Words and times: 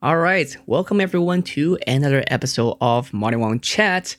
All 0.00 0.18
right, 0.18 0.56
welcome 0.66 1.00
everyone 1.00 1.42
to 1.42 1.76
another 1.84 2.22
episode 2.28 2.76
of 2.80 3.12
Martin 3.12 3.40
Wong 3.40 3.58
Chat, 3.58 4.16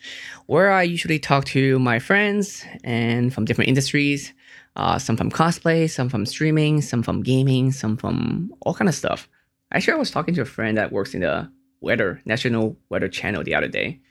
where 0.47 0.71
I 0.71 0.83
usually 0.83 1.19
talk 1.19 1.45
to 1.45 1.79
my 1.79 1.99
friends 1.99 2.65
and 2.83 3.33
from 3.33 3.45
different 3.45 3.69
industries, 3.69 4.33
uh, 4.75 4.99
some 4.99 5.15
from 5.15 5.31
cosplay, 5.31 5.89
some 5.89 6.09
from 6.09 6.25
streaming, 6.25 6.81
some 6.81 7.01
from 7.01 7.23
gaming, 7.23 7.71
some 7.71 7.95
from 7.95 8.53
all 8.59 8.73
kind 8.73 8.89
of 8.89 8.93
stuff. 8.93 9.29
Actually, 9.71 9.93
I 9.93 9.99
was 9.99 10.11
talking 10.11 10.35
to 10.35 10.41
a 10.41 10.45
friend 10.45 10.77
that 10.77 10.91
works 10.91 11.13
in 11.13 11.21
the 11.21 11.49
weather 11.79 12.21
National 12.25 12.75
Weather 12.89 13.07
Channel 13.07 13.45
the 13.45 13.55
other 13.55 13.69
day. 13.69 14.01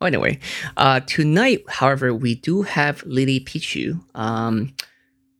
Well, 0.00 0.06
anyway, 0.06 0.38
uh, 0.76 1.00
tonight, 1.00 1.64
however, 1.68 2.14
we 2.14 2.36
do 2.36 2.62
have 2.62 3.02
Lily 3.04 3.40
Pichu. 3.40 4.00
Um, 4.14 4.76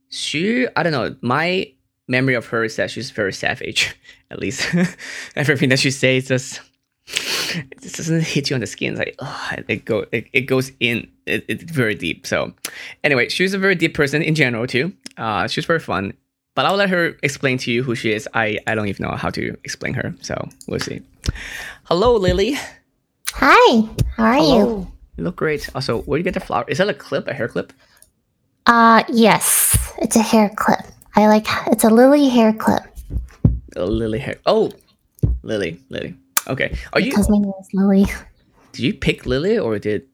she, 0.09 0.67
I 0.75 0.83
don't 0.83 0.91
know, 0.91 1.15
my 1.21 1.71
memory 2.11 2.35
of 2.35 2.45
her 2.47 2.63
is 2.63 2.75
that 2.75 2.91
she's 2.91 3.09
very 3.09 3.33
savage. 3.33 3.95
At 4.31 4.39
least 4.39 4.73
everything 5.35 5.69
that 5.69 5.79
she 5.79 5.91
says 5.91 6.27
just 6.27 6.61
it 7.07 7.81
just 7.81 7.97
doesn't 7.97 8.21
hit 8.21 8.49
you 8.49 8.53
on 8.53 8.61
the 8.61 8.67
skin. 8.67 8.91
It's 8.93 8.99
like 8.99 9.15
oh, 9.19 9.51
it 9.67 9.83
go 9.85 10.05
it, 10.11 10.27
it 10.31 10.41
goes 10.41 10.71
in 10.79 11.09
it, 11.25 11.43
it's 11.47 11.63
very 11.63 11.95
deep. 11.95 12.27
So 12.27 12.53
anyway, 13.03 13.29
she's 13.29 13.53
a 13.53 13.57
very 13.57 13.75
deep 13.75 13.93
person 13.93 14.21
in 14.21 14.35
general 14.35 14.67
too. 14.67 14.93
Uh, 15.17 15.47
she's 15.47 15.65
very 15.65 15.79
fun. 15.79 16.13
But 16.53 16.65
I'll 16.65 16.75
let 16.75 16.89
her 16.89 17.17
explain 17.23 17.57
to 17.59 17.71
you 17.71 17.81
who 17.81 17.95
she 17.95 18.11
is. 18.11 18.27
I, 18.33 18.59
I 18.67 18.75
don't 18.75 18.87
even 18.87 19.05
know 19.05 19.15
how 19.15 19.29
to 19.29 19.57
explain 19.63 19.93
her. 19.93 20.13
So 20.21 20.35
we'll 20.67 20.81
see. 20.81 21.01
Hello, 21.85 22.15
Lily. 22.17 22.57
Hi, 23.33 23.87
how 24.17 24.25
are 24.25 24.33
Hello. 24.35 24.57
you? 24.57 24.91
You 25.15 25.23
look 25.23 25.37
great. 25.37 25.69
Also, 25.73 26.01
where 26.01 26.17
do 26.17 26.19
you 26.19 26.23
get 26.25 26.33
the 26.33 26.41
flower? 26.41 26.65
Is 26.67 26.77
that 26.79 26.89
a 26.89 26.93
clip, 26.93 27.27
a 27.27 27.33
hair 27.33 27.47
clip? 27.47 27.71
Uh, 28.65 29.03
yes, 29.07 29.93
it's 29.99 30.17
a 30.17 30.21
hair 30.21 30.51
clip. 30.55 30.81
I 31.15 31.27
like 31.27 31.45
it's 31.67 31.83
a 31.83 31.89
lily 31.89 32.29
hair 32.29 32.53
clip 32.53 32.83
A 33.75 33.85
lily 33.85 34.19
hair. 34.19 34.37
Oh, 34.45 34.71
Lily, 35.43 35.79
Lily. 35.89 36.15
Okay. 36.47 36.75
Are 36.93 36.99
you? 36.99 37.11
because 37.11 37.29
my 37.29 37.37
name 37.37 37.53
is 37.59 37.69
Lily. 37.73 38.05
Did 38.73 38.83
you 38.83 38.93
pick 38.93 39.25
Lily, 39.25 39.57
or 39.57 39.79
did 39.79 40.07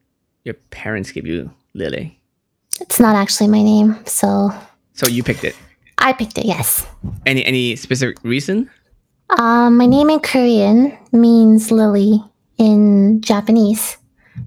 your 0.43 0.55
parents 0.71 1.11
give 1.11 1.25
you 1.27 1.51
Lily? 1.73 2.19
It's 2.79 2.99
not 2.99 3.15
actually 3.15 3.47
my 3.49 3.61
name, 3.63 3.97
so 4.05 4.51
So 4.93 5.07
you 5.07 5.23
picked 5.23 5.43
it. 5.43 5.55
I 5.97 6.13
picked 6.13 6.37
it. 6.37 6.45
Yes. 6.45 6.85
Any 7.25 7.43
any 7.45 7.75
specific 7.75 8.23
reason? 8.23 8.69
Um, 9.37 9.77
my 9.77 9.85
name 9.85 10.09
in 10.09 10.19
Korean 10.21 10.97
means 11.11 11.69
lily 11.71 12.23
in 12.57 13.19
Japanese, 13.21 13.97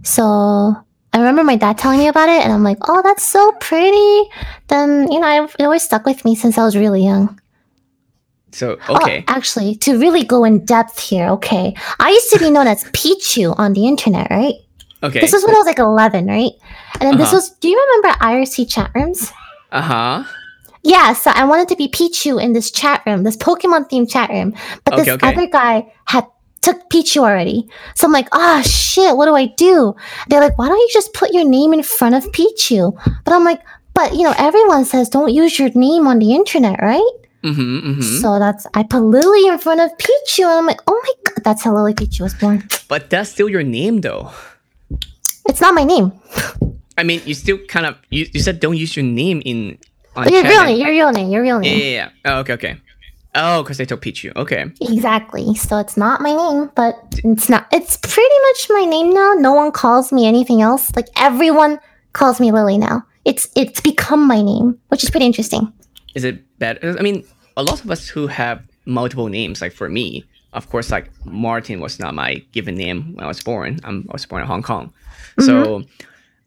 so 0.03 0.75
I 1.13 1.19
remember 1.19 1.43
my 1.43 1.57
dad 1.57 1.77
telling 1.79 1.99
me 1.99 2.09
about 2.09 2.29
it, 2.29 2.43
and 2.45 2.53
I'm 2.53 2.63
like, 2.63 2.79
oh, 2.89 3.03
that's 3.03 3.25
so 3.25 3.53
pretty. 3.61 4.31
Then 4.69 5.11
you 5.11 5.19
know, 5.21 5.45
it 5.59 5.63
always 5.65 5.83
stuck 5.83 6.05
with 6.07 6.25
me 6.25 6.35
since 6.35 6.57
I 6.59 6.65
was 6.65 6.77
really 6.77 7.03
young. 7.05 7.39
So 8.53 8.79
Oh, 8.89 8.97
okay. 8.97 9.25
actually, 9.29 9.77
to 9.77 9.99
really 9.99 10.25
go 10.25 10.45
in 10.45 10.65
depth 10.65 10.99
here, 10.99 11.29
okay. 11.31 11.75
I 12.01 12.11
used 12.11 12.31
to 12.33 12.39
be 12.39 12.51
known 12.51 12.67
as 12.67 12.83
Pichu 12.85 13.55
on 13.59 13.73
the 13.75 13.87
internet, 13.87 14.29
right? 14.31 14.55
Okay. 15.03 15.21
This 15.21 15.33
was 15.33 15.45
when 15.45 15.55
I 15.55 15.59
was 15.59 15.67
like 15.67 15.79
11, 15.79 16.27
right? 16.27 16.51
And 17.01 17.03
then 17.09 17.17
this 17.17 17.29
Uh-huh. 17.29 17.37
was, 17.37 17.51
do 17.61 17.69
you 17.69 17.79
remember 17.79 18.19
IRC 18.19 18.69
chat 18.69 18.91
rooms? 18.95 19.33
Uh 19.73 19.81
huh. 19.81 20.25
Yeah, 20.83 21.13
so 21.13 21.31
I 21.33 21.45
wanted 21.45 21.69
to 21.69 21.77
be 21.77 21.89
Pichu 21.89 22.43
in 22.43 22.53
this 22.53 22.71
chat 22.73 23.03
room, 23.07 23.23
this 23.23 23.37
Pokemon 23.37 23.89
themed 23.89 24.11
chat 24.11 24.31
room. 24.31 24.53
But 24.85 24.97
this 24.97 25.09
Okay, 25.09 25.13
okay. 25.13 25.29
other 25.29 25.47
guy 25.47 25.93
had 26.07 26.27
took 26.63 26.89
Pichu 26.91 27.19
already. 27.23 27.69
So 27.95 28.07
I'm 28.07 28.13
like, 28.13 28.29
ah, 28.33 28.63
shit, 28.65 29.17
what 29.17 29.27
do 29.27 29.35
I 29.35 29.47
do? 29.47 29.95
They're 30.29 30.41
like, 30.41 30.59
why 30.59 30.69
don't 30.69 30.79
you 30.79 30.89
just 30.93 31.13
put 31.15 31.33
your 31.33 31.45
name 31.49 31.73
in 31.73 31.83
front 31.83 32.15
of 32.15 32.25
Pichu? 32.33 32.93
But 33.25 33.33
I'm 33.35 33.45
like, 33.45 33.61
but 33.95 34.15
you 34.15 34.23
know, 34.23 34.35
everyone 34.39 34.85
says 34.85 35.09
don't 35.09 35.33
use 35.33 35.59
your 35.59 35.71
name 35.75 36.07
on 36.07 36.19
the 36.19 36.35
internet, 36.35 36.81
right? 36.81 37.11
Mm-hmm. 37.43 37.61
mm-hmm. 37.91 38.01
So 38.21 38.39
that's, 38.39 38.67
I 38.75 38.83
put 38.83 39.01
Lily 39.01 39.49
in 39.49 39.59
front 39.59 39.81
of 39.81 39.91
Pichu. 39.97 40.45
And 40.45 40.59
I'm 40.59 40.67
like, 40.67 40.81
oh 40.87 41.01
my 41.03 41.13
God, 41.25 41.43
that's 41.45 41.63
how 41.65 41.75
Lily 41.75 41.95
Pichu 41.95 42.21
was 42.21 42.35
born. 42.35 42.69
But 42.89 43.09
that's 43.09 43.31
still 43.31 43.49
your 43.49 43.63
name, 43.63 44.03
though. 44.03 44.31
It's 45.49 45.61
not 45.61 45.75
my 45.75 45.85
name. 45.85 46.13
I 46.99 47.03
mean, 47.03 47.23
you 47.25 47.35
still 47.35 47.59
kind 47.67 47.87
of 47.87 47.97
you, 48.11 48.27
you 48.33 48.41
said 48.41 48.61
don't 48.61 48.77
use 48.77 48.95
your 48.95 49.05
name 49.07 49.41
in 49.45 49.79
on 50.15 50.29
Your 50.29 50.43
real 50.43 50.65
name. 50.65 50.79
your 50.79 50.91
real 50.91 51.13
name, 51.13 51.31
your 51.31 51.43
real 51.43 51.63
Yeah, 51.65 51.71
name. 51.71 51.81
yeah, 51.81 51.87
yeah. 51.87 52.09
Oh, 52.27 52.39
okay, 52.41 52.53
okay. 52.55 52.77
Oh, 53.35 53.63
because 53.63 53.79
they 53.79 53.85
told 53.87 54.01
Pichu. 54.01 54.35
Okay. 54.35 54.65
Exactly. 54.81 55.55
So 55.55 55.79
it's 55.79 55.97
not 55.97 56.21
my 56.21 56.35
name, 56.35 56.71
but 56.75 56.95
it's 57.25 57.49
not. 57.49 57.67
It's 57.73 57.97
pretty 57.97 58.39
much 58.49 58.67
my 58.71 58.85
name 58.85 59.13
now. 59.15 59.35
No 59.35 59.53
one 59.53 59.71
calls 59.71 60.13
me 60.13 60.27
anything 60.27 60.63
else. 60.63 60.95
Like 60.97 61.07
everyone 61.17 61.79
calls 62.13 62.41
me 62.41 62.51
Lily 62.51 62.77
now. 62.79 63.05
It's 63.25 63.49
it's 63.55 63.81
become 63.81 64.27
my 64.27 64.43
name, 64.43 64.79
which 64.89 65.05
is 65.05 65.11
pretty 65.11 65.27
interesting. 65.27 65.73
Is 66.15 66.25
it 66.25 66.43
bad? 66.59 66.79
I 66.85 67.03
mean, 67.03 67.25
a 67.57 67.63
lot 67.63 67.85
of 67.85 67.91
us 67.91 68.09
who 68.09 68.27
have 68.27 68.63
multiple 68.85 69.29
names, 69.29 69.61
like 69.63 69.73
for 69.73 69.89
me, 69.89 70.25
of 70.53 70.69
course, 70.69 70.91
like 70.91 71.09
Martin 71.25 71.81
was 71.81 72.01
not 72.01 72.15
my 72.15 72.43
given 72.51 72.75
name 72.75 73.15
when 73.15 73.25
I 73.25 73.29
was 73.29 73.41
born. 73.41 73.79
I'm, 73.85 74.07
I 74.11 74.13
was 74.15 74.27
born 74.27 74.43
in 74.43 74.49
Hong 74.49 74.63
Kong. 74.63 74.93
So 75.39 75.85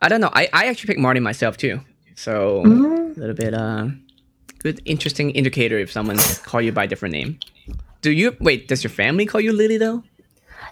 I 0.01 0.09
don't 0.09 0.19
know. 0.19 0.31
I, 0.33 0.49
I 0.51 0.65
actually 0.67 0.87
picked 0.87 0.99
Martin 0.99 1.23
myself 1.23 1.55
too. 1.55 1.79
So 2.15 2.61
Mm. 2.65 3.15
a 3.15 3.19
little 3.19 3.35
bit 3.35 3.53
uh 3.53 3.87
good 4.63 4.81
interesting 4.85 5.31
indicator 5.31 5.77
if 5.77 5.91
someone 5.91 6.17
call 6.45 6.61
you 6.61 6.71
by 6.71 6.85
a 6.85 6.87
different 6.87 7.13
name. 7.13 7.37
Do 8.01 8.11
you 8.11 8.35
wait, 8.39 8.67
does 8.67 8.83
your 8.83 8.91
family 8.91 9.25
call 9.25 9.41
you 9.41 9.53
Lily 9.53 9.77
though? 9.77 10.03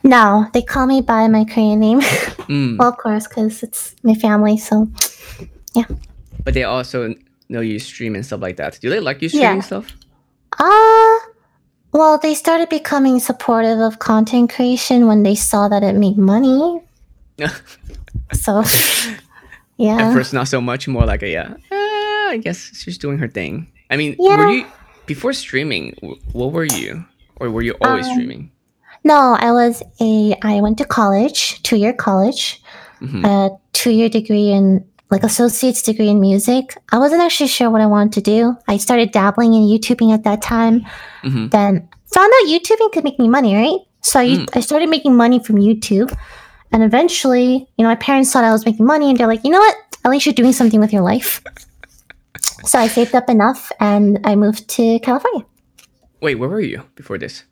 No, 0.04 0.48
they 0.54 0.62
call 0.64 0.88
me 0.88 1.02
by 1.02 1.28
my 1.28 1.46
Korean 1.46 1.80
name. 1.80 2.02
Mm. 2.52 2.78
well, 2.80 2.90
of 2.90 2.98
course, 2.98 3.28
because 3.28 3.64
it's 3.64 3.96
my 4.04 4.14
family. 4.16 4.58
So 4.58 4.90
yeah. 5.74 5.86
But 6.44 6.54
they 6.54 6.64
also 6.66 7.14
know 7.48 7.62
you 7.62 7.80
stream 7.80 8.16
and 8.16 8.26
stuff 8.26 8.42
like 8.42 8.58
that. 8.58 8.78
Do 8.82 8.90
they 8.90 9.00
like 9.00 9.22
you 9.22 9.30
streaming 9.30 9.58
Yeah. 9.58 9.62
stuff? 9.62 9.88
ah, 10.60 11.20
well, 11.94 12.18
they 12.18 12.34
started 12.34 12.68
becoming 12.68 13.20
supportive 13.20 13.80
of 13.80 14.00
content 14.00 14.52
creation 14.54 15.08
when 15.08 15.24
they 15.24 15.36
saw 15.36 15.70
that 15.70 15.84
it 15.84 15.96
made 15.96 16.18
money. 16.18 16.82
So 18.34 18.64
yeah. 19.78 20.10
At 20.10 20.14
first, 20.14 20.34
not 20.34 20.48
so 20.48 20.60
much. 20.60 20.88
More 20.88 21.06
like 21.06 21.24
a 21.24 21.30
yeah. 21.30 21.54
Uh, 21.72 22.36
I 22.36 22.40
guess 22.44 22.60
she's 22.76 22.98
doing 22.98 23.18
her 23.20 23.28
thing. 23.30 23.71
I 23.92 23.98
mean, 23.98 24.16
Yeah. 24.18 24.38
were 24.38 24.50
you 24.52 24.66
before 25.06 25.34
streaming? 25.34 25.96
What 26.32 26.52
were 26.54 26.66
you, 26.66 27.06
or 27.40 27.50
were 27.52 27.62
you 27.62 27.76
always 27.82 28.08
Um, 28.08 28.14
streaming? 28.14 28.52
No, 29.04 29.36
I 29.40 29.52
was 29.52 29.84
a. 30.00 30.36
I 30.42 30.62
went 30.62 30.78
to 30.78 30.86
college, 30.86 31.62
two 31.64 31.76
year 31.78 31.92
college, 31.94 32.62
Mhm. 33.02 33.26
a 33.26 33.50
two 33.74 33.92
year 33.92 34.10
degree 34.10 34.50
in 34.52 34.84
like 35.12 35.24
associate's 35.24 35.82
degree 35.82 36.08
in 36.08 36.20
music. 36.22 36.78
I 36.94 36.98
wasn't 36.98 37.22
actually 37.22 37.48
sure 37.50 37.70
what 37.70 37.82
I 37.82 37.86
wanted 37.86 38.14
to 38.14 38.22
do. 38.22 38.56
I 38.70 38.78
started 38.78 39.12
dabbling 39.12 39.54
in 39.54 39.64
YouTubing 39.68 40.14
at 40.14 40.24
that 40.24 40.42
time. 40.42 40.86
Mhm. 41.24 41.52
Then 41.52 41.88
found 42.14 42.32
out 42.40 42.48
YouTubing 42.48 42.94
could 42.94 43.04
make 43.04 43.20
me 43.20 43.28
money, 43.28 43.54
right? 43.56 43.80
So 44.02 44.20
I, 44.22 44.28
Mm. 44.28 44.50
I 44.56 44.62
started 44.62 44.88
making 44.90 45.16
money 45.18 45.40
from 45.40 45.58
YouTube, 45.58 46.16
and 46.72 46.82
eventually, 46.84 47.68
you 47.78 47.84
know, 47.84 47.90
my 47.90 47.96
parents 47.96 48.32
thought 48.32 48.46
I 48.46 48.54
was 48.54 48.66
making 48.66 48.86
money, 48.86 49.10
and 49.10 49.18
they're 49.18 49.28
like, 49.28 49.44
you 49.44 49.52
know 49.52 49.60
what? 49.60 49.76
At 50.06 50.12
least 50.12 50.26
you're 50.26 50.34
doing 50.34 50.54
something 50.54 50.80
with 50.80 50.94
your 50.94 51.04
life. 51.04 51.42
So 52.66 52.80
I 52.80 52.88
saved 52.88 53.16
up 53.16 53.30
enough, 53.30 53.72
and 53.80 54.20
I 54.24 54.36
moved 54.36 54.68
to 54.70 55.00
California. 55.00 55.46
Wait, 56.22 56.36
where 56.36 56.50
were 56.50 56.60
you 56.62 56.84
before 56.96 57.18
this? 57.18 57.44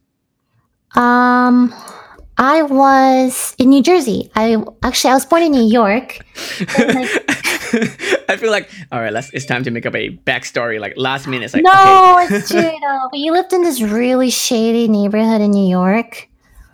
Um, 0.96 1.74
I 2.38 2.62
was 2.64 3.56
in 3.58 3.70
New 3.70 3.82
Jersey. 3.84 4.32
I 4.36 4.58
actually 4.84 5.12
I 5.12 5.14
was 5.16 5.26
born 5.26 5.44
in 5.44 5.52
New 5.52 5.66
York. 5.68 6.20
I 8.30 8.38
feel 8.38 8.52
like 8.52 8.70
all 8.92 9.00
right. 9.00 9.12
Let's. 9.14 9.30
It's 9.34 9.46
time 9.46 9.64
to 9.64 9.72
make 9.72 9.86
up 9.86 9.96
a 9.96 10.18
backstory. 10.26 10.80
Like 10.80 10.94
last 10.98 11.28
minute. 11.28 11.46
It's 11.46 11.54
like 11.54 11.64
no, 11.64 12.20
okay. 12.26 12.36
it's 12.38 12.50
true 12.50 12.62
though. 12.62 13.10
We 13.12 13.30
lived 13.32 13.54
in 13.54 13.64
this 13.64 13.82
really 13.82 14.30
shady 14.30 14.88
neighborhood 14.88 15.42
in 15.42 15.52
New 15.52 15.68
York, 15.70 16.30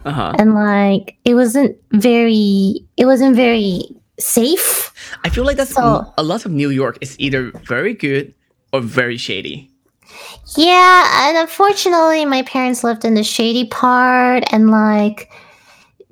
Uh 0.05 0.11
huh. 0.11 0.33
and 0.37 0.53
like 0.53 1.17
it 1.25 1.35
wasn't 1.35 1.77
very, 1.91 2.85
it 2.97 3.05
wasn't 3.05 3.35
very 3.35 3.81
safe. 4.19 4.93
I 5.23 5.29
feel 5.29 5.43
like 5.45 5.57
that's 5.57 5.73
So- 5.73 6.05
a 6.17 6.23
lot 6.23 6.45
of 6.45 6.51
New 6.51 6.69
York 6.69 6.97
is 7.01 7.15
either 7.19 7.51
very 7.67 7.93
good 7.93 8.33
or 8.73 8.81
very 8.81 9.17
shady. 9.17 9.69
Yeah, 10.55 11.27
and 11.27 11.37
unfortunately, 11.37 12.25
my 12.25 12.43
parents 12.43 12.83
lived 12.83 13.03
in 13.03 13.15
the 13.15 13.23
shady 13.23 13.65
part, 13.65 14.43
and 14.51 14.69
like 14.69 15.29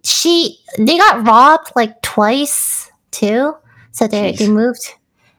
she, 0.04 0.58
they 0.78 0.98
got 0.98 1.26
robbed 1.26 1.72
like 1.76 2.02
twice 2.02 2.92
too. 3.12 3.54
So 3.92 4.08
they 4.08 4.34
Jeez. 4.34 4.38
they 4.40 4.48
moved, 4.50 4.90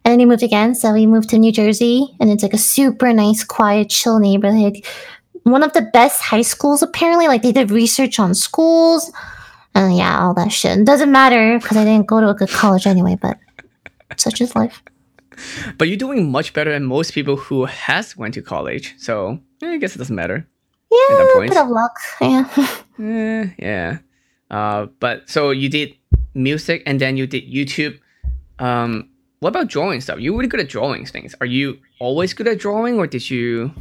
and 0.04 0.12
then 0.12 0.18
they 0.18 0.24
moved 0.24 0.42
again. 0.42 0.74
So 0.74 0.92
we 0.92 1.06
moved 1.06 1.28
to 1.30 1.38
New 1.38 1.52
Jersey, 1.52 2.14
and 2.20 2.30
it's 2.30 2.42
like 2.42 2.54
a 2.54 2.58
super 2.58 3.12
nice, 3.12 3.44
quiet, 3.44 3.90
chill 3.90 4.18
neighborhood. 4.18 4.78
One 5.42 5.62
of 5.62 5.72
the 5.74 5.82
best 5.92 6.22
high 6.22 6.42
schools, 6.42 6.80
apparently. 6.82 7.26
Like 7.28 7.42
they 7.42 7.52
did 7.52 7.70
research 7.70 8.18
on 8.18 8.34
schools, 8.34 9.10
and 9.74 9.96
yeah, 9.96 10.20
all 10.20 10.34
that 10.34 10.52
shit. 10.52 10.78
It 10.78 10.84
doesn't 10.86 11.10
matter 11.10 11.58
because 11.58 11.76
I 11.76 11.84
didn't 11.84 12.06
go 12.06 12.20
to 12.20 12.28
a 12.30 12.34
good 12.34 12.48
college 12.50 12.86
anyway. 12.86 13.18
But 13.20 13.38
such 14.16 14.40
is 14.40 14.54
life. 14.54 14.82
But 15.78 15.88
you're 15.88 15.96
doing 15.96 16.30
much 16.30 16.52
better 16.54 16.70
than 16.72 16.84
most 16.84 17.12
people 17.12 17.36
who 17.36 17.64
has 17.64 18.16
went 18.16 18.34
to 18.34 18.42
college. 18.42 18.94
So 18.98 19.40
eh, 19.62 19.72
I 19.72 19.78
guess 19.78 19.94
it 19.94 19.98
doesn't 19.98 20.14
matter. 20.14 20.46
Yeah, 20.92 21.22
a 21.36 21.40
bit 21.40 21.56
of 21.56 21.68
luck. 21.68 21.96
Yeah. 22.20 22.48
Eh, 23.02 23.46
yeah. 23.58 23.98
Uh, 24.48 24.86
but 25.00 25.28
so 25.28 25.50
you 25.50 25.68
did 25.68 25.96
music 26.34 26.84
and 26.86 27.00
then 27.00 27.16
you 27.16 27.26
did 27.26 27.42
YouTube. 27.52 27.98
Um, 28.60 29.08
what 29.40 29.48
about 29.48 29.66
drawing 29.66 30.00
stuff? 30.00 30.20
You're 30.20 30.36
really 30.36 30.46
good 30.46 30.60
at 30.60 30.68
drawing 30.68 31.04
things. 31.04 31.34
Are 31.40 31.46
you 31.46 31.78
always 31.98 32.32
good 32.34 32.46
at 32.46 32.60
drawing, 32.60 32.96
or 32.98 33.08
did 33.08 33.28
you 33.28 33.72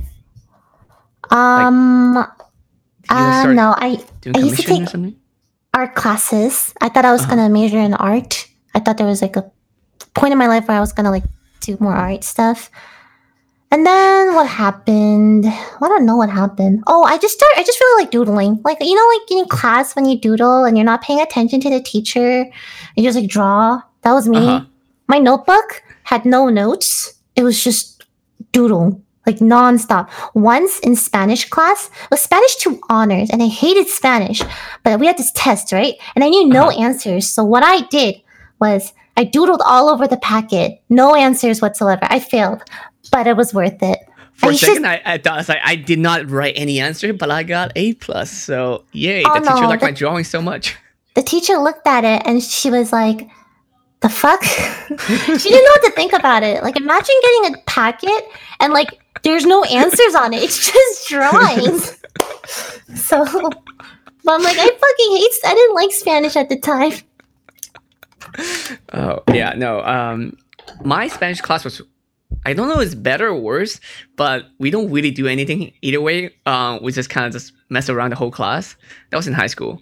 Um, 1.29 2.13
Did 3.03 3.11
you 3.11 3.15
like, 3.17 3.45
Uh, 3.45 3.53
no, 3.53 3.75
I 3.77 3.85
I 4.35 4.39
used 4.39 4.57
to 4.57 4.63
commission 4.63 4.73
or 4.73 4.77
take- 4.79 4.89
something? 4.89 5.15
Art 5.73 5.95
classes. 5.95 6.73
I 6.81 6.89
thought 6.89 7.05
I 7.05 7.11
was 7.11 7.21
Uh-huh. 7.21 7.35
gonna 7.35 7.49
major 7.49 7.79
in 7.79 7.93
art. 7.95 8.47
I 8.75 8.79
thought 8.79 8.97
there 8.97 9.07
was 9.07 9.21
like 9.21 9.35
a 9.35 9.49
point 10.13 10.31
in 10.31 10.37
my 10.37 10.47
life 10.47 10.67
where 10.67 10.77
I 10.77 10.79
was 10.79 10.93
gonna 10.93 11.11
like 11.11 11.23
do 11.61 11.77
more 11.79 11.93
art 11.93 12.23
stuff. 12.23 12.69
And 13.71 13.85
then 13.87 14.35
what 14.35 14.45
happened? 14.45 15.45
I 15.47 15.87
don't 15.87 16.05
know 16.05 16.15
what 16.15 16.29
happened. 16.29 16.83
Oh, 16.85 17.03
I 17.05 17.17
just 17.17 17.33
started. 17.33 17.57
I 17.59 17.63
just 17.63 17.79
really 17.79 18.03
like 18.03 18.11
doodling. 18.11 18.61
Like 18.63 18.77
you 18.81 18.93
know, 18.93 19.07
like 19.17 19.31
in 19.31 19.45
class 19.49 19.95
when 19.95 20.05
you 20.05 20.19
doodle 20.19 20.63
and 20.65 20.77
you're 20.77 20.85
not 20.85 21.01
paying 21.01 21.19
attention 21.21 21.59
to 21.61 21.69
the 21.71 21.81
teacher, 21.81 22.45
you 22.95 23.03
just 23.03 23.17
like 23.17 23.27
draw. 23.29 23.81
That 24.03 24.13
was 24.13 24.27
me. 24.29 24.37
Uh-huh. 24.37 24.65
My 25.07 25.17
notebook 25.17 25.81
had 26.03 26.23
no 26.25 26.49
notes. 26.49 27.13
It 27.35 27.43
was 27.43 27.63
just 27.63 28.03
doodle, 28.51 29.01
like 29.25 29.37
nonstop. 29.37 30.09
Once 30.33 30.79
in 30.79 30.95
Spanish 30.95 31.49
class, 31.49 31.87
it 31.87 32.11
was 32.11 32.21
Spanish 32.21 32.55
two 32.57 32.79
honors, 32.89 33.29
and 33.29 33.41
I 33.41 33.47
hated 33.47 33.87
Spanish, 33.87 34.41
but 34.83 34.99
we 34.99 35.07
had 35.07 35.17
this 35.17 35.31
test, 35.33 35.71
right? 35.71 35.95
And 36.15 36.23
I 36.23 36.29
knew 36.29 36.47
no 36.47 36.67
Uh-huh. 36.69 36.81
answers. 36.81 37.27
So 37.29 37.43
what 37.43 37.63
I 37.63 37.81
did 37.87 38.21
was 38.59 38.93
I 39.15 39.25
doodled 39.25 39.59
all 39.65 39.89
over 39.89 40.07
the 40.07 40.17
packet, 40.17 40.81
no 40.89 41.15
answers 41.15 41.61
whatsoever. 41.61 42.01
I 42.09 42.19
failed, 42.19 42.63
but 43.11 43.27
it 43.27 43.37
was 43.37 43.53
worth 43.53 43.81
it. 43.83 43.99
For 44.33 44.47
a 44.49 44.53
I 44.53 44.55
second, 44.55 44.87
I, 44.87 45.01
I 45.05 45.17
thought 45.19 45.47
I 45.49 45.59
I 45.63 45.75
did 45.75 45.99
not 45.99 46.27
write 46.29 46.53
any 46.57 46.79
answer, 46.79 47.13
but 47.13 47.29
I 47.29 47.43
got 47.43 47.71
A 47.75 47.93
plus. 47.93 48.31
So 48.31 48.83
yay! 48.91 49.23
Oh, 49.23 49.33
the 49.35 49.41
teacher 49.41 49.61
no, 49.61 49.69
liked 49.69 49.83
my 49.83 49.91
drawing 49.91 50.23
so 50.23 50.41
much. 50.41 50.75
The 51.13 51.21
teacher 51.21 51.57
looked 51.57 51.85
at 51.85 52.03
it 52.03 52.23
and 52.25 52.41
she 52.41 52.71
was 52.71 52.91
like, 52.91 53.29
the 54.01 54.09
fuck? 54.09 54.43
she 54.43 55.49
didn't 55.49 55.63
know 55.63 55.71
what 55.71 55.83
to 55.83 55.91
think 55.91 56.13
about 56.13 56.41
it. 56.41 56.63
Like, 56.63 56.75
imagine 56.75 57.15
getting 57.21 57.53
a 57.53 57.57
packet 57.67 58.23
and 58.59 58.73
like 58.73 58.99
there's 59.23 59.45
no 59.45 59.63
answers 59.63 60.15
on 60.15 60.33
it. 60.33 60.43
It's 60.43 60.71
just 60.71 61.09
drawings. 61.09 61.99
so, 62.95 63.25
but 63.25 64.31
I'm 64.31 64.43
like, 64.43 64.57
I 64.57 64.67
fucking 64.67 65.17
hate. 65.17 65.31
I 65.45 65.53
didn't 65.53 65.75
like 65.75 65.91
Spanish 65.91 66.35
at 66.35 66.49
the 66.49 66.59
time. 66.59 66.93
Oh 68.93 69.23
yeah, 69.33 69.53
no. 69.55 69.81
Um, 69.83 70.37
my 70.83 71.07
Spanish 71.07 71.41
class 71.41 71.63
was. 71.63 71.81
I 72.45 72.53
don't 72.53 72.67
know 72.67 72.81
if 72.81 72.87
it's 72.87 72.95
better 72.95 73.27
or 73.27 73.39
worse, 73.39 73.79
but 74.17 74.47
we 74.57 74.69
don't 74.69 74.91
really 74.91 75.11
do 75.11 75.27
anything 75.27 75.71
either 75.81 76.01
way. 76.01 76.31
Um, 76.45 76.79
we 76.81 76.91
just 76.91 77.09
kind 77.09 77.25
of 77.25 77.31
just 77.31 77.53
mess 77.69 77.89
around 77.89 78.09
the 78.09 78.15
whole 78.15 78.31
class. 78.31 78.75
That 79.11 79.17
was 79.17 79.27
in 79.27 79.33
high 79.33 79.47
school, 79.47 79.81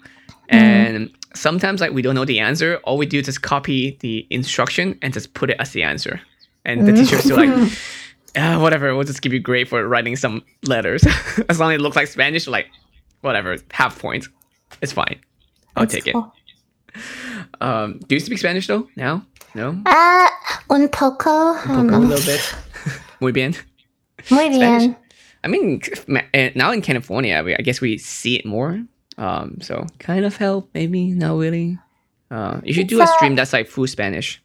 and 0.49 1.09
sometimes 1.33 1.81
like 1.81 1.91
we 1.91 2.01
don't 2.01 2.13
know 2.13 2.25
the 2.25 2.39
answer. 2.39 2.79
All 2.83 2.97
we 2.97 3.05
do 3.05 3.19
is 3.19 3.25
just 3.25 3.41
copy 3.41 3.97
the 4.01 4.27
instruction 4.29 4.99
and 5.01 5.13
just 5.13 5.33
put 5.33 5.49
it 5.49 5.57
as 5.59 5.71
the 5.71 5.83
answer. 5.83 6.21
And 6.65 6.87
the 6.87 6.93
teacher's 6.93 7.23
still 7.23 7.37
like, 7.37 7.49
ah, 8.35 8.59
whatever. 8.59 8.95
We'll 8.95 9.05
just 9.05 9.21
give 9.21 9.33
you 9.33 9.39
grade 9.39 9.69
for 9.69 9.87
writing 9.87 10.15
some 10.15 10.43
letters, 10.63 11.05
as 11.49 11.59
long 11.59 11.71
as 11.71 11.79
it 11.79 11.81
looks 11.81 11.95
like 11.95 12.07
Spanish. 12.07 12.47
Like, 12.47 12.67
whatever, 13.21 13.57
half 13.71 13.99
points. 13.99 14.29
It's 14.81 14.91
fine. 14.91 15.19
I'll 15.75 15.85
That's 15.85 16.03
take 16.03 16.07
it. 16.07 16.15
Um, 17.61 17.99
do 18.07 18.15
you 18.15 18.19
speak 18.19 18.39
Spanish 18.39 18.67
though? 18.67 18.87
Now? 18.95 19.25
No. 19.55 19.81
Uh, 19.85 20.27
un 20.69 20.87
poco. 20.89 21.53
Don't 21.67 21.89
Poco 21.89 21.97
a 21.97 21.99
little 21.99 22.25
bit. 22.25 22.55
Muy 23.19 23.31
bien. 23.31 23.55
Muy 24.29 24.53
Spanish. 24.53 24.59
bien. 24.59 24.95
I 25.43 25.47
mean, 25.47 25.81
eh, 26.33 26.51
now 26.55 26.71
in 26.71 26.81
California, 26.81 27.41
we, 27.43 27.55
I 27.55 27.61
guess 27.61 27.81
we 27.81 27.97
see 27.97 28.35
it 28.35 28.45
more. 28.45 28.83
Um, 29.17 29.57
so 29.61 29.85
kind 29.99 30.25
of 30.25 30.37
help, 30.37 30.69
maybe 30.73 31.11
not 31.11 31.37
really. 31.37 31.77
Uh, 32.29 32.61
you 32.63 32.73
should 32.73 32.87
do 32.87 32.99
a 32.99 33.03
uh, 33.03 33.07
stream 33.17 33.35
that's 33.35 33.53
like 33.53 33.67
full 33.67 33.87
Spanish. 33.87 34.41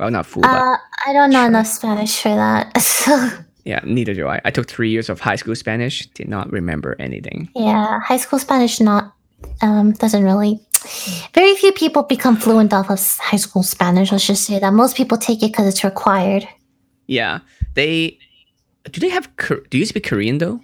Well, 0.00 0.10
not 0.10 0.26
full, 0.26 0.44
Uh, 0.44 0.76
I 1.06 1.12
don't 1.12 1.30
know 1.30 1.46
enough 1.46 1.66
Spanish 1.66 2.20
for 2.20 2.34
that. 2.34 2.72
So, 3.04 3.28
yeah, 3.64 3.80
neither 3.84 4.12
do 4.14 4.26
I. 4.28 4.40
I 4.44 4.50
took 4.50 4.66
three 4.68 4.90
years 4.90 5.08
of 5.08 5.20
high 5.20 5.36
school 5.36 5.54
Spanish, 5.54 6.06
did 6.14 6.28
not 6.28 6.50
remember 6.52 6.96
anything. 6.98 7.48
yeah, 7.54 8.00
high 8.00 8.18
school 8.18 8.38
Spanish 8.38 8.80
not 8.80 9.12
um 9.62 9.92
doesn't 9.92 10.22
really. 10.24 10.60
Very 11.34 11.54
few 11.56 11.72
people 11.72 12.02
become 12.02 12.36
fluent 12.36 12.72
off 12.72 12.90
of 12.90 12.98
high 13.18 13.38
school 13.38 13.62
Spanish. 13.62 14.10
Let's 14.12 14.26
just 14.26 14.44
say 14.44 14.58
that 14.58 14.72
most 14.72 14.96
people 14.96 15.16
take 15.18 15.42
it 15.42 15.52
because 15.52 15.66
it's 15.66 15.84
required. 15.84 16.46
Yeah, 17.06 17.40
they 17.74 18.18
do 18.90 19.00
they 19.00 19.08
have? 19.10 19.28
Do 19.70 19.78
you 19.78 19.86
speak 19.86 20.04
Korean 20.04 20.38
though? 20.38 20.60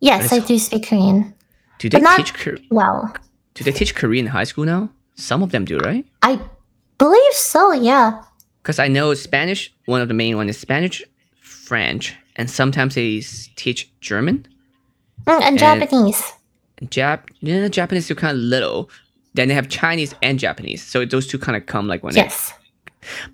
Yes, 0.00 0.32
I 0.32 0.38
do 0.40 0.58
speak 0.58 0.86
Korean. 0.88 1.34
Do 1.78 1.88
they 1.88 2.00
teach? 2.16 2.34
Kor- 2.34 2.58
Well, 2.70 3.12
Do 3.54 3.64
they 3.64 3.72
teach 3.72 3.94
Korean 3.94 4.26
in 4.26 4.32
high 4.32 4.44
school 4.46 4.64
now? 4.66 4.90
Some 5.14 5.42
of 5.42 5.50
them 5.50 5.64
do, 5.64 5.78
right? 5.78 6.04
I 6.22 6.38
believe 6.98 7.32
so. 7.34 7.72
Yeah. 7.72 8.22
Because 8.62 8.78
I 8.78 8.88
know 8.88 9.14
Spanish. 9.14 9.72
One 9.86 10.00
of 10.00 10.08
the 10.08 10.14
main 10.14 10.36
one 10.36 10.48
is 10.48 10.58
Spanish, 10.58 11.02
French, 11.40 12.14
and 12.36 12.50
sometimes 12.50 12.94
they 12.94 13.20
teach 13.56 13.90
German. 14.00 14.46
Mm, 15.26 15.34
and 15.34 15.42
And- 15.42 15.58
Japanese. 15.58 16.32
Jap, 16.82 17.20
yeah, 17.40 17.68
Japanese 17.68 18.04
still 18.06 18.16
kind 18.16 18.36
of 18.36 18.42
little. 18.42 18.88
Then 19.34 19.48
they 19.48 19.54
have 19.54 19.68
Chinese 19.68 20.14
and 20.22 20.38
Japanese, 20.38 20.82
so 20.82 21.04
those 21.04 21.26
two 21.26 21.38
kind 21.38 21.54
of 21.56 21.66
come 21.66 21.86
like 21.86 22.02
they- 22.02 22.16
Yes. 22.22 22.54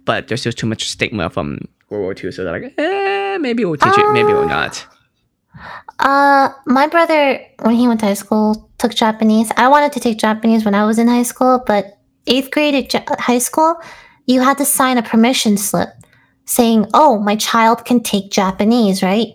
but 0.04 0.26
there's 0.28 0.40
still 0.40 0.52
too 0.52 0.66
much 0.66 0.88
stigma 0.88 1.30
from 1.30 1.60
World 1.88 2.02
War 2.02 2.14
II, 2.14 2.32
so 2.32 2.42
they're 2.44 2.52
like, 2.60 2.74
eh, 2.76 3.38
maybe 3.38 3.64
we'll 3.64 3.76
teach 3.76 3.96
it, 3.96 4.12
maybe 4.12 4.32
we'll 4.32 4.48
not. 4.48 4.84
Uh, 6.00 6.50
my 6.66 6.86
brother, 6.88 7.40
when 7.62 7.74
he 7.76 7.86
went 7.88 8.00
to 8.00 8.06
high 8.06 8.14
school, 8.14 8.68
took 8.78 8.94
Japanese. 8.94 9.50
I 9.56 9.68
wanted 9.68 9.92
to 9.92 10.00
take 10.00 10.18
Japanese 10.18 10.64
when 10.64 10.74
I 10.74 10.84
was 10.84 10.98
in 10.98 11.08
high 11.08 11.22
school, 11.22 11.62
but 11.66 11.96
eighth 12.26 12.50
grade 12.50 12.74
at 12.94 13.20
high 13.20 13.38
school, 13.38 13.76
you 14.26 14.42
had 14.42 14.58
to 14.58 14.64
sign 14.64 14.98
a 14.98 15.02
permission 15.02 15.56
slip 15.56 15.88
saying, 16.44 16.86
"Oh, 16.92 17.18
my 17.18 17.36
child 17.36 17.84
can 17.84 18.00
take 18.02 18.30
Japanese," 18.30 19.02
right? 19.02 19.34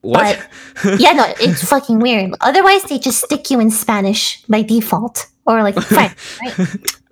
What? 0.00 0.48
Yeah, 0.98 1.12
no, 1.12 1.24
it's 1.40 1.68
fucking 1.68 1.98
weird. 1.98 2.34
Otherwise, 2.40 2.84
they 2.84 3.00
just 3.00 3.24
stick 3.24 3.50
you 3.50 3.58
in 3.58 3.70
Spanish 3.70 4.42
by 4.44 4.62
default 4.62 5.26
or 5.44 5.62
like 5.64 5.74
French, 5.82 6.14
right? 6.40 6.68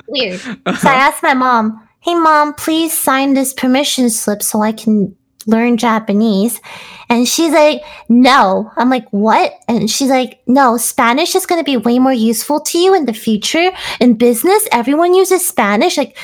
Weird. 0.06 0.38
So 0.38 0.55
I 0.55 0.71
uh-huh. 0.71 0.88
asked 0.88 1.23
my 1.23 1.35
mom, 1.35 1.88
"Hey, 2.00 2.15
mom, 2.15 2.55
please 2.55 2.97
sign 2.97 3.35
this 3.35 3.53
permission 3.53 4.09
slip 4.09 4.41
so 4.41 4.62
I 4.62 4.71
can 4.71 5.17
learn 5.47 5.79
Japanese." 5.79 6.61
And 7.09 7.27
she's 7.27 7.53
like, 7.53 7.83
"No." 8.09 8.71
I'm 8.77 8.88
like, 8.88 9.09
"What?" 9.11 9.53
And 9.67 9.91
she's 9.91 10.11
like, 10.11 10.41
"No, 10.47 10.77
Spanish 10.77 11.35
is 11.35 11.44
going 11.44 11.61
to 11.61 11.65
be 11.65 11.77
way 11.77 11.99
more 11.99 12.12
useful 12.12 12.61
to 12.61 12.79
you 12.79 12.94
in 12.94 13.06
the 13.06 13.12
future 13.12 13.73
in 13.99 14.15
business. 14.15 14.69
Everyone 14.71 15.12
uses 15.12 15.47
Spanish." 15.47 15.97
Like. 15.97 16.17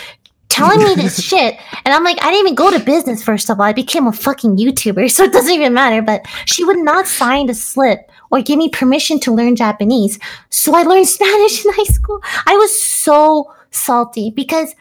Telling 0.53 0.85
me 0.85 0.95
this 0.95 1.23
shit, 1.29 1.57
and 1.85 1.95
I'm 1.95 2.05
like, 2.05 2.19
I 2.23 2.31
didn't 2.31 2.41
even 2.41 2.55
go 2.55 2.71
to 2.71 2.79
business. 2.79 3.23
First 3.23 3.49
of 3.49 3.59
all, 3.59 3.65
I 3.65 3.73
became 3.73 4.07
a 4.07 4.13
fucking 4.13 4.57
YouTuber, 4.57 5.11
so 5.15 5.25
it 5.25 5.33
doesn't 5.33 5.53
even 5.53 5.73
matter. 5.73 6.03
But 6.03 6.27
she 6.45 6.63
would 6.65 6.79
not 6.79 7.07
sign 7.07 7.49
a 7.49 7.55
slip 7.55 8.11
or 8.31 8.43
give 8.43 8.59
me 8.59 8.69
permission 8.69 9.19
to 9.21 9.33
learn 9.33 9.57
Japanese. 9.57 10.19
So 10.51 10.75
I 10.75 10.83
learned 10.83 11.09
Spanish 11.19 11.65
in 11.65 11.73
high 11.73 11.93
school. 11.93 12.21
I 12.47 12.55
was 12.57 12.83
so 12.83 13.53
salty 13.71 14.31
because, 14.31 14.75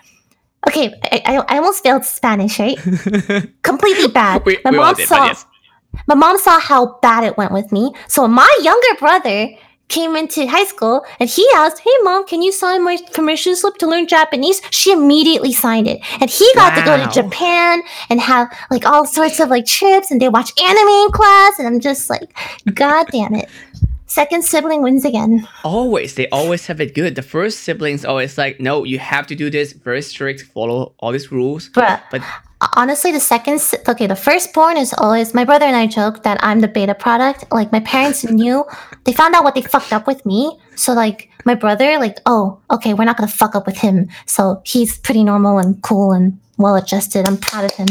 okay, 0.68 0.94
I, 1.12 1.44
I, 1.48 1.58
almost 1.58 1.84
failed 1.84 2.04
Spanish, 2.04 2.60
right? 2.60 2.78
Completely 3.62 4.08
bad. 4.10 4.46
we, 4.46 4.60
my 4.66 4.72
we 4.72 4.78
mom 4.78 4.96
did, 4.96 5.08
saw 5.08 5.28
yes. 5.28 5.46
my 6.08 6.16
mom 6.16 6.38
saw 6.38 6.60
how 6.60 7.00
bad 7.02 7.24
it 7.24 7.38
went 7.38 7.54
with 7.54 7.72
me. 7.72 7.94
So 8.10 8.28
my 8.28 8.54
younger 8.62 9.00
brother 9.00 9.50
came 9.92 10.16
into 10.16 10.48
high 10.48 10.64
school 10.64 11.06
and 11.20 11.30
he 11.30 11.48
asked, 11.56 11.80
Hey 11.80 11.92
mom, 12.02 12.26
can 12.26 12.42
you 12.42 12.52
sign 12.52 12.84
my 12.84 12.98
permission 13.14 13.56
slip 13.56 13.76
to 13.78 13.88
learn 13.88 14.08
Japanese? 14.08 14.62
She 14.72 14.92
immediately 14.92 15.52
signed 15.52 15.88
it. 15.88 16.00
And 16.20 16.30
he 16.30 16.50
got 16.56 16.76
to 16.76 16.84
go 16.84 16.98
to 16.98 17.12
Japan 17.12 17.84
and 18.10 18.20
have 18.20 18.48
like 18.72 18.86
all 18.86 19.06
sorts 19.06 19.40
of 19.40 19.50
like 19.50 19.66
trips 19.66 20.10
and 20.10 20.20
they 20.22 20.30
watch 20.30 20.52
anime 20.60 20.88
in 20.88 21.12
class. 21.12 21.60
And 21.60 21.68
I'm 21.68 21.80
just 21.80 22.10
like, 22.10 22.34
God 22.74 23.08
damn 23.12 23.36
it. 23.36 23.50
Second 24.08 24.44
sibling 24.44 24.82
wins 24.82 25.06
again. 25.06 25.48
Always, 25.64 26.16
they 26.16 26.28
always 26.30 26.68
have 26.68 26.82
it 26.82 26.94
good. 26.94 27.16
The 27.16 27.22
first 27.22 27.62
siblings 27.62 28.04
always 28.04 28.38
like, 28.38 28.60
no, 28.60 28.84
you 28.84 29.00
have 29.00 29.26
to 29.28 29.36
do 29.36 29.50
this, 29.50 29.72
very 29.72 30.02
strict, 30.02 30.42
follow 30.42 30.94
all 31.00 31.14
these 31.14 31.32
rules. 31.32 31.70
Bruh. 31.70 32.02
But 32.12 32.22
Uh, 32.62 32.68
honestly 32.78 33.12
the 33.12 33.20
second 33.20 33.60
okay 33.90 34.06
the 34.06 34.16
firstborn 34.16 34.78
is 34.78 34.94
always 35.00 35.34
my 35.34 35.44
brother 35.44 35.66
and 35.66 35.76
i 35.76 35.88
joke 35.88 36.22
that 36.24 36.38
i'm 36.44 36.60
the 36.62 36.68
beta 36.68 36.94
product. 36.94 37.44
Like 37.52 37.72
my 37.72 37.80
parents 37.82 38.24
knew 38.40 38.64
they 39.04 39.14
found 39.14 39.34
out 39.36 39.44
what 39.44 39.56
they 39.56 39.64
fucked 39.64 39.92
up 39.92 40.06
with 40.08 40.26
me. 40.26 40.60
So 40.76 40.94
like 40.94 41.30
my 41.44 41.56
brother 41.56 41.98
like 41.98 42.20
oh 42.26 42.62
okay 42.70 42.94
we're 42.94 43.06
not 43.06 43.18
gonna 43.18 43.28
fuck 43.42 43.56
up 43.56 43.66
with 43.66 43.78
him. 43.78 44.10
So 44.28 44.62
he's 44.64 44.98
pretty 45.00 45.24
normal 45.24 45.58
and 45.58 45.82
cool 45.82 46.14
and 46.14 46.40
well 46.62 46.76
adjusted 46.76 47.28
i'm 47.28 47.38
proud 47.38 47.66
of 47.66 47.72
him 47.72 47.88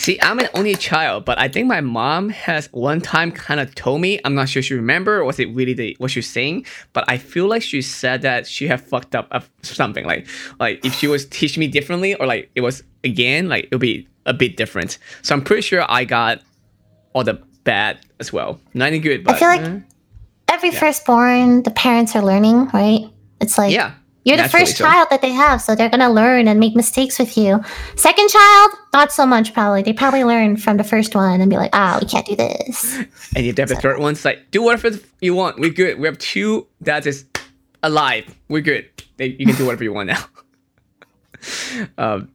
See, 0.00 0.18
I'm 0.22 0.38
an 0.38 0.48
only 0.54 0.74
child, 0.76 1.26
but 1.26 1.38
I 1.38 1.48
think 1.48 1.66
my 1.66 1.82
mom 1.82 2.30
has 2.30 2.70
one 2.72 3.02
time 3.02 3.30
kind 3.30 3.60
of 3.60 3.74
told 3.74 4.00
me. 4.00 4.18
I'm 4.24 4.34
not 4.34 4.48
sure 4.48 4.62
she 4.62 4.72
remember 4.72 5.18
or 5.20 5.24
was 5.24 5.38
it 5.38 5.54
really 5.54 5.74
the 5.74 5.94
what 5.98 6.10
she 6.10 6.20
was 6.20 6.26
saying, 6.26 6.64
but 6.94 7.04
I 7.06 7.18
feel 7.18 7.46
like 7.48 7.60
she 7.60 7.82
said 7.82 8.22
that 8.22 8.46
she 8.46 8.66
had 8.66 8.80
fucked 8.80 9.14
up 9.14 9.30
something. 9.60 10.06
Like, 10.06 10.26
like 10.58 10.82
if 10.86 10.94
she 10.94 11.06
was 11.06 11.26
teaching 11.26 11.60
me 11.60 11.66
differently 11.68 12.14
or 12.14 12.24
like 12.26 12.50
it 12.54 12.62
was 12.62 12.82
again, 13.04 13.50
like 13.50 13.64
it'll 13.66 13.78
be 13.78 14.08
a 14.24 14.32
bit 14.32 14.56
different. 14.56 14.96
So 15.20 15.34
I'm 15.34 15.42
pretty 15.44 15.60
sure 15.60 15.84
I 15.86 16.06
got 16.06 16.40
all 17.12 17.22
the 17.22 17.34
bad 17.64 17.98
as 18.20 18.32
well. 18.32 18.58
Not 18.72 18.86
any 18.86 19.00
good, 19.00 19.22
but 19.22 19.34
I 19.34 19.38
feel 19.38 19.48
like- 19.48 19.60
uh, 19.60 19.80
every 20.48 20.70
Yeah. 20.70 20.80
firstborn 20.80 21.62
the 21.62 21.72
parents 21.72 22.16
are 22.16 22.22
learning 22.22 22.68
right 22.72 23.02
it's 23.40 23.56
like 23.58 23.72
yeah, 23.74 23.92
You're 24.30 24.42
the 24.42 24.48
first 24.48 24.76
so. 24.76 24.84
child 24.84 25.08
that 25.10 25.22
they 25.22 25.32
have, 25.32 25.60
so 25.60 25.74
they're 25.74 25.88
gonna 25.88 26.12
learn 26.12 26.46
and 26.46 26.60
make 26.60 26.76
mistakes 26.76 27.18
with 27.18 27.36
you. 27.36 27.62
Second 27.96 28.28
child, 28.28 28.70
not 28.92 29.12
so 29.12 29.26
much 29.26 29.52
probably. 29.52 29.82
They 29.82 29.92
probably 29.92 30.24
learn 30.24 30.56
from 30.56 30.76
the 30.76 30.84
first 30.84 31.14
one 31.14 31.40
and 31.40 31.50
be 31.50 31.56
like, 31.56 31.70
ah, 31.72 31.98
we 32.00 32.06
can't 32.06 32.26
do 32.26 32.36
this. 32.36 32.98
And 33.34 33.44
you 33.44 33.52
have 33.58 33.68
the 33.68 33.76
third 33.76 33.98
one, 33.98 34.12
it's 34.12 34.24
like, 34.24 34.50
do 34.50 34.62
whatever 34.62 34.98
you 35.20 35.34
want. 35.34 35.58
We're 35.58 35.72
good. 35.72 35.98
We 35.98 36.06
have 36.06 36.18
two 36.18 36.66
that 36.80 37.06
is 37.06 37.24
alive. 37.82 38.32
We're 38.48 38.62
good. 38.62 38.88
They, 39.16 39.26
you 39.26 39.46
can 39.46 39.56
do 39.56 39.66
whatever 39.66 39.84
you 39.84 39.92
want 39.92 40.08
now. 40.08 40.24
um, 41.98 42.30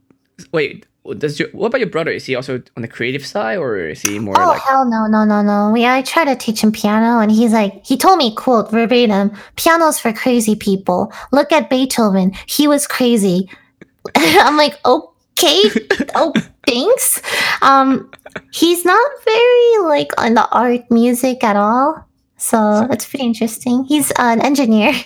wait, 0.52 0.86
does 1.14 1.38
your, 1.38 1.48
what 1.52 1.68
about 1.68 1.80
your 1.80 1.90
brother? 1.90 2.10
Is 2.10 2.24
he 2.26 2.34
also 2.34 2.62
on 2.76 2.82
the 2.82 2.88
creative 2.88 3.24
side, 3.24 3.58
or 3.58 3.76
is 3.78 4.02
he 4.02 4.18
more 4.18 4.34
Oh 4.40 4.48
like? 4.48 4.62
hell 4.62 4.84
no 4.88 5.06
no 5.06 5.24
no 5.24 5.42
no! 5.42 5.70
We 5.72 5.86
I 5.86 6.02
try 6.02 6.24
to 6.24 6.34
teach 6.36 6.60
him 6.62 6.72
piano, 6.72 7.20
and 7.20 7.30
he's 7.30 7.52
like 7.52 7.84
he 7.84 7.96
told 7.96 8.18
me 8.18 8.34
quote 8.34 8.70
verbatim: 8.70 9.32
"Piano's 9.56 9.98
for 9.98 10.12
crazy 10.12 10.54
people. 10.56 11.12
Look 11.32 11.52
at 11.52 11.70
Beethoven; 11.70 12.32
he 12.46 12.66
was 12.68 12.86
crazy." 12.86 13.48
I'm 14.16 14.56
like, 14.56 14.74
okay, 14.86 15.62
oh 16.14 16.32
thanks. 16.66 17.20
Um, 17.62 18.10
he's 18.52 18.84
not 18.84 19.10
very 19.24 19.78
like 19.84 20.10
on 20.18 20.34
the 20.34 20.48
art 20.50 20.88
music 20.90 21.42
at 21.44 21.56
all, 21.56 22.06
so 22.36 22.86
that's 22.88 23.04
pretty 23.08 23.24
interesting. 23.26 23.84
He's 23.84 24.12
an 24.18 24.40
engineer. 24.40 24.92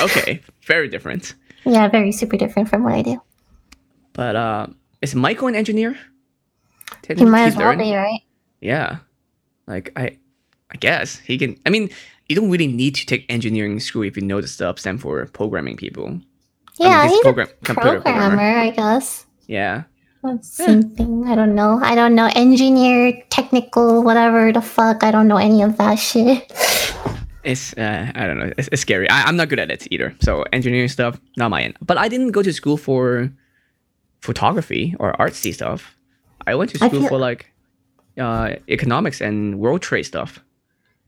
Okay, 0.00 0.40
very 0.66 0.88
different. 0.88 1.34
yeah, 1.66 1.86
very 1.88 2.10
super 2.10 2.36
different 2.38 2.68
from 2.70 2.82
what 2.84 2.94
I 2.94 3.02
do. 3.02 3.20
But 4.14 4.34
uh, 4.34 4.66
is 5.02 5.14
Michael 5.14 5.48
an 5.48 5.54
engineer? 5.54 5.96
He 7.06 7.24
might 7.24 7.46
as 7.46 7.56
well 7.56 7.76
be 7.76 7.94
right. 7.94 8.20
Yeah, 8.60 8.98
like 9.66 9.92
I, 9.96 10.18
I 10.70 10.76
guess 10.76 11.18
he 11.18 11.38
can. 11.38 11.56
I 11.66 11.70
mean, 11.70 11.90
you 12.28 12.36
don't 12.36 12.50
really 12.50 12.66
need 12.66 12.94
to 12.96 13.06
take 13.06 13.26
engineering 13.28 13.80
school 13.80 14.02
if 14.02 14.16
you 14.16 14.22
know 14.22 14.40
the 14.40 14.48
stuff 14.48 14.78
stand 14.78 15.00
for 15.00 15.24
programming 15.26 15.76
people. 15.76 16.20
Yeah, 16.78 17.04
he's 17.04 17.12
he's 17.12 17.20
program- 17.22 17.48
a 17.48 17.74
programmer, 17.74 18.00
programmer. 18.00 18.58
I 18.58 18.70
guess. 18.70 19.26
Yeah. 19.46 19.84
Same 20.42 20.82
thing. 20.82 21.24
I 21.26 21.34
don't 21.34 21.54
know. 21.54 21.80
I 21.82 21.94
don't 21.94 22.14
know. 22.14 22.28
Engineer, 22.36 23.22
technical, 23.30 24.02
whatever 24.04 24.52
the 24.52 24.60
fuck. 24.60 25.02
I 25.02 25.10
don't 25.10 25.28
know 25.28 25.38
any 25.38 25.62
of 25.62 25.78
that 25.78 25.94
shit. 25.96 26.44
It's 27.42 27.72
uh, 27.78 28.12
I 28.14 28.26
don't 28.26 28.38
know. 28.38 28.52
It's, 28.58 28.68
it's 28.70 28.82
scary. 28.82 29.08
I, 29.08 29.22
I'm 29.22 29.36
not 29.36 29.48
good 29.48 29.58
at 29.58 29.70
it 29.70 29.88
either. 29.90 30.14
So 30.20 30.44
engineering 30.52 30.88
stuff, 30.88 31.18
not 31.38 31.50
my 31.50 31.62
end. 31.62 31.78
But 31.80 31.96
I 31.96 32.08
didn't 32.08 32.32
go 32.32 32.42
to 32.42 32.52
school 32.52 32.76
for 32.76 33.32
photography 34.20 34.94
or 34.98 35.12
artsy 35.14 35.52
stuff. 35.52 35.96
I 36.46 36.54
went 36.54 36.70
to 36.70 36.78
school 36.78 36.90
feel- 36.90 37.08
for 37.08 37.18
like 37.18 37.50
uh, 38.18 38.56
economics 38.68 39.20
and 39.20 39.58
world 39.58 39.82
trade 39.82 40.04
stuff. 40.04 40.40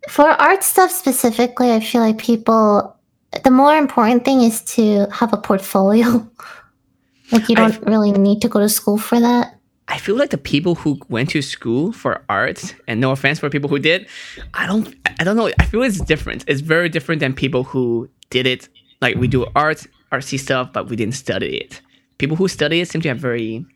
For 0.09 0.29
art 0.29 0.65
stuff 0.65 0.91
specifically, 0.91 1.73
I 1.73 1.81
feel 1.81 2.01
like 2.01 2.19
people. 2.19 2.97
The 3.45 3.51
more 3.51 3.75
important 3.77 4.25
thing 4.27 4.43
is 4.43 4.61
to 4.77 5.07
have 5.11 5.33
a 5.33 5.39
portfolio. 5.39 6.29
like 7.33 7.49
you 7.49 7.57
don't 7.57 7.81
really 7.87 8.13
need 8.13 8.43
to 8.43 8.49
go 8.49 8.61
to 8.61 8.69
school 8.69 8.99
for 8.99 9.19
that. 9.21 9.59
I 9.89 9.99
feel 9.99 10.17
like 10.17 10.31
the 10.31 10.39
people 10.39 10.75
who 10.75 10.99
went 11.09 11.31
to 11.31 11.43
school 11.43 11.93
for 11.93 12.25
art, 12.29 12.75
and 12.87 13.01
no 13.01 13.11
offense 13.11 13.39
for 13.39 13.49
people 13.51 13.69
who 13.69 13.79
did, 13.79 14.07
I 14.55 14.67
don't, 14.67 14.95
I 15.19 15.25
don't 15.25 15.37
know. 15.37 15.51
I 15.59 15.65
feel 15.65 15.83
it's 15.83 16.01
different. 16.01 16.45
It's 16.47 16.61
very 16.61 16.89
different 16.89 17.21
than 17.21 17.35
people 17.35 17.65
who 17.65 18.09
did 18.31 18.47
it. 18.47 18.69
Like 19.01 19.17
we 19.17 19.29
do 19.29 19.47
art, 19.57 19.87
artsy 20.13 20.39
stuff, 20.39 20.73
but 20.73 20.89
we 20.89 20.97
didn't 20.97 21.15
study 21.15 21.57
it. 21.57 21.81
People 22.23 22.37
who 22.37 22.47
study 22.47 22.81
it 22.81 22.89
seem 22.89 23.01
to 23.01 23.09
have 23.09 23.19
very 23.19 23.67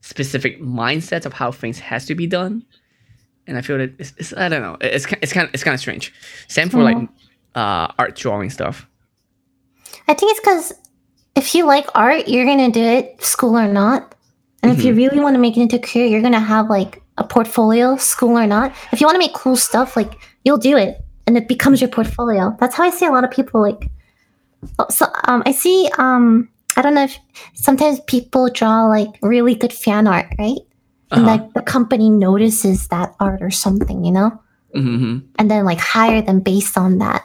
specific 0.00 0.62
mindsets 0.62 1.26
of 1.26 1.32
how 1.32 1.50
things 1.50 1.80
has 1.80 2.06
to 2.06 2.14
be 2.14 2.24
done, 2.24 2.64
and 3.48 3.58
I 3.58 3.62
feel 3.62 3.78
that 3.78 3.94
it's, 3.98 4.14
it's 4.16 4.32
I 4.32 4.48
don't 4.48 4.62
know. 4.62 4.76
It's 4.80 5.06
it's 5.20 5.32
kind 5.32 5.48
of 5.48 5.52
it's 5.52 5.64
kind 5.64 5.74
of 5.74 5.80
strange. 5.80 6.14
Same 6.46 6.68
for 6.68 6.84
like 6.84 6.96
uh, 7.56 7.88
art 7.98 8.14
drawing 8.14 8.50
stuff. 8.50 8.86
I 10.06 10.14
think 10.14 10.30
it's 10.30 10.38
because 10.38 10.72
if 11.34 11.52
you 11.52 11.66
like 11.66 11.88
art, 11.96 12.28
you're 12.28 12.44
gonna 12.44 12.70
do 12.70 12.80
it, 12.80 13.20
school 13.24 13.58
or 13.58 13.66
not. 13.66 14.14
And 14.62 14.70
if 14.70 14.84
you 14.84 14.94
really 14.94 15.18
want 15.18 15.34
to 15.34 15.40
make 15.40 15.56
it 15.56 15.62
into 15.62 15.74
a 15.74 15.80
career, 15.80 16.06
you're 16.06 16.22
gonna 16.22 16.38
have 16.38 16.70
like 16.70 17.02
a 17.18 17.24
portfolio, 17.24 17.96
school 17.96 18.38
or 18.38 18.46
not. 18.46 18.72
If 18.92 19.00
you 19.00 19.08
want 19.08 19.16
to 19.16 19.18
make 19.18 19.34
cool 19.34 19.56
stuff, 19.56 19.96
like 19.96 20.14
you'll 20.44 20.58
do 20.58 20.76
it, 20.76 21.04
and 21.26 21.36
it 21.36 21.48
becomes 21.48 21.80
your 21.80 21.90
portfolio. 21.90 22.56
That's 22.60 22.76
how 22.76 22.84
I 22.84 22.90
see 22.90 23.06
a 23.06 23.10
lot 23.10 23.24
of 23.24 23.32
people. 23.32 23.60
Like, 23.60 23.90
oh, 24.78 24.86
so 24.90 25.06
um, 25.24 25.42
I 25.44 25.50
see 25.50 25.90
um, 25.98 26.48
I 26.76 26.82
don't 26.82 26.94
know 26.94 27.04
if 27.04 27.18
sometimes 27.54 28.00
people 28.06 28.48
draw 28.50 28.86
like 28.86 29.08
really 29.22 29.54
good 29.54 29.72
fan 29.72 30.06
art, 30.06 30.26
right? 30.38 30.58
And 31.14 31.24
Uh-huh. 31.24 31.38
like 31.38 31.52
the 31.54 31.62
company 31.62 32.10
notices 32.10 32.88
that 32.88 33.14
art 33.20 33.40
or 33.40 33.50
something, 33.50 34.04
you 34.04 34.12
know, 34.12 34.30
hmm 34.74 35.18
and 35.38 35.50
then 35.50 35.64
like 35.64 35.78
hire 35.80 36.20
them 36.22 36.40
based 36.40 36.76
on 36.76 36.98
that. 36.98 37.22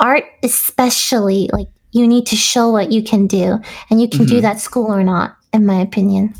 Art, 0.00 0.24
especially, 0.42 1.48
like 1.52 1.68
you 1.92 2.06
need 2.06 2.26
to 2.26 2.36
show 2.36 2.70
what 2.70 2.90
you 2.92 3.02
can 3.02 3.26
do, 3.26 3.58
and 3.90 4.00
you 4.00 4.08
can 4.08 4.24
do 4.26 4.38
Mhm. 4.38 4.42
that 4.42 4.60
school 4.60 4.86
or 4.92 5.02
not, 5.04 5.36
in 5.52 5.64
my 5.66 5.80
opinion. 5.80 6.34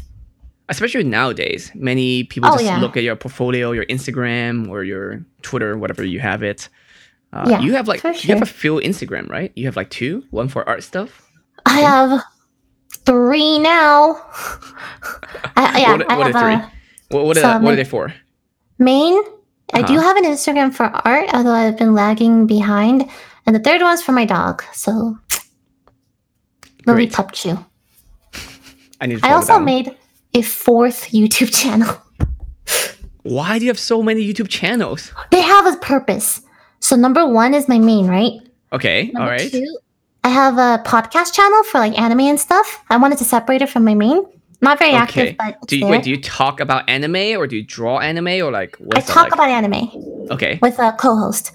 especially 0.71 1.02
nowadays 1.02 1.73
many 1.75 2.23
people 2.31 2.49
Oh, 2.49 2.55
just 2.55 2.64
yeah. 2.71 2.79
look 2.79 2.97
at 2.97 3.02
your 3.02 3.17
portfolio 3.17 3.73
your 3.75 3.85
instagram 3.90 4.71
or 4.71 4.85
your 4.87 5.19
twitter 5.43 5.75
whatever 5.76 6.05
you 6.07 6.21
have 6.23 6.45
it 6.47 6.69
uh, 7.35 7.43
Yeah, 7.50 7.61
you 7.61 7.75
have 7.75 7.88
like 7.90 7.99
for 8.00 8.12
you 8.14 8.31
have 8.35 8.43
a 8.43 8.47
sure. 8.47 8.55
few 8.62 8.75
instagram 8.79 9.26
right 9.29 9.50
you 9.59 9.67
have 9.67 9.75
like 9.75 9.90
two 9.90 10.23
one 10.31 10.47
for 10.47 10.62
art 10.69 10.85
stuff 10.87 11.26
I 11.67 11.81
have 11.83 12.23
three 13.11 13.59
now. 13.59 14.23
I, 15.57 15.81
yeah, 15.81 15.93
What- 15.93 16.11
I 16.11 16.17
what 16.19 16.35
are 16.35 16.40
three? 16.43 16.55
a 16.55 16.73
what, 17.11 17.25
what, 17.26 17.37
So 17.37 17.49
are, 17.49 17.61
what 17.61 17.73
are 17.73 17.76
they 17.76 17.85
for 17.85 18.14
main. 18.79 19.14
I 19.75 19.83
do 19.83 19.95
Uh-huh. 19.95 20.02
have 20.09 20.17
an 20.17 20.25
Instagram 20.25 20.73
for 20.75 20.87
art, 21.05 21.29
although 21.35 21.52
I've 21.62 21.76
been 21.79 21.95
lagging 21.95 22.47
behind. 22.47 23.09
And 23.47 23.55
the 23.57 23.61
third 23.61 23.81
one's 23.83 24.02
for 24.02 24.12
my 24.12 24.25
dog. 24.25 24.62
So, 24.73 25.19
Lily 26.87 27.07
Great. 27.07 27.12
Pup 27.12 27.33
Chew. 27.33 27.59
i 29.00 29.07
need 29.07 29.21
I 29.25 29.33
also 29.33 29.59
made 29.59 29.97
a 30.35 30.43
fourth 30.43 31.11
YouTube 31.12 31.50
channel. 31.61 31.90
why 33.23 33.59
do 33.59 33.64
you 33.64 33.71
have 33.71 33.79
so 33.79 34.02
many 34.02 34.21
youtube 34.26 34.49
channels 34.49 35.12
They 35.31 35.43
have 35.43 35.67
a 35.67 35.76
purpose. 35.79 36.43
So, 36.81 36.97
number 36.97 37.26
one 37.26 37.55
is 37.55 37.69
my 37.69 37.79
main, 37.79 38.07
right? 38.09 38.35
okay 38.73 39.11
Number 39.12 39.21
all 39.21 39.29
right 39.37 39.50
two, 39.50 39.79
I 40.24 40.28
have 40.28 40.58
a 40.58 40.82
podcast 40.84 41.32
channel 41.34 41.62
for 41.64 41.78
like 41.78 41.98
anime 41.98 42.20
and 42.20 42.38
stuff. 42.40 42.84
I 42.90 42.96
wanted 42.98 43.18
to 43.18 43.24
separate 43.24 43.62
it 43.62 43.68
from 43.70 43.84
my 43.84 43.94
main. 43.94 44.22
Not 44.62 44.78
very 44.78 44.90
okay 44.92 45.30
active, 45.30 45.36
but 45.38 45.66
do 45.68 45.76
you 45.76 45.82
there. 45.84 45.90
wait 45.92 46.02
do 46.04 46.10
you 46.10 46.20
talk 46.20 46.60
about 46.60 46.88
anime 46.88 47.38
or 47.40 47.46
do 47.46 47.56
you 47.56 47.64
draw 47.64 47.98
anime 47.98 48.28
or 48.46 48.50
like 48.50 48.76
I 48.94 49.00
talk 49.00 49.24
like? 49.24 49.32
about 49.32 49.48
anime. 49.48 49.88
okay 50.30 50.58
with 50.60 50.78
a 50.78 50.92
co-host. 50.98 51.52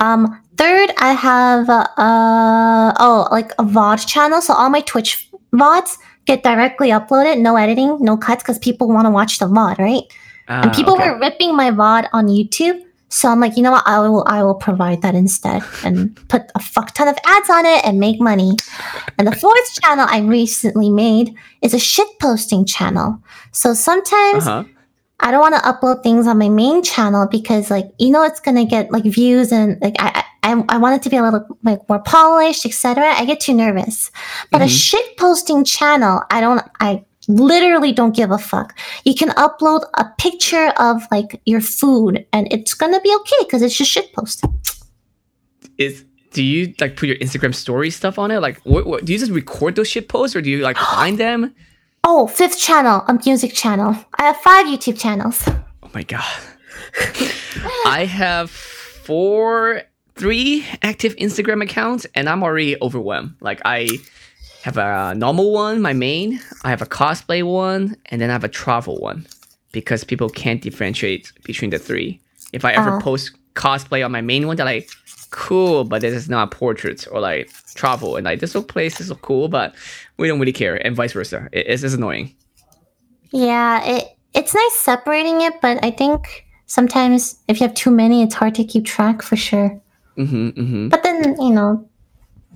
Um, 0.00 0.40
third, 0.56 0.90
I 0.98 1.12
have 1.12 1.68
uh, 1.68 2.94
oh 2.98 3.28
like 3.30 3.52
a 3.58 3.64
VOD 3.64 4.06
channel. 4.06 4.40
So 4.40 4.54
all 4.54 4.70
my 4.70 4.80
Twitch 4.80 5.28
VODs 5.52 5.98
get 6.24 6.42
directly 6.42 6.88
uploaded, 6.88 7.38
no 7.40 7.56
editing, 7.56 7.98
no 8.00 8.16
cuts, 8.16 8.42
because 8.42 8.58
people 8.58 8.88
want 8.88 9.04
to 9.06 9.10
watch 9.10 9.38
the 9.38 9.46
VOD, 9.46 9.78
right? 9.78 10.02
and 10.48 10.70
Ah, 10.70 10.74
people 10.74 10.94
okay. 10.94 11.10
were 11.10 11.18
ripping 11.18 11.54
my 11.56 11.70
VOD 11.70 12.08
on 12.14 12.26
YouTube. 12.28 12.80
So 13.08 13.28
I'm 13.28 13.40
like, 13.40 13.56
you 13.56 13.62
know 13.62 13.70
what? 13.72 13.84
I 13.86 14.00
will 14.00 14.24
I 14.26 14.42
will 14.42 14.54
provide 14.56 15.02
that 15.02 15.14
instead 15.14 15.62
and 15.84 16.14
put 16.28 16.42
a 16.54 16.60
fuck 16.60 16.92
ton 16.94 17.08
of 17.08 17.16
ads 17.24 17.48
on 17.50 17.64
it 17.64 17.84
and 17.84 18.00
make 18.00 18.20
money. 18.20 18.56
And 19.18 19.26
the 19.26 19.34
fourth 19.36 19.80
channel 19.80 20.06
I 20.08 20.20
recently 20.20 20.90
made 20.90 21.34
is 21.62 21.72
a 21.72 21.78
shit 21.78 22.08
posting 22.20 22.64
channel. 22.66 23.22
So 23.52 23.74
sometimes 23.74 24.46
uh-huh 24.46 24.64
I 25.18 25.30
don't 25.30 25.40
want 25.40 25.54
to 25.54 25.62
upload 25.62 26.02
things 26.02 26.26
on 26.26 26.36
my 26.36 26.50
main 26.50 26.82
channel 26.82 27.26
because, 27.26 27.70
like, 27.70 27.86
you 27.98 28.10
know, 28.10 28.22
it's 28.22 28.38
gonna 28.38 28.66
get 28.66 28.92
like 28.92 29.04
views 29.04 29.50
and 29.50 29.80
like 29.80 29.96
I 29.98 30.22
I, 30.42 30.62
I 30.68 30.76
want 30.76 30.96
it 30.96 31.02
to 31.04 31.08
be 31.08 31.16
a 31.16 31.22
little 31.22 31.46
like 31.64 31.88
more 31.88 32.00
polished, 32.00 32.66
etc. 32.66 33.02
I 33.14 33.24
get 33.24 33.40
too 33.40 33.54
nervous. 33.54 34.10
But 34.52 34.60
a 34.60 34.66
Mhm. 34.66 34.68
shit 34.68 35.16
posting 35.16 35.64
channel, 35.64 36.20
I 36.30 36.42
don't. 36.42 36.60
I 36.80 37.05
literally 37.28 37.92
don't 37.92 38.14
give 38.14 38.30
a 38.30 38.38
fuck. 38.38 38.76
You 39.04 39.14
can 39.14 39.30
upload 39.30 39.82
a 39.94 40.04
picture 40.18 40.72
of 40.78 41.02
like 41.10 41.40
your 41.44 41.60
food, 41.60 42.26
and 42.32 42.46
it's 42.52 42.74
gonna 42.74 43.00
be 43.00 43.14
okay 43.20 43.36
because 43.40 43.62
it's 43.62 43.76
just 43.76 43.90
shit 43.90 44.12
post. 44.12 44.44
is 45.78 46.04
do 46.32 46.42
you 46.42 46.74
like 46.80 46.96
put 46.96 47.06
your 47.08 47.16
instagram 47.16 47.54
story 47.54 47.88
stuff 47.88 48.18
on 48.18 48.30
it 48.30 48.40
like 48.40 48.58
what, 48.64 48.86
what 48.86 49.04
do 49.06 49.12
you 49.14 49.18
just 49.18 49.32
record 49.32 49.74
those 49.74 49.88
shit 49.88 50.06
posts 50.06 50.36
or 50.36 50.42
do 50.42 50.50
you 50.50 50.60
like 50.60 50.76
find 50.76 51.16
them 51.26 51.54
Oh, 52.08 52.28
fifth 52.28 52.60
channel, 52.60 53.02
a 53.08 53.18
music 53.26 53.52
channel. 53.52 53.96
I 54.14 54.26
have 54.26 54.36
five 54.36 54.66
YouTube 54.66 54.96
channels. 54.96 55.42
Oh 55.82 55.90
my 55.92 56.04
god. 56.04 56.22
I 57.84 58.04
have 58.08 58.48
four, 58.48 59.82
three 60.14 60.64
active 60.82 61.16
Instagram 61.16 61.64
accounts, 61.64 62.06
and 62.14 62.28
I'm 62.28 62.44
already 62.44 62.76
overwhelmed. 62.80 63.34
Like 63.40 63.60
I 63.64 63.88
have 64.66 64.76
a 64.78 65.14
normal 65.14 65.52
one, 65.52 65.80
my 65.80 65.92
main. 65.92 66.40
I 66.64 66.70
have 66.70 66.82
a 66.82 66.86
cosplay 66.86 67.42
one, 67.44 67.96
and 68.10 68.20
then 68.20 68.30
I 68.30 68.32
have 68.32 68.42
a 68.44 68.48
travel 68.48 68.96
one, 69.10 69.24
because 69.72 70.02
people 70.02 70.28
can't 70.28 70.60
differentiate 70.60 71.32
between 71.44 71.70
the 71.70 71.78
three. 71.78 72.20
If 72.52 72.64
I 72.64 72.72
ever 72.72 72.90
Uh-huh. 72.90 73.00
post 73.00 73.24
cosplay 73.54 74.04
on 74.04 74.10
my 74.10 74.22
main 74.22 74.46
one, 74.46 74.56
they're 74.56 74.66
like, 74.74 74.88
"Cool," 75.30 75.84
but 75.84 76.00
this 76.00 76.14
is 76.14 76.28
not 76.28 76.48
a 76.48 76.56
portrait 76.56 77.06
or 77.12 77.20
like 77.20 77.48
travel, 77.74 78.16
and 78.16 78.24
like 78.24 78.40
this 78.40 78.54
look 78.54 78.66
place 78.68 79.00
is 79.00 79.06
so 79.08 79.14
cool, 79.28 79.46
but 79.48 79.68
we 80.18 80.26
don't 80.28 80.40
really 80.40 80.58
care, 80.64 80.74
and 80.84 80.96
vice 80.96 81.12
versa. 81.12 81.48
It- 81.52 81.66
it's 81.68 81.94
annoying. 81.94 82.34
Yeah, 83.30 83.84
it 83.84 84.02
it's 84.34 84.52
nice 84.54 84.76
separating 84.90 85.40
it, 85.46 85.54
but 85.62 85.76
I 85.88 85.90
think 86.00 86.20
sometimes 86.66 87.36
if 87.48 87.60
you 87.60 87.66
have 87.66 87.74
too 87.74 87.90
many, 88.02 88.22
it's 88.24 88.34
hard 88.40 88.54
to 88.56 88.64
keep 88.64 88.84
track 88.84 89.22
for 89.22 89.36
sure. 89.36 89.70
Mm-hmm, 90.18 90.48
mm-hmm. 90.60 90.88
But 90.88 91.02
then 91.04 91.18
you 91.40 91.52
know, 91.56 91.86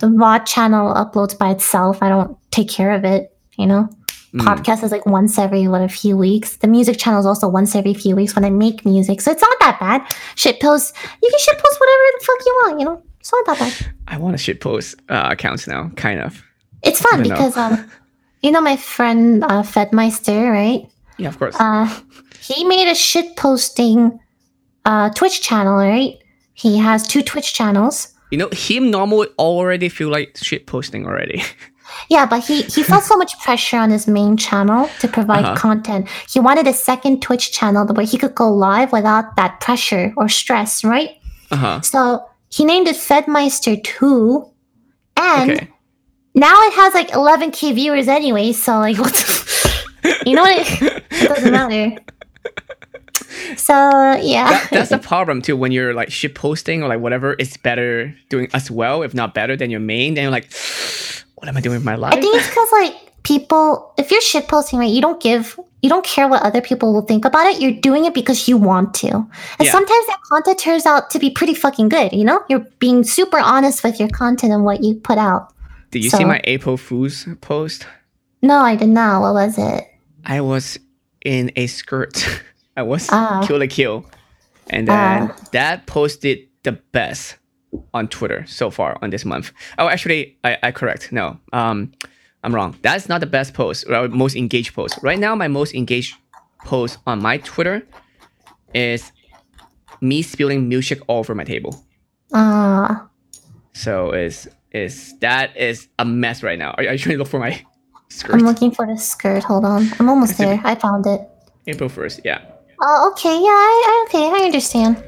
the 0.00 0.08
VOD 0.08 0.46
channel 0.46 0.92
uploads 0.94 1.36
by 1.38 1.50
itself. 1.50 2.02
I 2.02 2.08
don't 2.08 2.36
take 2.50 2.68
care 2.68 2.92
of 2.92 3.04
it. 3.04 3.34
You 3.56 3.66
know, 3.66 3.88
Mm. 4.32 4.42
podcast 4.46 4.84
is 4.84 4.92
like 4.92 5.06
once 5.06 5.38
every 5.38 5.66
what 5.66 5.82
a 5.82 5.88
few 5.88 6.16
weeks. 6.16 6.56
The 6.58 6.68
music 6.68 6.98
channel 6.98 7.18
is 7.18 7.26
also 7.26 7.48
once 7.48 7.74
every 7.74 7.94
few 7.94 8.14
weeks 8.14 8.36
when 8.36 8.44
I 8.44 8.50
make 8.50 8.84
music, 8.86 9.20
so 9.20 9.32
it's 9.32 9.42
not 9.42 9.58
that 9.58 9.80
bad. 9.80 10.02
Shit 10.36 10.60
post, 10.60 10.94
you 11.20 11.28
can 11.30 11.38
shit 11.40 11.58
post 11.58 11.80
whatever 11.80 12.02
the 12.18 12.24
fuck 12.24 12.46
you 12.46 12.52
want. 12.64 12.78
You 12.80 12.86
know, 12.86 13.02
it's 13.18 13.32
not 13.32 13.46
that 13.46 13.58
bad. 13.58 13.92
I 14.06 14.18
want 14.18 14.34
to 14.34 14.38
shit 14.38 14.60
post 14.60 14.94
uh, 15.08 15.28
accounts 15.32 15.66
now, 15.66 15.90
kind 15.96 16.20
of. 16.20 16.40
It's 16.84 17.00
fun 17.00 17.22
know. 17.22 17.28
because 17.28 17.56
um, 17.56 17.90
you 18.42 18.52
know 18.52 18.60
my 18.60 18.76
friend 18.76 19.42
uh, 19.42 19.62
Fedmyster, 19.64 20.48
right? 20.52 20.88
Yeah, 21.18 21.28
of 21.28 21.36
course. 21.38 21.56
Uh, 21.58 21.92
he 22.40 22.64
made 22.64 22.88
a 22.88 22.94
shit 22.94 23.36
posting 23.36 24.20
uh 24.84 25.10
Twitch 25.10 25.42
channel, 25.42 25.74
right? 25.74 26.18
He 26.54 26.78
has 26.78 27.04
two 27.06 27.22
Twitch 27.22 27.52
channels. 27.52 28.14
You 28.30 28.38
know, 28.38 28.48
him 28.52 28.90
normally 28.90 29.28
already 29.38 29.88
feel 29.88 30.08
like 30.08 30.36
shit 30.36 30.66
posting 30.66 31.06
already. 31.06 31.42
Yeah, 32.08 32.24
but 32.24 32.44
he 32.44 32.62
he 32.62 32.84
felt 32.84 33.02
so 33.02 33.16
much 33.16 33.32
pressure 33.42 33.76
on 33.76 33.90
his 33.90 34.06
main 34.06 34.36
channel 34.36 34.88
to 35.00 35.08
provide 35.08 35.44
Uh-huh. 35.44 35.56
content. 35.56 36.06
He 36.32 36.38
wanted 36.38 36.68
a 36.68 36.72
second 36.72 37.20
Twitch 37.20 37.50
channel 37.50 37.84
where 37.86 38.06
he 38.06 38.16
could 38.16 38.34
go 38.36 38.48
live 38.48 38.92
without 38.92 39.34
that 39.36 39.58
pressure 39.60 40.12
or 40.16 40.28
stress, 40.28 40.84
right? 40.84 41.10
uh 41.50 41.56
huh. 41.56 41.80
So 41.82 42.22
he 42.48 42.64
named 42.64 42.86
it 42.86 42.94
Fedmyster 42.94 43.82
2. 43.82 44.46
And 45.16 45.50
Okay. 45.50 45.68
now 46.34 46.54
it 46.68 46.72
has 46.74 46.94
like 46.94 47.10
11k 47.10 47.74
viewers 47.74 48.06
anyway, 48.06 48.52
so 48.52 48.78
like 48.78 48.96
what 48.98 49.12
the, 49.12 50.22
you 50.26 50.36
know 50.36 50.42
what 50.46 50.58
it, 50.62 51.02
it 51.10 51.26
doesn't 51.28 51.50
matter. 51.50 51.98
So 53.56 53.72
yeah. 54.22 54.50
That, 54.50 54.68
that's 54.70 54.90
the 54.90 54.98
problem 54.98 55.42
too. 55.42 55.56
When 55.56 55.72
you're 55.72 55.94
like 55.94 56.10
shit 56.10 56.34
posting 56.34 56.82
or 56.82 56.88
like 56.88 57.00
whatever, 57.00 57.36
it's 57.38 57.56
better 57.56 58.14
doing 58.28 58.48
as 58.54 58.70
well, 58.70 59.02
if 59.02 59.14
not 59.14 59.34
better 59.34 59.56
than 59.56 59.70
your 59.70 59.80
main. 59.80 60.14
Then 60.14 60.24
you're 60.24 60.30
like, 60.30 60.52
what 61.36 61.48
am 61.48 61.56
I 61.56 61.60
doing 61.60 61.76
with 61.76 61.84
my 61.84 61.94
life? 61.96 62.14
I 62.14 62.20
think 62.20 62.36
it's 62.36 62.48
because 62.48 62.68
like 62.72 62.94
people, 63.22 63.92
if 63.98 64.10
you're 64.10 64.20
shit 64.20 64.48
posting, 64.48 64.78
right, 64.78 64.90
you 64.90 65.00
don't 65.00 65.20
give, 65.22 65.58
you 65.82 65.88
don't 65.88 66.04
care 66.04 66.28
what 66.28 66.42
other 66.42 66.60
people 66.60 66.92
will 66.92 67.02
think 67.02 67.24
about 67.24 67.46
it. 67.46 67.60
You're 67.60 67.72
doing 67.72 68.04
it 68.04 68.14
because 68.14 68.48
you 68.48 68.56
want 68.56 68.94
to, 68.94 69.08
and 69.08 69.28
Yeah. 69.60 69.72
sometimes 69.72 70.06
that 70.06 70.18
content 70.28 70.58
turns 70.58 70.86
out 70.86 71.10
to 71.10 71.18
be 71.18 71.30
pretty 71.30 71.54
fucking 71.54 71.88
good. 71.88 72.12
You 72.12 72.24
know, 72.24 72.42
you're 72.48 72.66
being 72.78 73.04
super 73.04 73.38
honest 73.38 73.82
with 73.84 73.98
your 73.98 74.08
content 74.08 74.52
and 74.52 74.64
what 74.64 74.82
you 74.82 74.94
put 74.94 75.18
out. 75.18 75.52
Did 75.90 76.04
you 76.04 76.10
see 76.10 76.18
so- 76.18 76.26
my 76.26 76.40
April 76.44 76.76
Fool's 76.76 77.26
post? 77.40 77.86
No, 78.42 78.58
I 78.58 78.74
did 78.74 78.88
not. 78.88 79.20
What 79.20 79.34
was 79.34 79.58
it? 79.58 79.84
I 80.24 80.40
was 80.40 80.78
in 81.24 81.52
a 81.56 81.66
skirt. 81.66 82.42
I 82.80 82.82
was 82.82 83.08
Ah. 83.12 83.44
Kill 83.46 83.58
la 83.58 83.66
Kill, 83.68 84.04
and 84.70 84.88
then 84.88 85.30
Ah. 85.30 85.36
that 85.52 85.86
posted 85.86 86.38
the 86.62 86.72
best 86.92 87.36
on 87.92 88.08
Twitter 88.08 88.44
so 88.46 88.70
far 88.70 88.96
on 89.02 89.10
this 89.10 89.24
month. 89.24 89.52
Oh, 89.78 89.88
actually, 89.88 90.38
I, 90.42 90.56
I 90.62 90.70
correct. 90.72 91.12
No, 91.12 91.36
um, 91.52 91.92
I'm 92.42 92.54
wrong. 92.54 92.74
That's 92.82 93.06
not 93.08 93.20
the 93.20 93.26
best 93.38 93.52
post 93.54 93.84
or 93.88 94.08
most 94.08 94.34
engaged 94.36 94.74
post. 94.74 94.98
Right 95.02 95.18
now, 95.18 95.34
my 95.36 95.48
most 95.48 95.74
engaged 95.74 96.16
post 96.64 96.98
on 97.06 97.20
my 97.22 97.36
Twitter 97.38 97.82
is 98.74 99.12
me 100.00 100.22
spilling 100.22 100.70
milkshake 100.70 101.02
all 101.06 101.18
over 101.20 101.34
my 101.34 101.44
table. 101.44 101.72
Ah, 102.32 103.06
So 103.72 104.12
is 104.12 104.48
is 104.72 105.14
that 105.20 105.50
is 105.56 105.88
a 105.98 106.04
mess 106.04 106.42
right 106.42 106.58
now. 106.58 106.70
Are, 106.78 106.84
are 106.88 106.92
you 106.94 106.98
trying 106.98 107.16
to 107.16 107.18
look 107.18 107.28
for 107.28 107.40
my 107.40 107.60
skirt? 108.08 108.34
I'm 108.34 108.46
looking 108.46 108.70
for 108.72 108.86
the 108.86 108.96
skirt. 108.96 109.44
Hold 109.44 109.64
on, 109.64 109.82
I'm 109.98 110.08
almost 110.08 110.38
there. 110.38 110.60
I 110.64 110.74
found 110.76 111.06
it. 111.06 111.20
April 111.66 111.88
first, 111.90 112.20
yeah. 112.24 112.40
Oh, 112.80 113.10
okay. 113.12 113.34
Yeah, 113.34 113.48
I, 113.48 113.84
I 113.86 114.06
okay. 114.08 114.42
I 114.42 114.44
understand. 114.46 115.02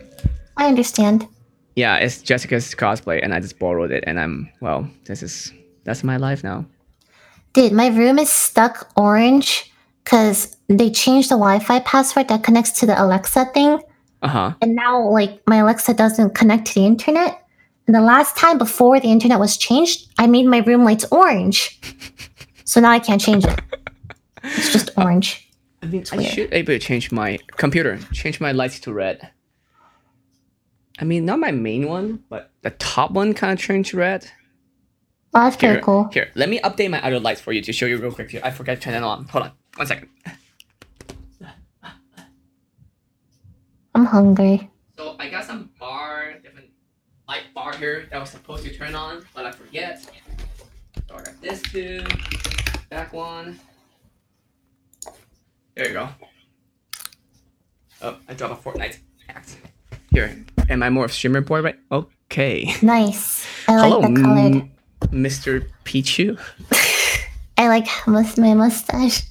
I 0.57 0.67
understand. 0.69 1.27
Yeah, 1.75 1.97
it's 1.97 2.21
Jessica's 2.21 2.75
cosplay, 2.75 3.23
and 3.23 3.33
I 3.33 3.41
just 3.41 3.59
borrowed 3.59 3.91
it, 3.93 4.05
and 4.07 4.21
I'm 4.21 4.51
well. 4.61 4.89
This 5.05 5.23
is 5.23 5.53
that's 5.85 6.05
my 6.05 6.17
life 6.19 6.45
now. 6.45 6.67
Dude, 7.55 7.73
my 7.73 7.89
room 7.89 8.19
is 8.19 8.31
stuck 8.31 8.91
orange 8.97 9.73
because 10.05 10.57
they 10.69 10.91
changed 10.91 11.29
the 11.31 11.37
Wi-Fi 11.37 11.81
password 11.81 12.29
that 12.29 12.43
connects 12.43 12.73
to 12.81 12.87
the 12.87 13.01
Alexa 13.03 13.47
thing. 13.55 13.81
Uh 14.23 14.29
huh. 14.29 14.55
and 14.63 14.77
now 14.77 15.03
like 15.11 15.41
my 15.49 15.57
alexa 15.57 15.95
doesn't 15.95 16.33
connect 16.33 16.69
to 16.69 16.75
the 16.75 16.87
internet 16.87 17.45
and 17.89 17.97
the 17.97 18.01
last 18.01 18.37
time 18.37 18.57
before 18.57 19.01
the 19.01 19.09
internet 19.09 19.41
was 19.41 19.57
changed 19.57 20.09
i 20.17 20.29
made 20.29 20.47
my 20.47 20.59
room 20.59 20.85
lights 20.85 21.05
orange 21.11 21.81
so 22.65 22.79
now 22.81 22.93
i 22.93 23.01
can't 23.01 23.21
change 23.21 23.45
it 23.45 23.61
it's 24.45 24.73
just 24.73 24.91
orange 24.97 25.51
I 25.83 25.87
mean, 25.87 26.05
I 26.13 26.17
weird. 26.17 26.31
should 26.31 26.53
able 26.55 26.73
to 26.73 26.79
change 26.79 27.11
my 27.11 27.39
computer, 27.57 27.99
change 28.13 28.41
my 28.41 28.53
lights 28.53 28.79
to 28.81 28.93
red. 28.93 29.31
I 31.01 31.05
mean, 31.05 31.25
not 31.25 31.41
my 31.41 31.51
main 31.51 31.89
one, 31.89 32.23
but 32.29 32.51
the 32.63 32.71
top 32.71 33.11
one 33.11 33.35
kind 33.35 33.53
of 33.53 33.59
changed 33.59 33.93
red. 33.95 34.31
oh 35.35 35.43
that's 35.45 35.57
Here, 35.61 35.73
pretty 35.73 35.85
cool 35.85 36.09
here, 36.13 36.31
let 36.35 36.49
me 36.49 36.61
update 36.61 36.91
my 36.91 37.03
other 37.03 37.19
lights 37.19 37.41
for 37.41 37.53
you 37.53 37.61
to 37.63 37.73
show 37.73 37.87
you 37.87 37.97
real 37.99 38.13
quick. 38.13 38.31
Here, 38.31 38.41
I 38.45 38.51
forgot 38.51 38.75
to 38.77 38.81
turn 38.81 38.95
it 38.95 39.03
on. 39.03 39.25
Hold 39.27 39.45
on, 39.47 39.53
one 39.77 39.87
second. 39.87 40.09
i'm 43.95 44.07
hungry 44.07 44.71
So 44.97 45.17
I 45.19 45.29
got 45.29 45.45
some 45.45 45.71
bar, 45.79 46.35
different 46.43 46.69
light 47.29 47.43
bar 47.55 47.77
here 47.77 48.07
that 48.11 48.19
was 48.21 48.31
supposed 48.31 48.65
to 48.65 48.75
turn 48.75 48.95
on, 48.95 49.25
but 49.35 49.45
I 49.45 49.53
forget. 49.53 50.01
So 51.09 51.15
I 51.17 51.23
got 51.23 51.41
this 51.43 51.61
too, 51.63 52.05
back 52.89 53.13
one. 53.13 53.59
There 55.83 55.91
you 55.91 55.97
go. 55.99 56.09
Oh, 58.03 58.17
I 58.29 58.35
dropped 58.35 58.65
a 58.65 58.71
Fortnite 58.71 58.99
axe. 59.29 59.57
Here, 60.13 60.45
am 60.69 60.81
I 60.81 60.91
more 60.91 61.05
of 61.07 61.13
streamer 61.13 61.41
boy, 61.41 61.61
right? 61.61 61.75
Okay. 61.91 62.73
nice 62.83 63.45
i 63.67 63.75
like 63.77 63.91
Hello, 63.91 64.01
the 64.15 64.21
colored 64.23 64.55
m- 64.55 64.71
Mr. 65.11 65.67
Pichu. 65.85 66.39
i 67.59 67.67
like 67.67 67.89
mus- 68.07 68.39
my 68.39 68.55
mustache 68.55 69.23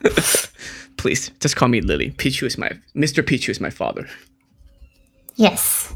Please, 0.96 1.28
just 1.40 1.56
call 1.56 1.68
me 1.68 1.82
Lily. 1.82 2.12
Pichu 2.12 2.46
is 2.46 2.56
my 2.56 2.70
Mr. 2.96 3.22
Pichu 3.22 3.50
is 3.50 3.60
my 3.60 3.68
father. 3.70 4.08
yes 5.36 5.92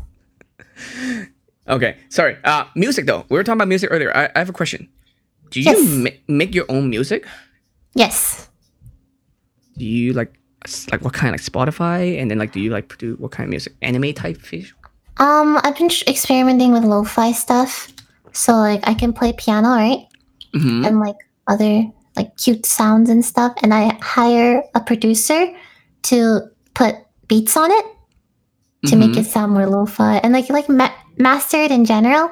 Okay, 1.67 1.97
sorry. 2.11 2.37
Uh, 2.45 2.65
music 2.77 3.07
though. 3.07 3.25
We 3.31 3.39
were 3.39 3.45
talking 3.45 3.57
about 3.57 3.69
music 3.69 3.89
earlier. 3.91 4.15
I, 4.15 4.29
I 4.37 4.41
have 4.41 4.51
a 4.51 4.53
question. 4.53 4.91
Do 5.51 5.59
you 5.61 5.71
Yes. 5.71 5.89
ma- 5.89 6.19
make 6.29 6.55
your 6.55 6.67
own 6.69 6.91
music? 6.91 7.27
yes 7.95 8.51
Do 9.79 9.85
you 9.85 10.13
like 10.13 10.39
like 10.93 11.03
what 11.03 11.13
kind 11.13 11.33
like 11.33 11.41
Spotify 11.41 12.21
and 12.21 12.31
then 12.31 12.39
like 12.39 12.53
do 12.53 12.61
you 12.61 12.71
like 12.71 12.97
do 12.99 13.17
what 13.17 13.31
kind 13.33 13.47
of 13.47 13.51
music? 13.51 13.75
Anime 13.83 14.13
type 14.15 14.37
fish? 14.41 14.75
um 15.19 15.61
i've 15.63 15.77
been 15.77 15.91
experimenting 16.09 16.73
with 16.73 16.85
lo-fi 16.85 17.33
stuff 17.33 17.89
so 18.33 18.55
like 18.55 18.81
i 18.89 18.95
can 18.95 19.13
play 19.13 19.31
piano 19.35 19.69
right 19.69 20.07
Mm-hmm. 20.55 20.85
and 20.87 21.01
like 21.01 21.17
other 21.49 21.85
like 22.17 22.35
cute 22.39 22.65
sounds 22.65 23.11
and 23.11 23.23
stuff 23.23 23.53
and 23.63 23.75
i 23.75 23.93
hire 24.01 24.63
a 24.75 24.81
producer 24.81 25.53
to 26.05 26.41
put 26.73 26.95
beats 27.29 27.59
on 27.59 27.71
it 27.71 27.85
to 28.87 28.97
make 28.97 29.11
Mm-hmm. 29.11 29.21
it 29.21 29.27
sound 29.27 29.53
more 29.53 29.67
lo-fi 29.67 30.17
and 30.25 30.33
like 30.33 30.49
like 30.49 30.69
ma- 30.71 30.97
master 31.19 31.59
it 31.59 31.71
in 31.71 31.85
general 31.85 32.31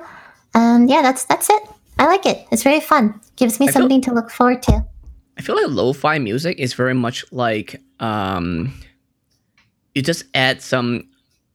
and 0.55 0.89
yeah 0.89 1.03
that's 1.03 1.25
that's 1.27 1.51
it 1.51 1.63
i 1.99 2.07
like 2.07 2.25
it 2.25 2.47
it's 2.51 2.63
very 2.63 2.81
fun 2.81 3.21
gives 3.37 3.61
me 3.61 3.69
I 3.69 3.73
feel- 3.73 3.83
something 3.83 4.01
to 4.09 4.15
look 4.15 4.31
forward 4.31 4.63
to 4.65 4.85
I 5.41 5.43
feel 5.43 5.57
like 5.57 5.69
lo-fi 5.69 6.19
music 6.19 6.59
is 6.59 6.75
very 6.75 6.93
much 6.93 7.25
like 7.33 7.81
um, 7.99 8.75
you 9.95 10.03
just 10.03 10.25
add 10.35 10.61
some, 10.61 11.09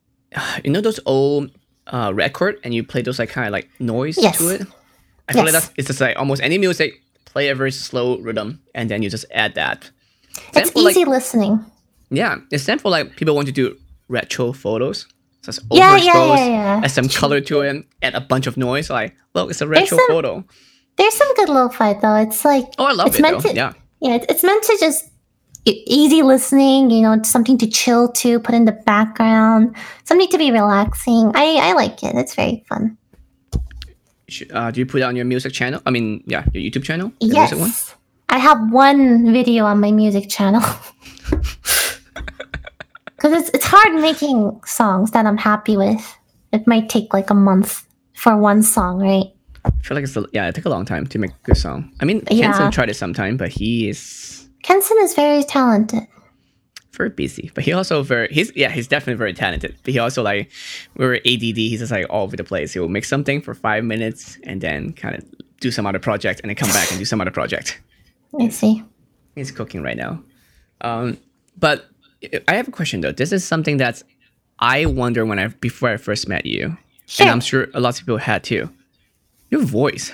you 0.63 0.71
know, 0.71 0.82
those 0.82 1.00
old 1.06 1.52
uh, 1.86 2.12
record, 2.12 2.58
and 2.63 2.74
you 2.74 2.84
play 2.84 3.04
those 3.04 3.19
like 3.19 3.30
kind 3.30 3.45
of 3.45 3.52
like 3.52 3.69
noise 3.80 4.17
Yes. 4.17 4.39
to 4.39 4.50
it. 4.50 4.62
I 5.30 5.34
feel 5.34 5.43
like 5.43 5.52
that's 5.52 5.69
it's 5.78 5.86
just 5.88 6.02
like 6.02 6.17
almost 6.17 6.41
any 6.41 6.58
music. 6.58 7.00
Play 7.26 7.50
a 7.50 7.54
very 7.56 7.71
slow 7.71 8.17
rhythm, 8.17 8.60
and 8.74 8.89
then 8.89 9.04
you 9.04 9.10
just 9.12 9.26
add 9.32 9.54
that. 9.54 9.91
it's 10.56 10.76
like- 10.76 10.95
easy 10.98 11.06
listening 11.06 11.63
Yeah, 12.10 12.38
it's 12.50 12.65
then 12.65 12.80
for 12.80 12.89
like 12.89 13.15
people 13.17 13.36
want 13.36 13.45
to 13.50 13.54
do 13.54 13.78
retro 14.08 14.52
photos. 14.52 15.06
So 15.43 15.50
it's 15.50 15.60
yeah 15.69 16.00
overexposed, 16.00 16.06
yeah 16.06 16.36
yeah 16.38 16.48
yeah 16.80 16.82
add 16.86 16.89
some 16.89 17.08
color 17.08 17.39
to 17.39 17.62
it, 17.62 17.86
add 18.02 18.15
a 18.15 18.21
bunch 18.21 18.48
of 18.48 18.58
noise. 18.58 18.89
Like, 18.89 19.13
look, 19.36 19.52
it's 19.52 19.62
a 19.62 19.67
retro 19.67 20.00
photo. 20.08 20.43
There's 20.97 21.13
some 21.13 21.34
good 21.36 21.49
lo-fi 21.49 21.93
though. 21.93 22.15
It's 22.15 22.43
like 22.45 22.65
Oh, 22.77 22.86
I 22.86 22.91
love 22.93 23.08
it's 23.08 23.19
it 23.19 23.21
meant 23.21 23.43
though. 23.43 23.49
to- 23.49 23.55
Yeah, 23.55 23.73
yeah 24.01 24.15
it's, 24.15 24.25
it's 24.29 24.43
meant 24.43 24.63
to 24.63 24.77
just 24.79 25.10
easy 25.67 26.21
listening 26.21 26.91
you 26.91 27.01
know 27.01 27.19
something 27.23 27.58
to 27.58 27.65
chill 27.67 28.08
to 28.12 28.39
put 28.39 28.53
in 28.53 28.65
the 28.65 28.71
background 28.71 29.75
something 30.03 30.27
to 30.29 30.38
be 30.38 30.51
relaxing. 30.51 31.31
I 31.36 31.58
i 31.69 31.73
like 31.73 32.03
it. 32.03 32.15
It's 32.15 32.36
very 32.36 32.63
fun. 32.69 32.97
Uh, 34.53 34.71
do 34.71 34.79
you 34.79 34.86
put 34.86 35.01
it 35.01 35.03
on 35.03 35.15
your 35.15 35.25
music 35.25 35.53
channel? 35.53 35.81
I 35.86 35.91
mean, 35.91 36.23
yeah, 36.25 36.45
your 36.53 36.63
YouTube 36.63 36.84
channel. 36.84 37.12
Yes. 37.19 37.95
i 38.29 38.38
have 38.39 38.58
one 38.71 39.31
video 39.31 39.65
on 39.65 39.79
my 39.79 39.91
music 39.91 40.29
channel. 40.29 40.62
Because 43.15 43.41
it's, 43.41 43.49
it's 43.55 43.65
hard 43.65 43.93
making 43.95 44.60
songs 44.65 45.12
that 45.12 45.25
i'm 45.25 45.38
happy 45.38 45.77
with. 45.77 46.03
It 46.51 46.67
might 46.67 46.89
take 46.89 47.13
like 47.13 47.29
a 47.29 47.34
month 47.34 47.86
for 48.13 48.38
one 48.38 48.62
song 48.62 48.99
right 48.99 49.31
feel 49.86 49.95
like 49.95 50.04
it's 50.04 50.17
a, 50.17 50.26
yeah, 50.34 50.48
it 50.48 50.56
took 50.56 50.65
a 50.65 50.69
long 50.69 50.86
time 50.86 51.06
to 51.08 51.19
make 51.19 51.32
a 51.32 51.39
good 51.43 51.58
song. 51.58 51.91
I 52.02 52.06
mean, 52.06 52.24
Yeah. 52.32 52.48
Kenson 52.52 52.71
tried 52.71 52.89
it 52.89 52.95
sometime, 52.95 53.38
but 53.38 53.50
he 53.50 53.88
is 53.89 54.48
kenson 54.63 54.98
is 55.02 55.13
very 55.13 55.43
talented 55.43 56.08
very 56.98 57.10
busy, 57.10 57.52
but 57.54 57.63
he 57.65 57.74
also 57.74 58.02
very 58.04 58.28
he's 58.32 58.56
yeah 58.56 58.69
he's 58.69 58.88
definitely 58.88 59.17
very 59.17 59.34
talented. 59.34 59.76
But 59.84 59.91
he 59.93 60.00
also 60.00 60.24
like 60.24 60.50
we 60.95 61.06
were 61.06 61.15
ADD. 61.15 61.58
He's 61.58 61.80
just 61.80 61.91
like 61.91 62.06
all 62.10 62.24
over 62.24 62.38
the 62.38 62.43
place. 62.45 62.71
He 62.74 62.80
will 62.80 62.88
make 62.88 63.04
something 63.04 63.41
for 63.41 63.54
five 63.54 63.84
minutes 63.84 64.38
and 64.43 64.62
then 64.62 64.93
kind 64.93 65.13
of 65.17 65.26
do 65.60 65.71
some 65.71 65.86
other 65.86 66.00
project 66.00 66.39
and 66.41 66.50
then 66.50 66.56
come 66.56 66.69
back 66.69 66.89
and 66.91 66.98
do 67.00 67.04
some 67.06 67.19
other 67.19 67.32
project. 67.32 67.82
I 68.39 68.48
see. 68.48 68.82
He's 69.36 69.52
cooking 69.52 69.82
right 69.84 69.98
now. 69.98 70.24
Um, 70.82 71.17
but 71.58 71.86
I 72.48 72.56
have 72.56 72.67
a 72.69 72.71
question 72.71 73.02
though. 73.02 73.12
This 73.12 73.34
is 73.34 73.43
something 73.45 73.76
that's 73.76 74.02
I 74.60 74.86
wonder 74.86 75.26
when 75.26 75.38
I 75.38 75.48
before 75.48 75.89
I 75.89 75.98
first 75.98 76.30
met 76.30 76.45
you, 76.45 76.78
Sure. 77.08 77.26
and 77.26 77.30
I'm 77.32 77.41
sure 77.41 77.67
a 77.74 77.82
lot 77.82 77.95
of 78.00 78.06
people 78.06 78.17
had 78.19 78.41
too. 78.45 78.69
Your 79.49 79.62
voice. 79.62 80.12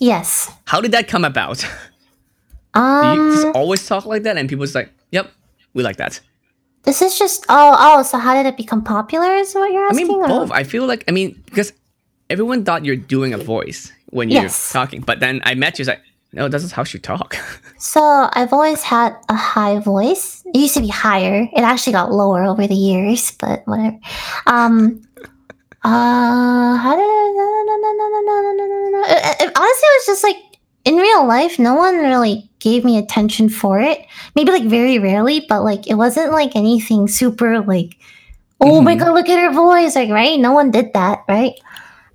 Yes. 0.00 0.50
How 0.64 0.80
did 0.80 0.92
that 0.92 1.08
come 1.08 1.24
about? 1.24 1.58
Do 1.58 2.80
you 2.80 3.30
just 3.32 3.46
Um, 3.46 3.52
always 3.54 3.86
talk 3.86 4.04
like 4.06 4.24
that, 4.24 4.36
and 4.36 4.48
people's 4.48 4.74
like, 4.74 4.90
"Yep, 5.12 5.30
we 5.74 5.82
like 5.82 5.96
that." 5.96 6.20
this 6.82 7.00
is 7.00 7.18
just 7.18 7.46
oh 7.48 7.74
oh. 7.78 8.02
So 8.02 8.18
how 8.18 8.34
did 8.34 8.46
it 8.46 8.56
become 8.56 8.82
popular? 8.82 9.34
Is 9.36 9.54
what 9.54 9.72
you're 9.72 9.86
asking? 9.86 10.06
I 10.06 10.08
mean, 10.08 10.20
or- 10.22 10.28
both. 10.28 10.50
I 10.50 10.64
feel 10.64 10.86
like 10.86 11.04
I 11.08 11.12
mean 11.12 11.40
because 11.46 11.72
everyone 12.28 12.64
thought 12.64 12.84
you're 12.84 12.96
doing 12.96 13.32
a 13.32 13.38
voice 13.38 13.92
when 14.10 14.28
you're 14.28 14.42
Yes. 14.42 14.72
talking, 14.72 15.00
but 15.00 15.20
then 15.20 15.40
I 15.44 15.54
met 15.54 15.78
you. 15.78 15.82
It's 15.82 15.88
like, 15.88 16.02
no, 16.32 16.48
this 16.48 16.64
is 16.64 16.72
how 16.72 16.84
she 16.84 16.98
talk. 16.98 17.36
So 17.78 18.00
I've 18.32 18.52
always 18.52 18.82
had 18.82 19.14
a 19.28 19.34
high 19.36 19.78
voice. 19.78 20.42
It 20.46 20.56
used 20.56 20.74
to 20.74 20.80
be 20.80 20.88
higher. 20.88 21.46
It 21.52 21.60
actually 21.60 21.92
got 21.92 22.10
lower 22.12 22.42
over 22.44 22.66
the 22.66 22.74
years, 22.74 23.30
but 23.38 23.62
whatever. 23.66 23.98
Um. 24.46 25.02
Uh, 25.84 26.76
how 26.78 26.96
did 26.96 27.02
I, 27.04 27.24
honestly, 29.38 29.58
it 29.60 29.98
was 29.98 30.06
just 30.06 30.24
like 30.24 30.38
in 30.84 30.96
real 30.96 31.26
life, 31.26 31.58
no 31.58 31.74
one 31.74 31.96
really 31.96 32.48
gave 32.58 32.84
me 32.84 32.96
attention 32.98 33.48
for 33.48 33.80
it. 33.80 34.06
Maybe 34.34 34.50
like 34.50 34.64
very 34.64 34.98
rarely, 34.98 35.44
but 35.48 35.62
like 35.62 35.86
it 35.86 35.94
wasn't 35.94 36.32
like 36.32 36.56
anything 36.56 37.06
super 37.06 37.60
like, 37.60 37.98
oh 38.60 38.66
mm-hmm. 38.66 38.84
my 38.84 38.94
god, 38.94 39.12
look 39.12 39.28
at 39.28 39.38
her 39.38 39.52
voice, 39.52 39.94
like 39.94 40.10
right? 40.10 40.38
No 40.40 40.52
one 40.52 40.70
did 40.70 40.92
that, 40.94 41.24
right? 41.28 41.54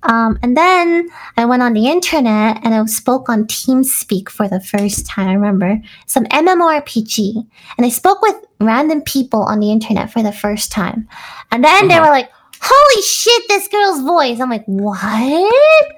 Um, 0.02 0.38
and 0.42 0.56
then 0.56 1.08
I 1.36 1.44
went 1.44 1.62
on 1.62 1.74
the 1.74 1.88
internet 1.88 2.58
and 2.64 2.74
I 2.74 2.84
spoke 2.86 3.28
on 3.28 3.44
TeamSpeak 3.44 4.30
for 4.30 4.48
the 4.48 4.60
first 4.60 5.06
time. 5.06 5.28
I 5.28 5.34
remember 5.34 5.80
some 6.06 6.24
MMORPG, 6.24 7.46
and 7.76 7.86
I 7.86 7.90
spoke 7.90 8.22
with 8.22 8.36
random 8.60 9.02
people 9.02 9.42
on 9.42 9.60
the 9.60 9.70
internet 9.70 10.10
for 10.10 10.22
the 10.22 10.32
first 10.32 10.72
time. 10.72 11.06
And 11.50 11.62
then 11.62 11.84
uh-huh. 11.84 11.88
they 11.88 12.00
were 12.00 12.12
like, 12.12 12.30
"Holy 12.60 13.02
shit, 13.02 13.48
this 13.48 13.68
girl's 13.68 14.00
voice!" 14.02 14.40
I'm 14.40 14.50
like, 14.50 14.64
"What?" 14.66 15.92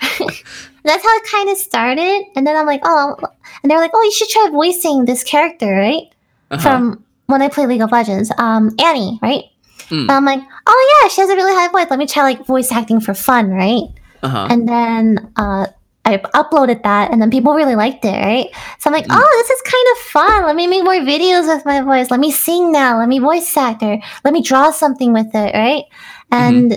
That's 0.82 1.04
how 1.04 1.16
it 1.16 1.22
kind 1.30 1.50
of 1.50 1.58
started. 1.58 2.24
And 2.36 2.46
then 2.46 2.56
I'm 2.56 2.66
like, 2.66 2.80
"Oh," 2.84 3.16
and 3.62 3.70
they're 3.70 3.80
like, 3.80 3.92
"Oh, 3.94 4.02
you 4.02 4.12
should 4.12 4.28
try 4.28 4.48
voicing 4.50 5.04
this 5.04 5.22
character, 5.24 5.66
right?" 5.66 6.04
Uh-huh. 6.50 6.62
From 6.62 7.04
when 7.26 7.42
I 7.42 7.48
play 7.48 7.66
League 7.66 7.82
of 7.82 7.92
Legends, 7.92 8.32
um, 8.38 8.74
Annie, 8.80 9.18
right? 9.22 9.44
Mm. 9.88 10.02
And 10.02 10.10
I'm 10.10 10.24
like, 10.24 10.40
"Oh 10.66 11.00
yeah, 11.02 11.08
she 11.08 11.20
has 11.20 11.30
a 11.30 11.36
really 11.36 11.54
high 11.54 11.68
voice. 11.68 11.86
Let 11.90 11.98
me 11.98 12.06
try 12.06 12.22
like 12.22 12.46
voice 12.46 12.72
acting 12.72 13.00
for 13.00 13.14
fun, 13.14 13.50
right?" 13.50 13.84
uh-huh. 14.22 14.48
and 14.50 14.68
then 14.68 15.32
uh, 15.36 15.66
I 16.04 16.16
uploaded 16.18 16.82
that, 16.82 17.12
and 17.12 17.20
then 17.20 17.30
people 17.30 17.54
really 17.54 17.76
liked 17.76 18.04
it, 18.04 18.16
right? 18.16 18.46
So 18.78 18.88
I'm 18.88 18.94
like, 18.94 19.06
Mm. 19.06 19.16
oh, 19.20 19.30
this 19.42 19.50
is 19.50 19.62
kind 19.62 19.86
of 19.92 19.98
fun. 19.98 20.46
Let 20.46 20.56
me 20.56 20.66
make 20.66 20.82
more 20.82 20.94
videos 20.94 21.46
with 21.46 21.64
my 21.66 21.82
voice. 21.82 22.10
Let 22.10 22.20
me 22.20 22.30
sing 22.32 22.72
now. 22.72 22.98
Let 22.98 23.08
me 23.08 23.18
voice 23.18 23.54
actor. 23.56 23.98
Let 24.24 24.32
me 24.32 24.42
draw 24.42 24.70
something 24.70 25.12
with 25.12 25.28
it, 25.34 25.54
right? 25.54 25.84
And 26.32 26.72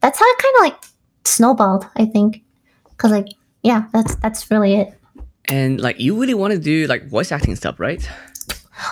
that's 0.00 0.18
how 0.18 0.24
it 0.26 0.38
kind 0.38 0.54
of 0.56 0.60
like 0.62 0.76
snowballed, 1.24 1.86
I 1.96 2.04
think, 2.06 2.42
because 2.90 3.10
like, 3.10 3.28
yeah, 3.62 3.84
that's 3.92 4.14
that's 4.16 4.50
really 4.50 4.76
it. 4.76 4.94
and 5.50 5.80
like 5.80 5.98
you 5.98 6.18
really 6.20 6.34
want 6.34 6.52
to 6.52 6.58
do 6.58 6.86
like 6.86 7.08
voice 7.08 7.32
acting 7.32 7.56
stuff, 7.56 7.80
right? 7.80 8.00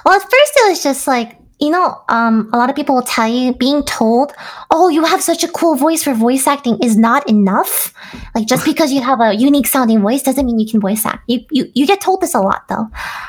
Well, 0.04 0.14
at 0.14 0.22
first 0.22 0.52
it 0.56 0.68
was 0.70 0.82
just 0.82 1.06
like, 1.06 1.38
you 1.58 1.70
know, 1.70 1.96
um, 2.10 2.50
a 2.52 2.58
lot 2.58 2.68
of 2.68 2.76
people 2.76 2.94
will 2.94 3.02
tell 3.02 3.26
you 3.26 3.54
being 3.54 3.82
told, 3.84 4.32
oh, 4.70 4.88
you 4.90 5.04
have 5.04 5.22
such 5.22 5.42
a 5.42 5.48
cool 5.48 5.74
voice 5.74 6.02
for 6.02 6.12
voice 6.12 6.46
acting 6.46 6.78
is 6.82 6.96
not 6.98 7.26
enough. 7.30 7.94
Like 8.34 8.46
just 8.46 8.64
because 8.70 8.92
you 8.92 9.00
have 9.00 9.20
a 9.20 9.32
unique 9.34 9.66
sounding 9.66 10.00
voice 10.02 10.22
doesn't 10.22 10.44
mean 10.44 10.58
you 10.58 10.68
can 10.70 10.80
voice 10.80 11.06
act. 11.06 11.22
You 11.28 11.40
you, 11.50 11.70
you 11.74 11.86
get 11.86 12.00
told 12.00 12.20
this 12.20 12.34
a 12.34 12.40
lot 12.40 12.68
though. 12.68 12.88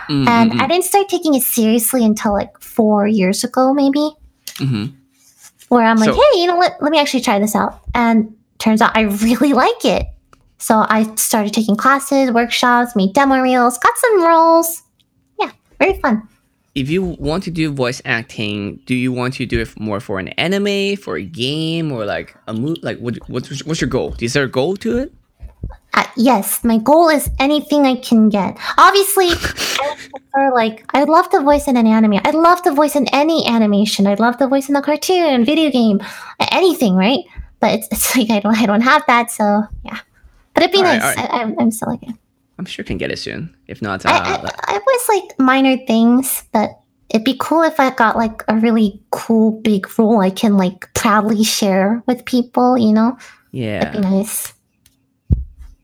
Mm, 0.10 0.28
And 0.28 0.52
mm, 0.52 0.60
I 0.62 0.68
didn't 0.68 0.84
start 0.84 1.08
taking 1.08 1.36
it 1.36 1.44
seriously 1.44 2.04
until 2.04 2.34
like 2.34 2.60
four 2.60 3.08
years 3.08 3.44
ago, 3.46 3.74
maybe, 3.74 4.00
mm, 4.56 4.68
mhm. 4.68 4.94
where 5.70 5.86
I'm 5.86 5.98
like, 5.98 6.10
So- 6.10 6.16
hey, 6.16 6.40
you 6.42 6.48
know 6.48 6.58
what? 6.58 6.76
Let 6.82 6.92
me 6.92 7.00
actually 7.00 7.22
try 7.22 7.40
this 7.40 7.56
out. 7.56 7.80
And 7.96 8.36
turns 8.60 8.82
out 8.82 8.92
I 8.96 9.02
really 9.24 9.54
like 9.54 9.86
it. 9.86 10.06
So 10.60 10.86
I 10.90 11.04
started 11.16 11.54
taking 11.54 11.76
classes, 11.78 12.32
workshops, 12.32 12.96
made 12.96 13.14
demo 13.14 13.40
reels, 13.40 13.78
got 13.78 13.96
some 13.98 14.24
roles. 14.24 14.82
Yeah, 15.40 15.52
very 15.80 15.94
fun. 16.02 16.28
If 16.78 16.92
you 16.92 17.02
want 17.02 17.44
to 17.46 17.52
do 17.52 17.72
voice 17.72 18.04
acting, 18.06 18.80
do 18.86 18.94
you 18.94 19.12
want 19.12 19.34
to 19.36 19.48
do 19.48 19.60
it 19.62 19.80
more 19.80 20.00
for 20.00 20.20
an 20.20 20.28
anime, 20.38 20.96
for 20.96 21.18
a 21.18 21.24
game, 21.24 21.92
or 21.92 22.06
like 22.06 22.36
a 22.46 22.54
movie? 22.54 22.80
Like, 22.84 23.00
what, 23.00 23.18
what's 23.28 23.66
what's 23.66 23.82
your 23.82 23.90
goal? 23.90 24.16
Is 24.22 24.34
there 24.34 24.44
a 24.44 24.48
goal 24.48 24.78
to 24.78 25.00
it? 25.00 25.12
Uh, 25.96 26.06
yes, 26.16 26.64
my 26.64 26.78
goal 26.78 27.10
is 27.10 27.32
anything 27.40 27.88
I 27.88 27.96
can 27.96 28.30
get. 28.30 28.60
Obviously, 28.78 29.26
I 29.32 29.98
prefer 30.14 30.54
like 30.54 30.86
I'd 30.94 31.10
love 31.10 31.28
to 31.32 31.42
voice 31.42 31.68
in 31.68 31.78
an 31.78 31.88
anime. 31.88 32.22
I'd 32.24 32.36
love 32.36 32.62
to 32.62 32.72
voice 32.72 32.96
in 32.96 33.08
any 33.12 33.48
animation. 33.48 34.06
I'd 34.06 34.20
love 34.20 34.38
to 34.38 34.48
voice 34.48 34.70
in 34.70 34.76
a 34.76 34.82
cartoon, 34.84 35.46
video 35.46 35.72
game, 35.72 36.00
anything, 36.52 36.94
right? 36.94 37.22
But 37.60 37.74
it's, 37.74 37.88
it's 37.92 38.16
like 38.18 38.30
I 38.30 38.40
don't 38.40 38.56
I 38.56 38.68
don't 38.68 38.82
have 38.82 39.04
that, 39.08 39.32
so 39.32 39.64
yeah. 39.84 39.98
But 40.54 40.62
it'd 40.62 40.74
be 40.74 40.78
Alright, 40.78 41.00
nice. 41.00 41.18
alright. 41.18 41.34
I, 41.34 41.42
I'm, 41.42 41.60
I'm 41.60 41.72
still 41.72 41.90
like 41.90 42.02
I'm 42.58 42.66
sure 42.66 42.84
can 42.84 42.98
get 42.98 43.12
it 43.12 43.20
soon. 43.20 43.56
If 43.68 43.82
not, 43.82 44.06
uh, 44.06 44.10
I, 44.10 44.36
I, 44.36 44.76
I 44.76 44.80
voice 44.80 45.10
like 45.10 45.40
minor 45.40 45.78
things, 45.86 46.44
but 46.52 46.72
it'd 47.10 47.26
be 47.26 47.38
cool 47.40 47.64
if 47.64 47.80
I 47.80 47.92
got 47.92 48.16
like 48.16 48.44
a 48.48 48.56
really 48.56 49.02
cool 49.12 49.62
big 49.62 49.88
role 49.98 50.22
I 50.22 50.30
can 50.30 50.58
like 50.58 50.92
proudly 50.94 51.44
share 51.44 52.04
with 52.08 52.26
people. 52.26 52.78
You 52.78 52.94
know, 52.94 53.18
Yeah, 53.52 53.84
that'd 53.84 54.02
be 54.02 54.08
nice. 54.08 54.54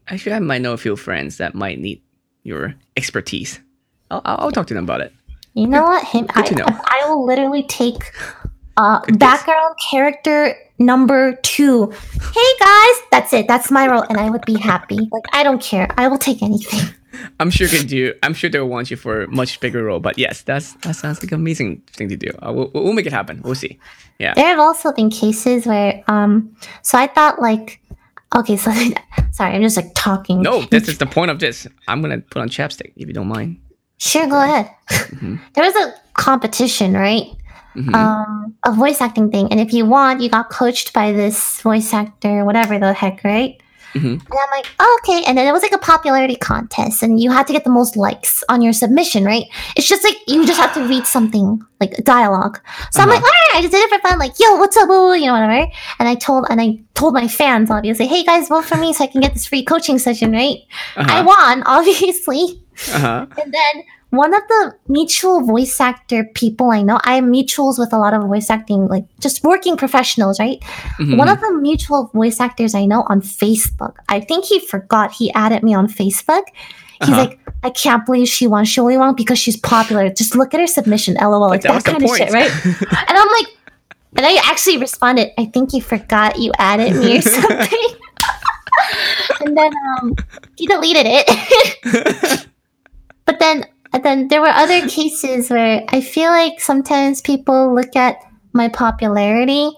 Actually, 0.07 0.33
I 0.33 0.39
might 0.39 0.61
know 0.61 0.73
a 0.73 0.77
few 0.77 0.95
friends 0.95 1.37
that 1.37 1.55
might 1.55 1.79
need 1.79 2.01
your 2.43 2.75
expertise. 2.97 3.59
I'll, 4.11 4.21
I'll, 4.25 4.51
talk 4.51 4.67
to 4.67 4.73
them 4.73 4.83
about 4.83 5.01
it. 5.01 5.13
You 5.53 5.65
know 5.65 5.83
what? 5.83 6.05
Him, 6.05 6.27
I, 6.31 6.41
Good 6.41 6.45
to 6.47 6.55
know. 6.55 6.65
I 6.67 7.03
will 7.07 7.25
literally 7.25 7.63
take 7.63 8.11
uh, 8.77 8.99
guess. 9.01 9.17
background 9.17 9.75
character 9.91 10.55
number 10.79 11.35
two. 11.43 11.91
Hey 11.91 12.53
guys, 12.59 12.95
that's 13.11 13.33
it. 13.33 13.47
That's 13.47 13.71
my 13.71 13.87
role, 13.87 14.03
and 14.09 14.17
I 14.17 14.29
would 14.29 14.45
be 14.45 14.57
happy. 14.57 14.97
Like 15.11 15.23
I 15.33 15.43
don't 15.43 15.61
care. 15.61 15.87
I 15.97 16.07
will 16.07 16.17
take 16.17 16.41
anything. 16.41 16.79
I'm 17.39 17.51
sure 17.51 17.67
can 17.67 17.85
do. 17.85 18.13
I'm 18.23 18.33
sure 18.33 18.49
they'll 18.49 18.67
want 18.67 18.89
you 18.89 18.97
for 18.97 19.23
a 19.23 19.27
much 19.27 19.59
bigger 19.59 19.83
role. 19.83 19.99
But 19.99 20.17
yes, 20.17 20.41
that's 20.41 20.73
that 20.81 20.95
sounds 20.95 21.21
like 21.21 21.31
an 21.31 21.39
amazing 21.39 21.81
thing 21.91 22.09
to 22.09 22.17
do. 22.17 22.29
Uh, 22.41 22.51
we'll, 22.51 22.71
we'll 22.73 22.93
make 22.93 23.05
it 23.05 23.13
happen. 23.13 23.41
We'll 23.43 23.55
see. 23.55 23.79
Yeah. 24.19 24.33
There 24.33 24.47
have 24.47 24.59
also 24.59 24.91
been 24.91 25.09
cases 25.09 25.65
where, 25.65 26.03
um, 26.07 26.55
so 26.81 26.97
I 26.97 27.07
thought 27.07 27.39
like, 27.41 27.79
okay, 28.35 28.57
so 28.57 28.71
sorry, 29.31 29.53
I'm 29.55 29.61
just 29.61 29.77
like 29.77 29.91
talking. 29.93 30.41
No, 30.41 30.63
this 30.63 30.87
is 30.87 30.97
the 30.97 31.05
point 31.05 31.29
of 31.29 31.39
this. 31.39 31.67
I'm 31.87 32.01
gonna 32.01 32.19
put 32.19 32.41
on 32.41 32.49
chapstick 32.49 32.93
if 32.95 33.07
you 33.07 33.13
don't 33.13 33.27
mind. 33.27 33.59
Sure, 33.97 34.27
go 34.27 34.41
ahead. 34.41 34.69
Mhm. 34.89 35.39
There 35.53 35.63
was 35.63 35.75
a 35.75 35.93
competition, 36.13 36.93
right? 36.93 37.27
Mhm. 37.75 37.95
Um, 37.95 38.53
a 38.65 38.71
voice 38.71 39.01
acting 39.01 39.31
thing, 39.31 39.47
and 39.51 39.59
if 39.59 39.73
you 39.73 39.85
want, 39.85 40.21
you 40.21 40.29
got 40.29 40.49
coached 40.49 40.93
by 40.93 41.11
this 41.11 41.59
voice 41.61 41.93
actor, 41.93 42.45
whatever 42.45 42.77
the 42.79 42.93
heck, 42.93 43.23
right? 43.23 43.55
Mhm. 43.95 44.13
And 44.13 44.21
I'm 44.43 44.49
like, 44.57 44.65
oh, 44.79 44.99
okay. 45.03 45.23
And 45.27 45.37
then 45.37 45.45
it 45.47 45.51
was 45.51 45.61
like 45.61 45.71
a 45.71 45.77
popularity 45.77 46.35
contest, 46.35 47.03
and 47.03 47.19
you 47.19 47.29
had 47.31 47.45
to 47.45 47.53
get 47.53 47.63
the 47.63 47.69
most 47.69 47.95
likes 47.95 48.43
on 48.49 48.61
your 48.63 48.73
submission, 48.73 49.23
right? 49.23 49.45
It's 49.75 49.87
just 49.87 50.03
like 50.03 50.17
you 50.27 50.45
just 50.47 50.59
have 50.59 50.73
to 50.73 50.81
read 50.83 51.05
something 51.05 51.61
like 51.79 51.93
a 51.99 52.01
dialogue. 52.01 52.59
So 52.91 53.01
I'm 53.03 53.09
Uh-huh. 53.09 53.15
like, 53.17 53.23
all 53.23 53.29
right, 53.29 53.55
I 53.57 53.61
just 53.61 53.71
did 53.71 53.83
it 53.83 53.89
for 53.93 54.07
fun, 54.07 54.17
like, 54.17 54.33
yo, 54.39 54.55
what's 54.55 54.75
up, 54.77 54.87
boo, 54.87 55.13
you 55.13 55.27
know, 55.27 55.33
whatever. 55.33 55.67
And 55.99 56.07
I 56.09 56.15
told, 56.15 56.47
and 56.49 56.59
I 56.59 56.79
told 56.95 57.13
my 57.13 57.27
fans, 57.27 57.69
obviously, 57.69 58.07
hey 58.07 58.23
guys, 58.23 58.47
vote 58.49 58.65
for 58.65 58.77
me 58.77 58.93
so 58.93 59.03
I 59.03 59.07
can 59.07 59.21
get 59.21 59.33
this 59.33 59.45
free 59.45 59.63
coaching 59.63 59.99
session, 59.99 60.31
right? 60.31 60.57
I 60.97 61.19
Uh-huh. 61.19 61.23
won, 61.27 61.63
obviously. 61.67 62.63
Uh-huh. 62.93 63.27
And 63.43 63.53
then 63.53 63.83
one 64.13 64.31
of 64.33 64.41
the 64.47 64.75
mutual 64.87 65.41
voice 65.41 65.81
actor 65.81 66.23
people 66.35 66.69
I 66.69 66.83
know, 66.83 66.99
I 67.03 67.15
am 67.15 67.31
mutuals 67.31 67.79
with 67.79 67.91
a 67.93 67.97
lot 67.97 68.13
of 68.13 68.21
voice 68.23 68.49
acting, 68.51 68.87
like 68.87 69.05
just 69.19 69.43
working 69.43 69.75
professionals, 69.75 70.39
right? 70.39 70.59
Mhm. 70.99 71.17
One 71.17 71.29
of 71.29 71.41
the 71.41 71.51
mutual 71.53 72.11
voice 72.13 72.39
actors 72.39 72.75
I 72.75 72.85
know 72.85 73.03
on 73.09 73.21
Facebook, 73.21 73.95
I 74.09 74.19
think 74.19 74.45
he 74.45 74.59
forgot 74.59 75.11
he 75.13 75.33
added 75.33 75.63
me 75.63 75.73
on 75.73 75.87
Facebook. 75.87 76.43
He's 77.01 77.09
Uh-huh. 77.09 77.17
like, 77.25 77.39
I 77.63 77.71
can't 77.71 78.05
believe 78.05 78.27
she 78.29 78.45
won. 78.45 78.65
She 78.65 78.79
only 78.79 78.97
won 78.97 79.15
because 79.15 79.39
she's 79.39 79.57
popular. 79.57 80.09
Just 80.09 80.35
look 80.35 80.53
at 80.53 80.59
her 80.59 80.67
submission, 80.67 81.15
lol, 81.19 81.49
like 81.49 81.63
But 81.63 81.83
that, 81.83 81.83
kind 81.83 82.03
of 82.03 82.15
shit, 82.15 82.31
right? 82.31 82.51
And 83.09 83.17
I'm 83.17 83.27
like, 83.39 83.47
and 84.15 84.25
I 84.27 84.35
actually 84.45 84.77
responded, 84.77 85.31
I 85.39 85.45
think 85.45 85.73
you 85.73 85.81
forgot 85.81 86.37
you 86.37 86.51
added 86.59 86.95
me 86.95 87.17
or 87.17 87.21
something. 87.33 87.89
and 89.41 89.57
then 89.57 89.71
um, 89.97 90.15
he 90.55 90.67
deleted 90.67 91.05
it. 91.09 92.45
but 93.25 93.39
then 93.39 93.65
and 93.93 94.03
then 94.03 94.27
there 94.27 94.41
were 94.41 94.47
other 94.47 94.87
cases 94.87 95.49
where 95.49 95.83
I 95.89 96.01
feel 96.01 96.31
like 96.31 96.59
sometimes 96.59 97.21
people 97.21 97.73
look 97.73 97.95
at 97.95 98.17
my 98.53 98.67
popularity 98.69 99.71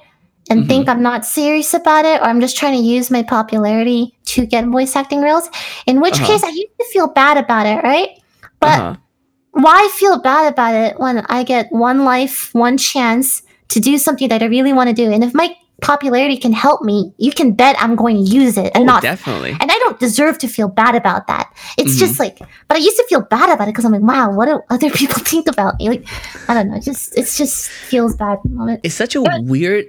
and 0.49 0.63
Mhm. 0.63 0.67
think 0.67 0.89
I'm 0.89 1.01
not 1.01 1.25
serious 1.25 1.73
about 1.73 2.05
it 2.05 2.21
or 2.21 2.25
I'm 2.25 2.39
just 2.39 2.57
trying 2.57 2.77
to 2.77 2.83
use 2.83 3.09
my 3.11 3.23
popularity 3.23 4.17
to 4.35 4.45
get 4.45 4.65
voice 4.65 4.95
acting 4.95 5.21
roles. 5.21 5.49
In 5.85 5.99
which 6.01 6.15
Uh-huh. 6.19 6.27
case 6.27 6.43
I 6.43 6.49
used 6.49 6.77
to 6.79 6.85
feel 6.93 7.07
bad 7.07 7.37
about 7.37 7.65
it, 7.65 7.83
right? 7.83 8.09
But 8.59 8.79
uh-huh. 8.79 8.95
why 9.51 9.89
feel 9.93 10.19
bad 10.19 10.51
about 10.51 10.75
it 10.75 10.99
when 10.99 11.25
I 11.29 11.43
get 11.43 11.67
one 11.71 12.05
life, 12.05 12.49
one 12.53 12.77
chance 12.77 13.41
to 13.69 13.79
do 13.79 13.97
something 13.97 14.29
that 14.29 14.43
I 14.43 14.47
really 14.47 14.73
want 14.73 14.89
to 14.89 14.95
do? 14.95 15.11
And 15.11 15.23
if 15.23 15.33
my 15.33 15.55
popularity 15.81 16.37
can 16.37 16.53
help 16.53 16.81
me, 16.81 17.13
you 17.17 17.31
can 17.31 17.51
bet 17.53 17.75
I'm 17.79 17.95
going 17.95 18.15
to 18.17 18.21
use 18.21 18.57
it 18.57 18.71
and 18.73 18.83
oh, 18.83 18.85
not. 18.85 19.01
definitely. 19.01 19.51
And 19.59 19.71
I 19.71 19.75
don't 19.79 19.99
deserve 19.99 20.37
to 20.39 20.47
feel 20.47 20.67
bad 20.67 20.95
about 20.95 21.27
that. 21.27 21.53
It's 21.77 21.95
Mhm. 21.95 21.99
just 21.99 22.19
like, 22.19 22.39
but 22.39 22.77
I 22.77 22.77
used 22.77 22.97
to 22.97 23.05
feel 23.09 23.21
bad 23.21 23.49
about 23.49 23.67
it 23.67 23.71
because 23.71 23.85
I'm 23.85 23.91
like, 23.91 24.01
wow, 24.01 24.31
what 24.31 24.45
do 24.45 24.61
other 24.69 24.89
people 25.01 25.21
think 25.23 25.47
about 25.47 25.77
me? 25.79 25.89
Like, 25.89 26.05
I 26.49 26.53
don't 26.53 26.69
know. 26.69 26.77
It 26.77 26.83
just, 26.83 27.17
it 27.17 27.25
just 27.25 27.69
feels 27.69 28.15
bad. 28.15 28.33
at 28.37 28.43
the 28.43 28.49
moment. 28.49 28.81
It's 28.83 28.95
such 28.95 29.15
a 29.15 29.21
weird 29.41 29.85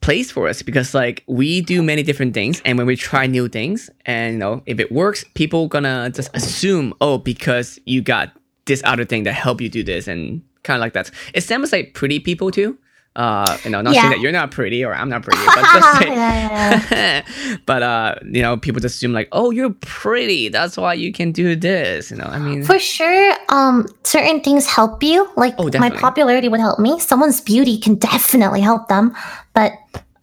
place 0.00 0.30
for 0.30 0.46
us 0.48 0.62
because 0.62 0.94
like 0.94 1.24
we 1.26 1.60
do 1.60 1.82
many 1.82 2.02
different 2.02 2.34
things 2.34 2.62
and 2.64 2.78
when 2.78 2.86
we 2.86 2.94
try 2.94 3.26
new 3.26 3.48
things 3.48 3.90
and 4.06 4.34
you 4.34 4.38
know 4.38 4.62
if 4.66 4.78
it 4.78 4.92
works 4.92 5.24
people 5.34 5.66
gonna 5.66 6.08
just 6.10 6.30
assume 6.34 6.94
oh 7.00 7.18
because 7.18 7.78
you 7.84 8.00
got 8.00 8.30
this 8.66 8.80
other 8.84 9.04
thing 9.04 9.24
that 9.24 9.32
help 9.32 9.60
you 9.60 9.68
do 9.68 9.82
this 9.82 10.06
and 10.06 10.40
kind 10.62 10.76
of 10.76 10.80
like 10.80 10.92
that 10.92 11.10
it 11.34 11.40
sounds 11.42 11.72
like 11.72 11.94
pretty 11.94 12.20
people 12.20 12.50
too 12.52 12.78
uh 13.16 13.58
you 13.64 13.70
know, 13.70 13.80
not 13.82 13.92
saying 13.94 14.10
that 14.10 14.20
you're 14.20 14.30
not 14.30 14.52
pretty 14.52 14.84
or 14.84 14.94
i'm 14.94 15.08
not 15.08 15.22
pretty 15.22 15.44
but 15.44 15.56
just 15.62 15.98
say, 15.98 16.06
yeah, 16.08 16.86
yeah, 16.90 17.56
but 17.66 17.82
uh 17.82 18.14
you 18.24 18.40
know 18.40 18.56
people 18.56 18.80
just 18.80 18.94
assume 18.96 19.12
like 19.12 19.28
oh 19.32 19.50
you're 19.50 19.74
pretty 19.80 20.48
that's 20.48 20.76
why 20.76 20.94
you 20.94 21.12
can 21.12 21.32
do 21.32 21.56
this 21.56 22.12
you 22.12 22.16
know 22.16 22.24
i 22.26 22.38
mean 22.38 22.62
For 22.64 22.78
sure, 22.78 23.34
um, 23.48 23.88
certain 24.04 24.40
things 24.42 24.66
help 24.66 25.02
you. 25.02 25.28
Like 25.36 25.54
Oh, 25.58 25.68
my 25.78 25.90
popularity 25.90 26.48
would 26.48 26.60
help 26.60 26.78
me. 26.78 27.00
Someone's 27.00 27.40
beauty 27.40 27.78
can 27.78 27.96
definitely 27.96 28.60
help 28.60 28.86
them, 28.88 29.14
but 29.54 29.72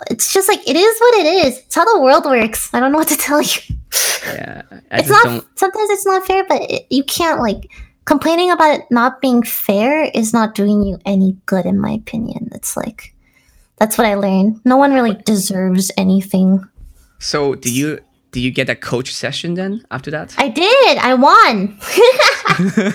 it's 0.09 0.31
just 0.31 0.47
like 0.47 0.59
it 0.67 0.75
is 0.77 0.99
what 0.99 1.13
it 1.15 1.25
is. 1.45 1.57
It's 1.59 1.75
how 1.75 1.83
the 1.93 1.99
world 1.99 2.23
works. 2.25 2.69
I 2.73 2.79
don't 2.79 2.91
know 2.93 2.99
what 2.99 3.09
to 3.09 3.17
tell 3.17 3.41
you. 3.41 3.59
yeah 4.25 4.61
I 4.91 4.99
it's 4.99 5.09
not. 5.09 5.23
don't 5.25 5.45
Sometimes 5.57 5.89
it's 5.89 6.05
not 6.05 6.25
fair, 6.25 6.45
but 6.47 6.61
it, 6.61 6.85
you 6.89 7.03
can't 7.03 7.41
like 7.41 7.69
complaining 8.07 8.49
about 8.49 8.79
it 8.79 8.85
not 8.89 9.21
being 9.21 9.43
fair 9.43 10.05
is 10.15 10.33
not 10.33 10.55
doing 10.55 10.81
you 10.81 10.97
any 11.05 11.37
good, 11.45 11.65
in 11.65 11.79
my 11.79 11.91
opinion. 11.91 12.49
It's 12.55 12.75
like 12.75 13.13
that's 13.77 13.97
what 13.97 14.07
I 14.07 14.15
learned. 14.15 14.61
No 14.65 14.77
one 14.77 14.93
really 14.93 15.13
deserves 15.25 15.91
anything. 15.97 16.63
so 17.19 17.53
do 17.53 17.69
you 17.71 17.99
do 18.31 18.39
you 18.41 18.51
get 18.51 18.69
a 18.69 18.75
coach 18.75 19.13
session 19.13 19.53
then 19.53 19.83
after 19.91 20.09
that 20.11 20.33
I 20.37 20.47
did. 20.49 20.97
I 20.97 21.13
won. 21.13 21.77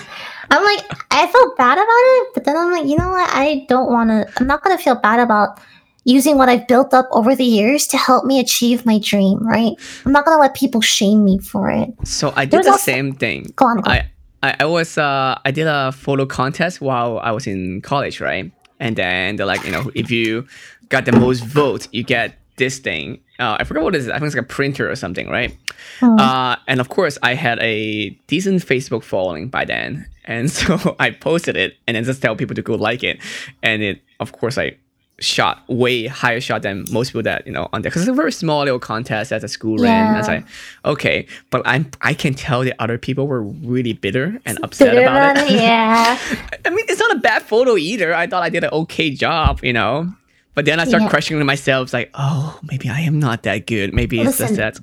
I'm 0.51 0.63
like, 0.63 0.83
I 1.09 1.25
felt 1.27 1.57
bad 1.57 1.77
about 1.77 2.05
it, 2.15 2.27
but 2.33 2.43
then 2.45 2.55
I'm 2.57 2.71
like, 2.71 2.85
you 2.85 2.97
know 2.97 3.09
what? 3.09 3.29
I 3.33 3.65
don't 3.69 3.89
want 3.91 4.09
to. 4.09 4.27
I'm 4.37 4.47
not 4.47 4.61
gonna 4.63 4.77
feel 4.77 4.95
bad 4.95 5.19
about 5.19 5.59
using 6.05 6.37
what 6.37 6.49
I've 6.49 6.67
built 6.67 6.93
up 6.93 7.07
over 7.11 7.33
the 7.35 7.45
years 7.45 7.87
to 7.87 7.97
help 7.97 8.25
me 8.25 8.39
achieve 8.39 8.85
my 8.85 8.99
dream. 8.99 9.39
Right? 9.39 9.73
I'm 10.05 10.11
not 10.11 10.25
gonna 10.25 10.41
let 10.41 10.53
people 10.53 10.81
shame 10.81 11.23
me 11.23 11.39
for 11.39 11.69
it. 11.71 11.89
So 12.03 12.33
I 12.35 12.45
did 12.45 12.63
the 12.63 12.71
also- 12.71 12.91
same 12.91 13.13
thing. 13.13 13.53
Go 13.55 13.65
on. 13.65 13.77
Go 13.81 13.91
on. 13.91 13.97
I, 13.97 14.11
I 14.43 14.55
I 14.59 14.65
was 14.65 14.97
uh 14.97 15.39
I 15.43 15.51
did 15.51 15.67
a 15.67 15.91
photo 15.91 16.25
contest 16.25 16.81
while 16.81 17.19
I 17.19 17.31
was 17.31 17.47
in 17.47 17.81
college, 17.81 18.21
right? 18.21 18.51
And 18.79 18.95
then 18.95 19.37
they're 19.37 19.45
like, 19.45 19.63
you 19.63 19.71
know, 19.71 19.89
if 19.95 20.11
you 20.11 20.45
got 20.89 21.05
the 21.05 21.13
most 21.13 21.43
votes, 21.45 21.87
you 21.91 22.03
get 22.03 22.37
this 22.57 22.79
thing. 22.79 23.19
Uh, 23.39 23.57
I 23.59 23.63
forgot 23.63 23.83
what 23.83 23.95
it 23.95 23.99
is. 23.99 24.09
I 24.09 24.13
think 24.19 24.27
it's 24.27 24.35
like 24.35 24.43
a 24.43 24.47
printer 24.47 24.89
or 24.89 24.95
something, 24.95 25.29
right? 25.29 25.57
Hmm. 25.99 26.19
Uh, 26.19 26.55
and 26.67 26.79
of 26.79 26.89
course, 26.89 27.17
I 27.23 27.33
had 27.33 27.59
a 27.59 28.09
decent 28.27 28.61
Facebook 28.61 29.03
following 29.03 29.47
by 29.47 29.65
then, 29.65 30.07
and 30.25 30.51
so 30.59 30.95
I 30.99 31.11
posted 31.11 31.55
it 31.55 31.77
and 31.87 31.95
then 31.95 32.03
just 32.03 32.21
tell 32.21 32.35
people 32.35 32.55
to 32.55 32.61
go 32.61 32.75
like 32.75 33.03
it, 33.03 33.19
and 33.63 33.81
it, 33.81 34.01
of 34.19 34.33
course, 34.33 34.57
I 34.57 34.77
shot 35.19 35.63
way 35.67 36.07
higher 36.07 36.41
shot 36.41 36.63
than 36.63 36.85
most 36.91 37.09
people 37.09 37.21
that 37.21 37.45
you 37.45 37.53
know 37.53 37.69
on 37.71 37.81
there 37.81 37.89
because 37.91 38.01
it's 38.01 38.09
a 38.09 38.13
very 38.13 38.31
small 38.31 38.63
little 38.63 38.79
contest 38.79 39.29
that 39.29 39.41
the 39.41 39.47
school 39.47 39.77
ran. 39.77 40.07
And 40.07 40.17
it's 40.17 40.27
Yeah. 40.27 40.35
like, 40.35 40.45
okay, 40.85 41.27
but 41.51 41.61
I'm 41.65 41.89
I 42.01 42.13
can 42.13 42.33
tell 42.33 42.61
the 42.61 42.73
other 42.81 42.97
people 42.97 43.27
were 43.27 43.41
really 43.43 43.93
bitter 43.93 44.39
and 44.45 44.57
upset 44.63 44.91
Bitter 44.95 45.03
about 45.03 45.37
it. 45.37 45.51
Yeah. 45.51 46.17
I 46.65 46.69
mean, 46.71 46.85
it's 46.89 46.99
not 46.99 47.15
a 47.15 47.19
bad 47.19 47.43
photo 47.43 47.77
either. 47.77 48.13
I 48.13 48.27
thought 48.27 48.43
I 48.43 48.49
did 48.49 48.63
an 48.63 48.71
okay 48.71 49.11
job, 49.11 49.59
you 49.63 49.71
know. 49.73 50.11
But 50.55 50.65
then 50.65 50.79
I 50.79 50.85
start 50.85 51.01
Yeah. 51.03 51.09
questioning 51.09 51.43
myself, 51.47 51.93
like, 51.93 52.11
oh, 52.13 52.59
maybe 52.69 52.87
I 52.89 52.99
am 53.01 53.17
not 53.19 53.41
that 53.43 53.65
good. 53.65 53.91
Maybe 53.93 54.19
it's 54.21 54.37
just 54.37 54.55
that. 54.57 54.77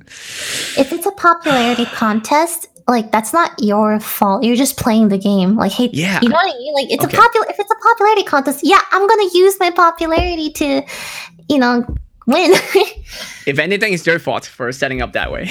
if 0.77 0.93
it's 0.93 1.07
a 1.07 1.13
popularity 1.13 1.87
contest, 1.87 2.67
like 2.91 3.11
that's 3.13 3.33
not 3.33 3.53
your 3.63 3.99
fault. 4.01 4.45
You're 4.45 4.57
just 4.57 4.77
playing 4.77 5.09
the 5.09 5.19
game. 5.19 5.57
Like, 5.57 5.73
hey, 5.73 5.89
Yeah. 5.93 6.19
you 6.23 6.29
know 6.29 6.35
what 6.37 6.55
I 6.55 6.59
mean? 6.59 6.75
Like, 6.75 6.91
it's 6.91 7.05
Okay. 7.05 7.17
a 7.17 7.21
popular. 7.21 7.47
If 7.49 7.59
it's 7.59 7.71
a 7.71 7.77
popularity 7.89 8.23
contest, 8.25 8.61
yeah, 8.63 8.81
I'm 8.93 9.07
gonna 9.07 9.31
use 9.33 9.57
my 9.61 9.71
popularity 9.71 10.51
to, 10.51 10.83
you 11.49 11.59
know, 11.59 11.85
win. 12.27 12.53
If 13.47 13.59
anything, 13.59 13.93
it's 13.95 14.03
their 14.05 14.19
fault 14.19 14.45
for 14.45 14.71
setting 14.73 15.01
up 15.03 15.13
that 15.15 15.33
way. 15.33 15.51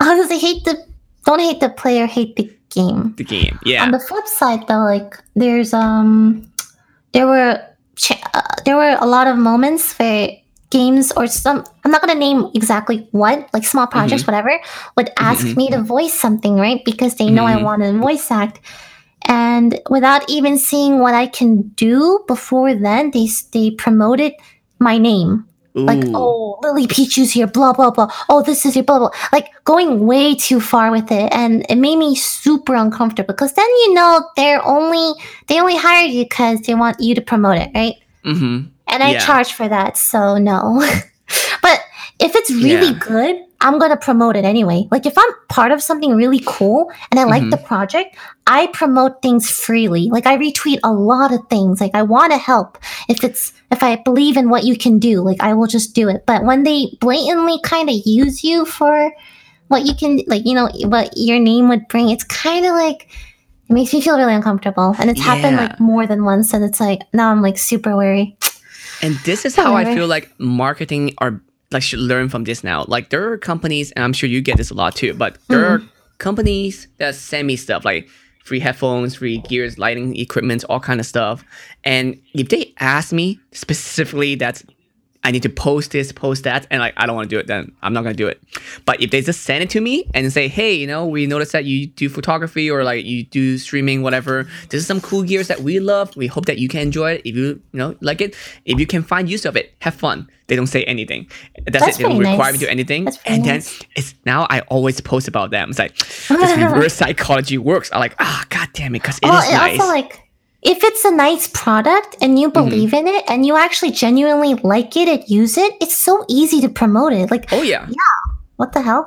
Honestly, 0.00 0.38
hate 0.38 0.64
the 0.64 0.76
don't 1.24 1.40
hate 1.40 1.60
the 1.60 1.70
player, 1.70 2.06
hate 2.06 2.36
the 2.36 2.50
game. 2.70 3.14
the 3.16 3.24
game, 3.24 3.58
yeah. 3.64 3.82
On 3.82 3.90
the 3.92 3.98
flip 4.00 4.26
side, 4.26 4.66
though, 4.68 4.84
like 4.84 5.16
there's 5.34 5.72
um, 5.72 6.46
there 7.12 7.26
were 7.26 7.58
uh, 8.34 8.40
there 8.66 8.76
were 8.76 8.96
a 9.00 9.06
lot 9.06 9.26
of 9.26 9.38
moments 9.38 9.96
where 9.98 10.28
games 10.76 11.12
or 11.16 11.24
some 11.26 11.58
I'm 11.84 11.90
not 11.94 12.00
gonna 12.02 12.18
name 12.26 12.40
exactly 12.58 12.98
what 13.20 13.36
like 13.54 13.64
small 13.72 13.86
projects 13.96 14.26
whatever 14.26 14.52
would 14.96 15.10
ask 15.30 15.46
mhm. 15.46 15.56
me 15.60 15.64
to 15.74 15.82
voice 15.94 16.14
something 16.24 16.54
right 16.66 16.80
because 16.90 17.14
they 17.20 17.28
know 17.36 17.46
I 17.46 17.56
Mhm. 17.56 17.64
want 17.68 17.82
to 17.82 17.92
voice 18.06 18.26
act. 18.42 18.60
And 19.26 19.80
without 19.88 20.22
even 20.28 20.58
seeing 20.58 20.98
what 21.00 21.14
I 21.14 21.26
can 21.38 21.50
do 21.86 22.20
before 22.28 22.74
then, 22.86 23.10
they 23.14 23.26
they 23.54 23.66
promoted 23.84 24.32
my 24.78 24.98
name 24.98 25.44
like 25.90 26.04
oh 26.14 26.58
lily 26.62 26.86
Pichu's 26.86 27.32
here 27.34 27.48
blah 27.48 27.72
blah 27.72 27.90
blah 27.90 28.06
oh 28.28 28.42
this 28.46 28.60
is 28.66 28.76
your 28.78 28.84
blah 28.84 28.98
blah 29.02 29.10
like 29.32 29.48
going 29.64 30.06
way 30.06 30.26
too 30.46 30.60
far 30.60 30.92
with 30.94 31.10
it 31.10 31.32
and 31.34 31.66
it 31.68 31.78
made 31.86 31.98
me 31.98 32.14
super 32.14 32.74
uncomfortable 32.78 33.34
because 33.34 33.52
then 33.58 33.66
you 33.82 33.94
know 33.94 34.22
they're 34.36 34.62
only 34.64 35.06
they 35.48 35.58
only 35.58 35.74
hired 35.76 36.12
you 36.14 36.22
because 36.24 36.60
they 36.66 36.74
want 36.78 37.00
you 37.00 37.12
to 37.18 37.20
promote 37.20 37.58
it 37.58 37.70
right 37.74 37.96
Mm-hmm. 38.24 38.70
And 38.88 39.02
i 39.02 39.12
Yeah. 39.12 39.18
charge 39.20 39.52
for 39.52 39.68
that 39.68 39.96
so 39.96 40.38
no. 40.38 40.82
But 41.62 41.80
if 42.20 42.34
it's 42.36 42.50
really 42.50 42.92
Yeah. 42.92 42.98
good 43.00 43.36
i'm 43.60 43.78
gonna 43.78 43.96
promote 43.96 44.36
it 44.36 44.44
anyway. 44.44 44.86
Like 44.90 45.06
if 45.06 45.16
i'm 45.16 45.30
part 45.48 45.72
of 45.72 45.82
something 45.82 46.14
really 46.14 46.42
cool 46.44 46.90
and 47.10 47.18
i 47.18 47.24
like 47.24 47.42
Mhm. 47.42 47.50
the 47.50 47.56
project 47.56 48.14
i 48.46 48.66
promote 48.68 49.22
things 49.22 49.50
freely. 49.50 50.10
Like 50.12 50.26
i 50.26 50.36
retweet 50.36 50.80
a 50.84 50.92
lot 50.92 51.32
of 51.32 51.40
things. 51.48 51.80
Like 51.80 51.94
i 51.94 52.02
want 52.02 52.32
to 52.32 52.38
help 52.38 52.76
if 53.08 53.24
it's 53.24 53.52
if 53.70 53.82
i 53.82 53.96
believe 54.04 54.36
in 54.36 54.50
what 54.50 54.64
you 54.64 54.76
can 54.76 54.98
do 54.98 55.22
like 55.22 55.40
i 55.40 55.54
will 55.54 55.66
just 55.66 55.94
do 55.94 56.08
it. 56.10 56.24
But 56.26 56.44
when 56.44 56.62
they 56.64 56.88
blatantly 57.00 57.58
kind 57.64 57.88
of 57.88 57.96
use 58.04 58.44
you 58.44 58.66
for 58.66 59.10
what 59.68 59.86
you 59.86 59.94
can 59.94 60.20
like 60.26 60.44
you 60.44 60.54
know 60.54 60.68
what 60.94 61.08
your 61.16 61.38
name 61.40 61.68
would 61.70 61.88
bring 61.88 62.10
it's 62.10 62.24
kind 62.24 62.66
of 62.66 62.72
like 62.74 63.08
it 63.68 63.72
makes 63.72 63.94
me 63.94 64.02
feel 64.02 64.18
really 64.18 64.34
uncomfortable. 64.34 64.94
And 64.98 65.08
it's 65.10 65.22
happened 65.22 65.56
like 65.56 65.80
more 65.80 66.06
than 66.06 66.22
once 66.22 66.52
and 66.52 66.62
it's 66.62 66.80
like 66.80 67.00
now 67.14 67.30
i'm 67.32 67.40
like 67.40 67.56
super 67.56 67.96
wary 67.96 68.36
And 69.02 69.14
this 69.24 69.44
is 69.44 69.56
how 69.56 69.74
I 69.74 69.94
feel 69.94 70.06
like 70.06 70.30
marketing 70.38 71.14
are 71.18 71.40
like 71.70 71.82
should 71.82 71.98
learn 71.98 72.28
from 72.28 72.44
this 72.44 72.64
now. 72.64 72.84
Like 72.88 73.10
there 73.10 73.30
are 73.30 73.38
companies, 73.38 73.92
and 73.92 74.04
I'm 74.04 74.12
sure 74.12 74.28
you 74.28 74.40
get 74.40 74.56
this 74.56 74.70
a 74.70 74.74
lot 74.74 74.94
too, 74.94 75.14
but 75.14 75.38
there 75.48 75.64
are 75.66 75.78
mm-hmm. 75.78 75.88
companies 76.18 76.88
that 76.98 77.14
send 77.14 77.46
me 77.46 77.56
stuff 77.56 77.84
like 77.84 78.08
free 78.44 78.60
headphones, 78.60 79.16
free 79.16 79.38
gears, 79.38 79.78
lighting 79.78 80.16
equipment, 80.16 80.64
all 80.68 80.80
kind 80.80 81.00
of 81.00 81.06
stuff. 81.06 81.44
And 81.82 82.20
if 82.34 82.50
they 82.50 82.74
ask 82.78 83.12
me 83.12 83.40
specifically 83.52 84.34
that 84.36 84.62
I 85.24 85.30
need 85.30 85.42
to 85.42 85.48
post 85.48 85.90
this, 85.92 86.12
post 86.12 86.44
that, 86.44 86.66
and 86.70 86.80
like 86.80 86.92
I 86.98 87.06
don't 87.06 87.16
want 87.16 87.30
to 87.30 87.34
do 87.34 87.40
it, 87.40 87.46
then 87.46 87.74
I'm 87.82 87.92
not 87.94 88.02
gonna 88.02 88.14
do 88.14 88.28
it. 88.28 88.42
But 88.84 89.02
if 89.02 89.10
they 89.10 89.22
just 89.22 89.42
send 89.42 89.62
it 89.62 89.70
to 89.70 89.80
me 89.80 90.10
and 90.12 90.30
say, 90.30 90.48
hey, 90.48 90.74
you 90.74 90.86
know, 90.86 91.06
we 91.06 91.26
noticed 91.26 91.52
that 91.52 91.64
you 91.64 91.86
do 91.86 92.08
photography 92.10 92.70
or 92.70 92.84
like 92.84 93.04
you 93.04 93.24
do 93.24 93.56
streaming, 93.56 94.02
whatever. 94.02 94.46
This 94.68 94.82
is 94.82 94.86
some 94.86 95.00
cool 95.00 95.22
gears 95.22 95.48
that 95.48 95.60
we 95.60 95.80
love. 95.80 96.14
We 96.14 96.26
hope 96.26 96.44
that 96.46 96.58
you 96.58 96.68
can 96.68 96.80
enjoy 96.80 97.12
it. 97.12 97.22
If 97.24 97.34
you 97.34 97.44
you 97.44 97.62
know 97.72 97.96
like 98.00 98.20
it, 98.20 98.36
if 98.66 98.78
you 98.78 98.86
can 98.86 99.02
find 99.02 99.28
use 99.28 99.44
of 99.44 99.56
it, 99.56 99.74
have 99.80 99.94
fun. 99.94 100.28
They 100.46 100.56
don't 100.56 100.66
say 100.66 100.84
anything. 100.84 101.26
That's, 101.64 101.84
That's 101.84 101.98
it. 101.98 102.02
They 102.02 102.08
don't 102.08 102.18
require 102.18 102.36
nice. 102.36 102.52
me 102.52 102.58
to 102.58 102.64
do 102.66 102.70
anything. 102.70 103.08
And 103.24 103.44
then 103.44 103.56
nice. 103.56 103.80
it's 103.96 104.14
now 104.26 104.46
I 104.50 104.60
always 104.62 105.00
post 105.00 105.26
about 105.26 105.50
them. 105.50 105.70
It's 105.70 105.78
like 105.78 105.96
this 105.96 106.28
reverse 106.28 106.94
psychology 106.94 107.56
works. 107.56 107.90
I'm 107.92 108.00
like 108.00 108.14
ah 108.18 108.44
god 108.50 108.68
damn 108.74 108.94
it 108.94 109.00
because 109.00 109.18
it 109.18 109.24
is 109.24 109.30
well, 109.30 109.42
and 109.42 109.54
nice. 109.54 109.80
also 109.80 109.90
like 109.90 110.23
if 110.64 110.82
it's 110.82 111.04
a 111.04 111.10
nice 111.10 111.48
product 111.48 112.16
and 112.20 112.38
you 112.38 112.50
Mm-hmm. 112.50 112.68
believe 112.68 112.94
in 112.94 113.06
it 113.06 113.24
and 113.28 113.44
you 113.46 113.56
actually 113.56 113.90
genuinely 113.92 114.54
like 114.54 114.96
it 114.96 115.08
and 115.08 115.28
use 115.28 115.58
it, 115.58 115.74
it's 115.80 115.94
so 115.94 116.24
easy 116.28 116.60
to 116.62 116.68
promote 116.68 117.12
it. 117.12 117.30
Like, 117.30 117.52
oh 117.52 117.62
yeah. 117.62 117.86
Yeah. 117.88 118.32
What 118.56 118.72
the 118.72 118.82
hell? 118.82 119.04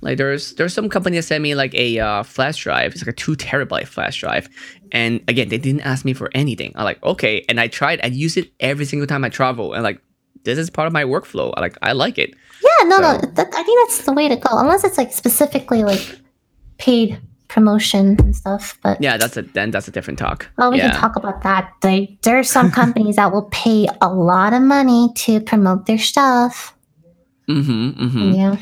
Like 0.00 0.18
there's 0.18 0.54
there's 0.54 0.74
some 0.74 0.88
company 0.88 1.16
that 1.16 1.22
sent 1.22 1.42
me 1.42 1.54
like 1.54 1.72
a 1.74 2.00
uh, 2.00 2.22
flash 2.24 2.56
drive. 2.62 2.92
It's 2.92 3.02
like 3.02 3.14
a 3.14 3.16
two 3.16 3.36
terabyte 3.36 3.86
flash 3.86 4.18
drive, 4.20 4.48
and 4.90 5.20
again 5.28 5.48
they 5.48 5.58
didn't 5.58 5.82
ask 5.82 6.04
me 6.04 6.12
for 6.12 6.28
anything. 6.34 6.72
I'm 6.74 6.84
like 6.84 7.00
okay, 7.04 7.44
and 7.48 7.60
I 7.60 7.68
tried. 7.68 8.00
I 8.02 8.08
use 8.08 8.36
it 8.36 8.50
every 8.58 8.84
single 8.84 9.06
time 9.06 9.22
I 9.24 9.28
travel, 9.28 9.74
and 9.74 9.84
like 9.84 10.00
this 10.42 10.58
is 10.58 10.70
part 10.70 10.88
of 10.88 10.92
my 10.92 11.04
workflow. 11.04 11.54
I 11.56 11.60
like 11.60 11.78
I 11.82 11.92
like 11.92 12.18
it. 12.18 12.34
Yeah, 12.64 12.88
no, 12.88 12.96
no. 12.98 13.18
That, 13.18 13.54
I 13.54 13.62
think 13.62 13.88
that's 13.88 14.04
the 14.04 14.12
way 14.12 14.28
to 14.28 14.34
go. 14.34 14.58
Unless 14.58 14.82
it's 14.82 14.98
like 14.98 15.12
specifically 15.12 15.84
like 15.84 16.18
paid 16.78 17.20
promotion 17.52 18.16
and 18.20 18.34
stuff. 18.34 18.78
But 18.82 19.00
Yeah, 19.00 19.16
that's 19.16 19.36
a 19.36 19.42
then 19.42 19.70
that's 19.70 19.88
a 19.88 19.90
different 19.90 20.18
talk. 20.18 20.48
well, 20.56 20.70
we 20.70 20.78
yeah. 20.78 20.90
can 20.90 21.00
talk 21.00 21.16
about 21.16 21.42
that. 21.42 21.72
They, 21.82 22.18
there 22.22 22.38
are 22.38 22.44
some 22.44 22.70
companies 22.70 23.16
that 23.16 23.32
will 23.32 23.48
pay 23.50 23.86
a 24.00 24.08
lot 24.12 24.52
of 24.52 24.62
money 24.62 25.08
to 25.26 25.40
promote 25.40 25.86
their 25.86 25.98
stuff. 25.98 26.74
Mm-hmm. 27.48 28.04
Mm-hmm. 28.04 28.32
Yeah. 28.32 28.56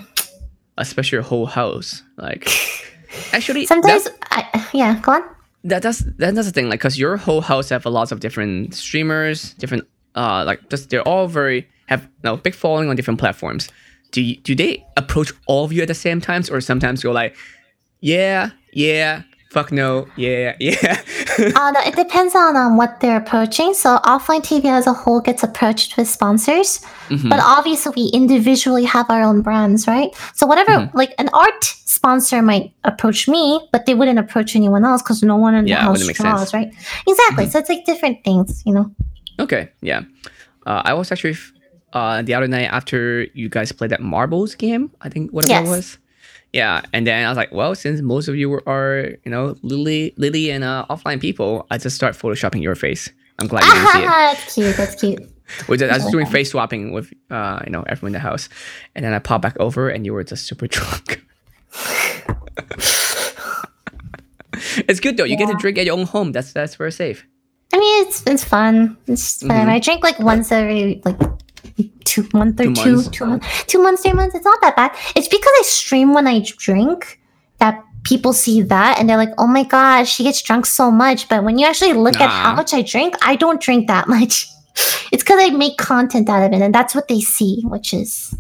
Especially 0.79 1.17
your 1.17 1.23
whole 1.23 1.47
house. 1.47 2.03
Like 2.17 2.49
actually, 3.33 3.67
Sometimes, 3.67 4.09
I, 4.31 4.69
yeah, 4.73 4.99
go 5.01 5.13
on. 5.13 5.23
that 5.65 5.83
that's 5.83 6.01
that, 6.19 6.35
that's 6.35 6.47
the 6.49 6.53
thing. 6.53 6.69
Like, 6.69 6.81
cause 6.81 6.99
your 6.99 7.17
whole 7.17 7.43
house 7.43 7.69
have 7.69 7.87
a 7.87 7.91
lots 7.91 8.13
of 8.13 8.21
different 8.21 8.75
streamers, 8.75 9.55
different 9.55 9.85
uh, 10.17 10.45
like 10.45 10.69
just 10.71 10.91
they're 10.91 11.07
all 11.07 11.29
very 11.29 11.69
have 11.87 12.09
no 12.25 12.37
big 12.37 12.55
following 12.55 12.89
on 12.89 12.97
different 12.97 13.21
platforms. 13.21 13.69
Do 14.13 14.23
you, 14.23 14.37
do 14.37 14.57
they 14.57 14.85
approach 14.97 15.33
all 15.47 15.65
of 15.65 15.73
you 15.73 15.83
at 15.83 15.89
the 15.89 15.95
same 15.95 16.21
times, 16.21 16.51
or 16.51 16.61
sometimes 16.61 17.05
you're 17.05 17.15
like, 17.15 17.37
yeah, 18.01 18.51
yeah, 18.73 19.23
fuck 19.51 19.73
no, 19.73 20.07
yeah, 20.17 20.55
yeah. 20.61 21.01
uh, 21.57 21.71
no, 21.73 21.81
it 21.85 21.97
depends 21.97 22.35
on 22.35 22.57
um, 22.57 22.77
what 22.77 23.01
they're 23.01 23.17
approaching. 23.19 23.75
So 23.75 23.99
offline 24.05 24.43
TV 24.43 24.67
as 24.67 24.87
a 24.87 24.93
whole 24.93 25.21
gets 25.21 25.43
approached 25.43 25.97
with 25.97 26.09
sponsors, 26.09 26.81
Mhm. 27.09 27.29
but 27.31 27.41
obviously 27.43 27.93
we 27.97 28.11
individually 28.13 28.85
have 28.85 29.11
our 29.11 29.23
own 29.23 29.43
brands, 29.43 29.87
right? 29.89 30.11
So 30.35 30.47
whatever, 30.47 30.73
Mhm. 30.73 30.95
like 30.95 31.15
an 31.19 31.29
art 31.33 31.65
sponsor 31.65 32.41
might 32.43 32.73
approach 32.85 33.27
me, 33.29 33.61
but 33.73 33.87
they 33.87 33.95
wouldn't 33.95 34.19
approach 34.19 34.55
anyone 34.55 34.85
else 34.85 35.03
because 35.03 35.23
no 35.23 35.37
one 35.37 35.55
in 35.55 35.67
Yeah, 35.67 35.77
the 35.77 35.83
house 35.83 36.07
draws, 36.15 36.55
right? 36.55 36.71
Exactly. 37.09 37.51
So 37.51 37.59
it's 37.59 37.69
like 37.69 37.85
different 37.85 38.23
things, 38.25 38.63
you 38.65 38.73
know. 38.73 38.91
Okay, 39.41 39.69
yeah. 39.83 40.03
Uh, 40.67 40.83
I 40.85 40.95
was 40.95 41.11
actually 41.13 41.37
uh, 41.93 42.23
the 42.23 42.33
other 42.35 42.47
night 42.47 42.69
after 42.71 43.27
you 43.35 43.49
guys 43.49 43.73
played 43.73 43.91
that 43.91 44.01
marbles 44.01 44.55
game. 44.55 44.93
I 45.03 45.09
think 45.09 45.33
whatever 45.33 45.51
Yes. 45.53 45.67
it 45.67 45.71
was. 45.71 45.99
Yeah, 46.53 46.83
and 46.93 47.07
then 47.07 47.25
I 47.25 47.29
was 47.29 47.37
like, 47.37 47.53
well, 47.53 47.75
since 47.75 48.01
most 48.01 48.27
of 48.29 48.35
you 48.37 48.55
are 48.67 49.13
you 49.25 49.31
know 49.31 49.57
Lily, 49.63 50.15
Lily, 50.17 50.51
and 50.51 50.65
uh, 50.65 50.85
offline 50.91 51.21
people, 51.21 51.67
I 51.71 51.79
just 51.79 51.95
start 51.97 52.15
photoshopping 52.15 52.63
your 52.63 52.75
face. 52.75 53.09
I'm 53.39 53.47
glad 53.47 53.65
you 53.65 53.73
didn't 53.73 53.89
see 53.93 54.03
it. 54.03 54.07
that's 54.07 54.55
cute. 54.55 54.77
That's 54.77 54.95
cute. 54.97 55.23
Which 55.67 55.83
I 55.83 55.97
was 55.97 56.07
doing 56.11 56.27
face 56.27 56.51
swapping 56.51 56.93
with 56.93 57.13
uh, 57.31 57.61
you 57.65 57.71
know 57.73 57.83
everyone 57.87 58.11
in 58.11 58.13
the 58.15 58.19
house, 58.21 58.49
and 58.95 59.05
then 59.05 59.13
I 59.13 59.19
popped 59.19 59.43
back 59.43 59.57
over, 59.61 59.89
and 59.89 60.05
you 60.05 60.13
were 60.13 60.25
just 60.25 60.47
super 60.47 60.67
drunk. 60.75 61.25
it's 64.89 65.01
good 65.01 65.17
though. 65.17 65.25
You 65.25 65.37
get 65.37 65.49
to 65.49 65.57
drink 65.57 65.79
at 65.79 65.87
your 65.87 65.97
own 65.97 66.07
home. 66.07 66.33
That's 66.33 66.53
that's 66.53 66.75
very 66.75 66.93
safe. 66.93 67.27
I 67.73 67.79
mean, 67.79 68.07
it's 68.07 68.27
it's 68.27 68.45
fun. 68.45 68.97
It's 69.07 69.43
whatever. 69.43 69.71
I 69.71 69.79
drink 69.79 70.03
like 70.03 70.19
once 70.19 70.51
every 70.51 71.01
like 71.05 71.19
two 72.05 72.29
month 72.33 72.61
or 72.61 72.65
Two 72.65 72.75
two 72.75 72.95
months. 72.95 73.09
two 73.09 73.27
months 73.27 73.65
two 73.67 73.83
months 73.83 74.03
three 74.03 74.13
months. 74.13 74.35
It's 74.35 74.45
not 74.45 74.61
that 74.63 74.77
bad. 74.77 74.93
It's 75.15 75.29
because 75.29 75.53
I 75.59 75.63
stream 75.65 76.13
when 76.15 76.27
I 76.27 76.41
drink 76.41 77.21
that 77.59 77.83
people 78.03 78.33
see 78.33 78.63
that 78.63 78.99
and 78.99 79.09
they're 79.09 79.17
like, 79.17 79.33
oh 79.39 79.47
my 79.47 79.65
gosh, 79.65 80.11
she 80.11 80.25
gets 80.25 80.43
drunk 80.43 80.67
so 80.67 80.91
much. 80.91 81.29
But 81.29 81.45
when 81.45 81.59
you 81.59 81.67
actually 81.67 81.93
look 81.93 82.21
at 82.21 82.31
how 82.31 82.55
much 82.55 82.73
I 82.73 82.83
drink, 82.83 83.15
I 83.23 83.37
don't 83.37 83.61
drink 83.61 83.87
that 83.89 84.09
much. 84.09 84.47
It's 85.13 85.25
because 85.25 85.43
I 85.43 85.51
make 85.51 85.77
content 85.77 86.29
out 86.29 86.45
of 86.45 86.53
it, 86.53 86.63
and 86.63 86.73
that's 86.73 86.95
what 86.95 87.09
they 87.09 87.21
see, 87.21 87.63
which 87.65 87.93
is 87.93 88.33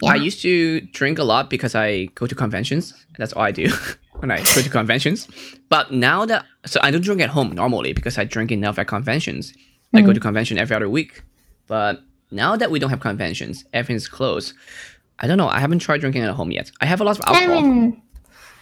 Yeah. 0.00 0.12
I 0.12 0.14
used 0.16 0.40
to 0.42 0.80
drink 0.80 1.18
a 1.18 1.24
lot 1.24 1.50
because 1.50 1.74
I 1.74 2.06
go 2.14 2.26
to 2.26 2.34
conventions. 2.34 2.94
That's 3.18 3.34
all 3.34 3.42
I 3.42 3.52
do 3.52 3.68
when 4.18 4.30
I 4.30 4.38
go 4.38 4.62
to 4.62 4.70
conventions. 4.70 5.28
But 5.68 5.92
now 5.92 6.24
that 6.24 6.46
so 6.64 6.80
I 6.82 6.90
don't 6.90 7.02
drink 7.04 7.20
at 7.20 7.30
home 7.30 7.52
normally 7.52 7.92
because 7.92 8.16
I 8.18 8.24
drink 8.24 8.50
enough 8.50 8.78
at 8.78 8.88
conventions. 8.88 9.52
I 9.94 10.00
go 10.00 10.10
mm. 10.10 10.14
to 10.14 10.20
convention 10.20 10.56
every 10.58 10.74
other 10.74 10.88
week. 10.88 11.22
But 11.66 12.00
now 12.30 12.56
that 12.56 12.70
we 12.70 12.78
don't 12.78 12.90
have 12.90 13.00
conventions, 13.00 13.64
everything's 13.72 14.08
closed. 14.08 14.54
I 15.18 15.26
don't 15.26 15.38
know. 15.38 15.48
I 15.48 15.60
haven't 15.60 15.80
tried 15.80 16.00
drinking 16.00 16.22
at 16.22 16.30
home 16.30 16.50
yet. 16.50 16.70
I 16.80 16.86
have 16.86 17.00
a 17.00 17.04
lot 17.04 17.18
of 17.18 17.24
alcohol. 17.26 17.58
I 17.58 17.62
mean, 17.62 18.02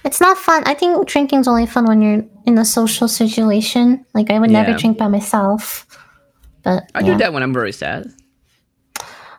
it's 0.05 0.21
not 0.21 0.37
fun. 0.39 0.63
I 0.67 0.75
think 0.75 1.07
drinking's 1.07 1.47
only 1.47 1.67
fun 1.67 1.87
when 1.87 2.03
you're 2.03 2.25
in 2.47 2.59
a 2.59 2.65
social 2.65 3.09
situation. 3.09 4.05
Like 4.15 4.31
I 4.31 4.39
would 4.39 4.51
never 4.51 4.73
drink 4.75 4.99
by 4.99 5.09
myself. 5.09 5.87
But 6.63 6.91
I 6.95 7.01
yeah. 7.01 7.13
do 7.13 7.19
that 7.19 7.33
when 7.33 7.43
I'm 7.43 7.53
very 7.53 7.73
sad. 7.73 8.13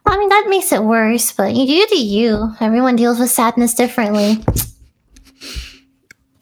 I 0.05 0.17
mean, 0.17 0.29
that 0.29 0.47
makes 0.49 0.71
it 0.71 0.83
worse, 0.83 1.31
but 1.31 1.53
you 1.53 1.67
do 1.67 1.87
do 1.89 2.01
you. 2.01 2.55
Everyone 2.59 2.95
deals 2.95 3.19
with 3.19 3.29
sadness 3.29 3.73
differently. 3.73 4.43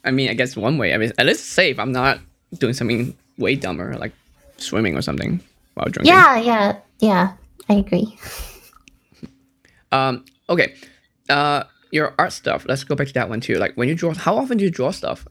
I 0.06 0.12
mean, 0.12 0.30
I 0.30 0.34
guess 0.34 0.56
one 0.56 0.78
way. 0.78 0.93
I 0.93 0.97
mean, 0.97 1.12
at 1.17 1.26
least 1.26 1.41
it's 1.41 1.50
safe. 1.50 1.80
I'm 1.80 1.91
not 1.91 2.19
doing 2.60 2.73
something 2.73 3.17
way 3.38 3.56
dumber 3.56 3.97
like 3.97 4.13
swimming 4.58 4.95
or 4.95 5.02
something 5.02 5.41
while 5.73 5.89
drinking. 5.89 6.13
Yeah, 6.13 6.38
yeah, 6.38 6.78
yeah. 7.00 7.34
I 7.69 7.75
agree. 7.75 8.17
Um. 9.91 10.25
Okay. 10.49 10.75
Uh, 11.30 11.63
your 11.91 12.13
art 12.17 12.34
stuff. 12.34 12.65
Let's 12.67 12.84
go 12.84 12.95
back 12.95 13.08
to 13.08 13.13
that 13.13 13.30
one 13.30 13.41
too. 13.41 13.56
Like 13.56 13.75
when 13.75 13.89
you 13.89 13.95
draw, 13.95 14.13
how 14.13 14.38
often 14.38 14.58
do 14.58 14.63
you 14.63 14.71
draw 14.71 14.91
stuff? 14.91 15.27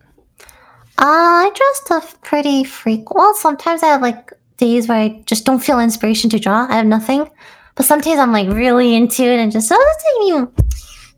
Uh, 0.99 1.05
I 1.45 1.51
draw 1.55 1.73
stuff 1.75 2.21
pretty 2.23 2.65
frequent. 2.65 3.17
Well, 3.17 3.35
sometimes 3.35 3.83
I 3.83 3.89
have 3.89 4.03
like 4.03 4.33
days 4.57 4.89
where 4.89 4.99
I 4.99 5.23
just 5.27 5.45
don't 5.45 5.63
feel 5.63 5.81
inspiration 5.81 6.31
to 6.31 6.39
draw. 6.39 6.67
I 6.69 6.77
have 6.77 6.87
nothing. 6.87 7.29
But 7.75 7.85
sometimes 7.85 8.19
I'm 8.19 8.33
like 8.33 8.49
really 8.49 8.95
into 8.95 9.23
it 9.23 9.39
and 9.39 9.53
just, 9.53 9.71
oh, 9.71 9.95
take 9.99 10.29
you 10.29 10.53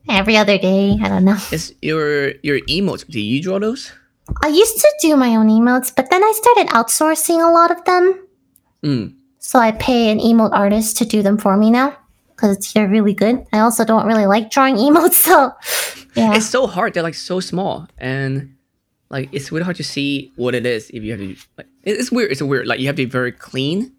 every 0.09 0.37
other 0.37 0.59
day. 0.59 0.99
I 1.01 1.09
don't 1.09 1.25
know. 1.25 1.39
Is 1.53 1.75
your 1.81 2.35
your 2.43 2.59
emotes? 2.63 3.07
Do 3.07 3.21
you 3.21 3.41
draw 3.41 3.61
those? 3.61 3.93
I 4.43 4.49
used 4.49 4.77
to 4.79 4.93
do 5.01 5.17
my 5.17 5.37
own 5.37 5.49
emotes, 5.49 5.95
but 5.95 6.11
then 6.11 6.23
I 6.23 6.33
started 6.35 6.67
outsourcing 6.73 7.39
a 7.39 7.53
lot 7.53 7.71
of 7.71 7.85
them. 7.85 8.27
Mm. 8.83 9.15
So 9.49 9.59
I 9.59 9.73
pay 9.73 10.11
an 10.11 10.19
emote 10.19 10.53
artist 10.53 10.99
to 10.99 11.07
do 11.07 11.23
them 11.23 11.39
for 11.39 11.57
me 11.57 11.71
now 11.71 11.97
because 12.37 12.59
they're 12.75 12.87
really 12.87 13.15
good. 13.15 13.47
I 13.51 13.61
also 13.61 13.83
don't 13.83 14.07
really 14.07 14.27
like 14.27 14.51
drawing 14.51 14.77
emotes, 14.77 15.13
so 15.25 15.55
yeah. 16.15 16.35
It's 16.35 16.45
so 16.45 16.67
hard. 16.67 16.93
They're 16.93 17.03
like 17.03 17.15
so 17.15 17.41
small, 17.41 17.89
and 17.97 18.55
like 19.09 19.31
it's 19.33 19.51
really 19.51 19.65
hard 19.65 19.77
to 19.77 19.85
see 19.85 20.35
what 20.37 20.55
it 20.55 20.67
is 20.67 20.91
if 20.91 21.03
you 21.03 21.13
have 21.13 21.21
to. 21.21 21.35
Like, 21.57 21.67
it's 21.83 22.13
weird. 22.13 22.31
It's 22.31 22.43
a 22.43 22.47
weird. 22.47 22.67
Like 22.67 22.79
you 22.79 22.89
have 22.89 22.97
to 22.97 23.07
be 23.07 23.11
very 23.11 23.33
clean, 23.33 23.91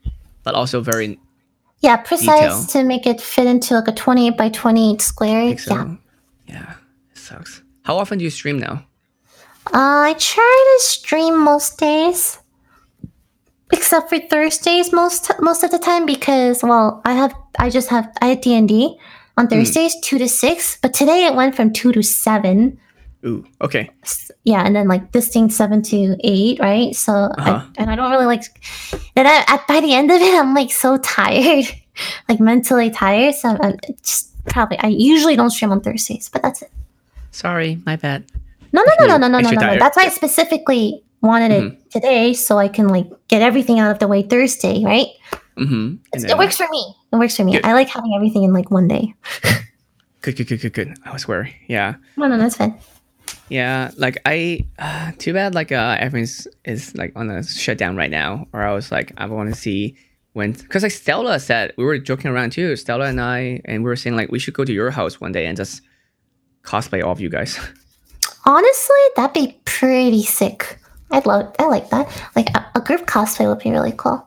but 0.43 0.53
also 0.53 0.81
very 0.81 1.19
yeah, 1.79 1.97
precise 1.97 2.67
detail. 2.67 2.83
to 2.83 2.83
make 2.83 3.07
it 3.07 3.19
fit 3.19 3.47
into 3.47 3.73
like 3.73 3.87
a 3.87 3.91
28 3.91 4.37
by 4.37 4.49
28 4.49 5.01
square. 5.01 5.53
pixel. 5.55 5.97
Yeah. 6.45 6.53
Yeah, 6.53 6.73
it 7.11 7.17
sucks. 7.17 7.63
How 7.85 7.97
often 7.97 8.19
do 8.19 8.23
you 8.23 8.29
stream 8.29 8.59
now? 8.59 8.85
Uh, 9.65 10.13
I 10.13 10.15
try 10.19 10.77
to 10.77 10.85
stream 10.85 11.43
most 11.43 11.79
days, 11.79 12.37
except 13.71 14.09
for 14.09 14.19
Thursdays 14.19 14.91
most 14.91 15.31
most 15.41 15.63
of 15.63 15.71
the 15.71 15.79
time 15.79 16.05
because 16.05 16.63
well, 16.63 17.01
I 17.05 17.13
have 17.13 17.33
I 17.59 17.69
just 17.69 17.89
have 17.89 18.09
I 18.21 18.27
had 18.27 18.41
D 18.41 18.55
and 18.55 18.67
D 18.67 18.97
on 19.37 19.45
Hmm. 19.45 19.49
Thursdays 19.49 19.95
two 20.01 20.17
to 20.17 20.27
six, 20.27 20.77
but 20.81 20.93
today 20.93 21.25
it 21.25 21.35
went 21.35 21.55
from 21.55 21.71
two 21.73 21.91
to 21.93 22.01
seven. 22.03 22.79
Ooh. 23.25 23.45
Okay. 23.61 23.89
Yeah, 24.45 24.63
and 24.65 24.73
then 24.75 24.87
like 24.87 25.11
this 25.11 25.27
thing 25.27 25.49
seven 25.49 25.81
to 25.83 26.15
eight, 26.23 26.59
right? 26.59 26.95
So 26.95 27.13
Uh-huh. 27.13 27.61
I, 27.65 27.67
and 27.77 27.91
I 27.91 27.95
don't 27.95 28.11
really 28.11 28.25
like. 28.25 28.43
And 29.15 29.27
I, 29.27 29.43
at 29.47 29.67
by 29.67 29.81
the 29.81 29.93
end 29.93 30.09
of 30.09 30.21
it, 30.21 30.33
I'm 30.39 30.53
like 30.55 30.71
so 30.71 30.97
tired, 31.03 31.65
like 32.29 32.39
mentally 32.39 32.89
tired. 32.89 33.35
So 33.35 33.49
I'm, 33.49 33.61
I'm 33.61 33.77
just 34.01 34.31
probably 34.45 34.79
I 34.79 34.87
usually 34.87 35.35
don't 35.35 35.49
stream 35.51 35.71
on 35.71 35.81
Thursdays, 35.81 36.29
but 36.29 36.41
that's 36.41 36.61
it. 36.61 36.71
Sorry, 37.31 37.77
my 37.85 37.95
bad. 37.97 38.23
No, 38.71 38.83
no, 38.83 38.93
no, 38.99 39.17
no, 39.17 39.17
no, 39.17 39.27
no, 39.27 39.39
no, 39.39 39.49
no. 39.51 39.73
no. 39.73 39.79
That's 39.79 39.97
why 39.97 40.05
I 40.05 40.09
specifically 40.09 41.03
wanted 41.21 41.51
it 41.51 41.63
Mm-hmm. 41.63 41.89
today, 41.89 42.33
so 42.33 42.57
I 42.57 42.67
can 42.67 42.87
like 42.87 43.07
get 43.27 43.41
everything 43.41 43.79
out 43.79 43.91
of 43.91 43.99
the 43.99 44.07
way 44.07 44.23
Thursday, 44.23 44.83
right? 44.83 45.07
Mm-hmm. 45.57 45.95
It's- 46.13 46.31
it 46.31 46.37
works 46.37 46.57
for 46.57 46.67
me. 46.69 46.95
It 47.11 47.15
works 47.17 47.35
for 47.35 47.43
me. 47.43 47.53
Good. 47.53 47.65
I 47.65 47.73
like 47.73 47.89
having 47.89 48.13
everything 48.15 48.43
in 48.43 48.53
like 48.53 48.71
one 48.71 48.87
day. 48.87 49.13
Good, 50.21 50.35
good, 50.35 50.47
good, 50.49 50.59
good, 50.59 50.73
good. 50.73 50.97
I 51.05 51.15
swear. 51.15 51.49
Yeah. 51.69 51.95
No, 52.17 52.27
no, 52.27 52.37
that's 52.37 52.57
fine. 52.57 52.77
Yeah, 53.47 53.89
like 53.95 54.17
I, 54.25 54.65
uh, 54.77 55.13
too 55.17 55.31
bad. 55.31 55.55
Like 55.55 55.71
uh, 55.71 55.95
everything's 55.97 56.45
is 56.65 56.93
like 56.93 57.13
on 57.15 57.29
a 57.29 57.41
shutdown 57.41 57.95
right 57.95 58.11
now. 58.11 58.45
Or 58.51 58.61
I 58.61 58.73
was 58.73 58.91
like, 58.91 59.13
I 59.15 59.25
want 59.27 59.49
to 59.49 59.55
see 59.59 59.95
when, 60.33 60.51
because 60.51 60.83
like 60.83 60.91
Stella 60.91 61.39
said, 61.39 61.71
we 61.77 61.85
were 61.85 61.97
joking 61.97 62.29
around 62.31 62.51
too. 62.51 62.75
Stella 62.75 63.05
and 63.05 63.21
I, 63.21 63.61
and 63.63 63.81
we 63.81 63.87
were 63.89 63.95
saying 63.95 64.17
like 64.17 64.29
we 64.29 64.39
should 64.39 64.53
go 64.53 64.65
to 64.65 64.73
your 64.73 64.91
house 64.91 65.21
one 65.21 65.31
day 65.31 65.45
and 65.45 65.55
just 65.55 65.81
cosplay 66.63 67.01
all 67.01 67.13
of 67.13 67.21
you 67.21 67.29
guys. 67.29 67.57
Honestly, 68.45 68.97
that'd 69.15 69.33
be 69.33 69.57
pretty 69.63 70.23
sick. 70.23 70.79
I'd 71.11 71.25
love. 71.25 71.53
I 71.59 71.65
like 71.65 71.89
that. 71.89 72.07
Like 72.35 72.49
a, 72.55 72.65
a 72.75 72.81
group 72.81 73.05
cosplay 73.07 73.47
would 73.47 73.59
be 73.63 73.71
really 73.71 73.93
cool. 73.97 74.25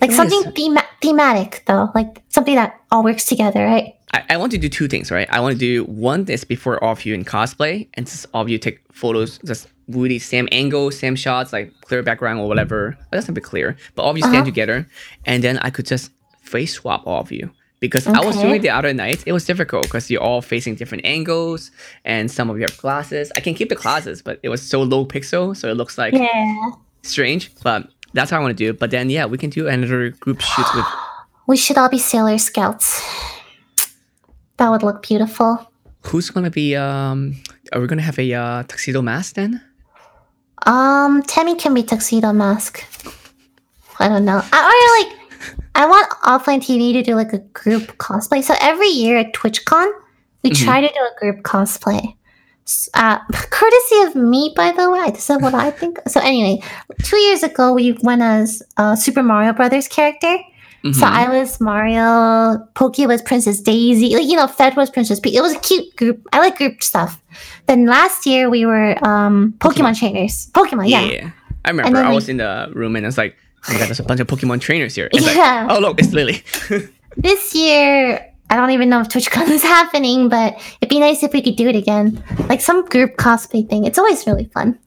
Like 0.00 0.12
something 0.12 0.52
thema- 0.52 0.84
thematic 1.00 1.62
though, 1.66 1.90
like 1.94 2.22
something 2.28 2.54
that 2.54 2.78
all 2.90 3.02
works 3.02 3.24
together, 3.24 3.64
right? 3.64 3.94
I, 4.14 4.22
I 4.30 4.36
want 4.36 4.52
to 4.52 4.58
do 4.58 4.68
two 4.68 4.86
things, 4.86 5.10
right? 5.10 5.26
I 5.30 5.40
want 5.40 5.54
to 5.54 5.58
do 5.58 5.84
one 5.84 6.26
is 6.28 6.44
before 6.44 6.82
all 6.84 6.92
of 6.92 7.04
you 7.04 7.14
in 7.14 7.24
cosplay, 7.24 7.88
and 7.94 8.06
just 8.06 8.26
all 8.34 8.42
of 8.42 8.48
you 8.48 8.58
take 8.58 8.80
photos, 8.92 9.38
just 9.44 9.68
really 9.88 10.18
same 10.18 10.48
angle, 10.52 10.90
same 10.90 11.16
shots, 11.16 11.52
like 11.52 11.72
clear 11.80 12.02
background 12.02 12.38
or 12.38 12.46
whatever. 12.48 12.96
But 13.10 13.16
that's 13.16 13.28
a 13.28 13.32
bit 13.32 13.44
clear. 13.44 13.76
But 13.94 14.02
all 14.02 14.10
of 14.10 14.16
you 14.16 14.22
stand 14.22 14.36
Uh-huh. 14.36 14.44
together, 14.44 14.88
and 15.24 15.42
then 15.42 15.58
I 15.58 15.70
could 15.70 15.86
just 15.86 16.10
face 16.42 16.74
swap 16.74 17.06
all 17.06 17.20
of 17.20 17.32
you. 17.32 17.50
Because 17.82 18.06
I 18.06 18.20
was 18.24 18.36
doing 18.40 18.62
the 18.62 18.70
other 18.70 18.94
night, 18.94 19.24
it 19.26 19.32
was 19.32 19.44
difficult 19.44 19.82
because 19.82 20.08
you're 20.08 20.22
all 20.22 20.40
facing 20.40 20.76
different 20.76 21.04
angles, 21.04 21.70
and 22.04 22.30
some 22.30 22.48
of 22.48 22.56
you 22.56 22.62
have 22.62 22.76
glasses. 22.78 23.32
I 23.36 23.40
can 23.40 23.54
keep 23.58 23.68
the 23.68 23.74
glasses, 23.74 24.22
but 24.22 24.38
it 24.42 24.48
was 24.48 24.62
so 24.62 24.82
low 24.82 25.04
pixel, 25.04 25.56
so 25.56 25.68
it 25.68 25.74
looks 25.76 25.98
like 25.98 26.14
Yeah. 26.14 26.70
strange. 27.02 27.50
But 27.64 27.88
that's 28.14 28.30
how 28.30 28.38
I 28.38 28.40
want 28.40 28.56
to 28.56 28.64
do 28.64 28.70
it. 28.70 28.78
But 28.78 28.90
then, 28.92 29.10
yeah, 29.10 29.26
we 29.26 29.36
can 29.36 29.50
do 29.50 29.66
another 29.66 30.10
group 30.24 30.40
shoot 30.40 30.66
with 30.76 30.86
We 31.48 31.56
should 31.56 31.76
all 31.76 31.88
be 31.88 31.98
Sailor 31.98 32.38
Scouts. 32.38 33.02
That 34.58 34.70
would 34.70 34.82
look 34.84 35.02
beautiful. 35.02 35.66
who's 36.06 36.30
gonna 36.30 36.50
be. 36.50 36.76
Um, 36.76 37.34
are 37.72 37.80
we 37.80 37.86
gonna 37.88 38.02
have 38.10 38.18
a 38.18 38.32
uh, 38.32 38.62
tuxedo 38.64 39.02
mask 39.02 39.34
then? 39.34 39.60
Um, 40.66 41.22
Tammy 41.22 41.56
can 41.56 41.74
be 41.74 41.82
tuxedo 41.82 42.32
mask. 42.32 42.84
I 43.98 44.06
don't 44.08 44.24
know. 44.24 44.40
I 44.52 44.58
or 44.70 44.88
like 44.98 45.21
I 45.74 45.86
want 45.86 46.08
offline 46.22 46.60
TV 46.60 46.92
to 46.92 47.02
do 47.02 47.14
like 47.14 47.32
a 47.32 47.38
group 47.38 47.96
cosplay. 47.98 48.42
So 48.42 48.54
every 48.60 48.88
year 48.88 49.16
at 49.18 49.32
TwitchCon, 49.32 49.90
we 50.42 50.50
Mhm. 50.50 50.64
try 50.64 50.80
to 50.80 50.88
do 50.88 51.00
a 51.00 51.18
group 51.20 51.42
cosplay. 51.44 52.14
Uh, 52.94 53.18
courtesy 53.50 53.98
of 54.06 54.14
me, 54.14 54.52
by 54.54 54.70
the 54.72 54.90
way. 54.90 55.10
This 55.10 55.28
is 55.30 55.38
what 55.42 55.54
I 55.54 55.70
think. 55.70 55.98
So 56.06 56.20
anyway, 56.20 56.62
two 57.02 57.16
years 57.18 57.42
ago 57.42 57.72
we 57.72 57.92
went 58.02 58.22
as 58.22 58.62
a 58.76 58.96
Super 58.96 59.22
Mario 59.22 59.52
Brothers 59.52 59.88
character. 59.88 60.36
So 60.84 61.06
Mhm. 61.06 61.12
I 61.12 61.28
was 61.38 61.60
Mario, 61.60 62.58
Poki 62.74 63.06
was 63.06 63.22
Princess 63.22 63.60
Daisy, 63.60 64.14
like 64.16 64.26
you 64.26 64.34
know, 64.36 64.48
Fed 64.48 64.74
was 64.76 64.90
Princess 64.90 65.20
Peach. 65.20 65.34
It 65.36 65.40
was 65.40 65.54
a 65.54 65.58
cute 65.60 65.94
group. 65.96 66.26
I 66.32 66.38
like 66.40 66.58
group 66.58 66.82
stuff. 66.82 67.22
Then 67.68 67.86
last 67.86 68.26
year 68.26 68.50
we 68.50 68.66
were 68.66 68.98
um 69.06 69.54
Pokemon, 69.58 69.94
Pokemon. 69.94 69.98
trainers. 69.98 70.50
Pokemon, 70.52 70.88
yeah. 70.88 71.02
yeah. 71.02 71.30
I 71.64 71.70
remember. 71.70 71.98
I 72.02 72.08
we- 72.08 72.14
was 72.16 72.28
in 72.28 72.38
the 72.38 72.68
room 72.74 72.96
and 72.96 73.06
I 73.06 73.08
was 73.08 73.16
like, 73.18 73.36
oh 73.68 73.72
my 73.72 73.78
god, 73.78 73.86
there's 73.88 74.00
a 74.00 74.04
bunch 74.04 74.20
of 74.20 74.26
Pokemon 74.26 74.60
trainers 74.60 74.94
here. 74.94 75.08
It's 75.12 75.24
like, 75.26 75.36
Yeah. 75.36 75.66
oh 75.70 75.78
look, 75.78 75.98
it's 76.00 76.12
Lily. 76.12 76.42
This 77.16 77.54
year 77.54 78.26
I 78.48 78.56
don't 78.56 78.70
even 78.70 78.88
know 78.88 79.00
if 79.00 79.08
TwitchCon 79.08 79.48
is 79.50 79.62
happening, 79.76 80.28
but 80.30 80.54
it'd 80.80 80.88
be 80.88 80.98
nice 80.98 81.22
if 81.22 81.32
we 81.34 81.42
could 81.42 81.56
do 81.56 81.68
it 81.68 81.76
again. 81.76 82.22
Like 82.48 82.60
some 82.62 82.84
group 82.86 83.16
cosplay 83.16 83.68
thing. 83.68 83.84
It's 83.84 83.98
always 83.98 84.26
really 84.26 84.46
fun. 84.46 84.78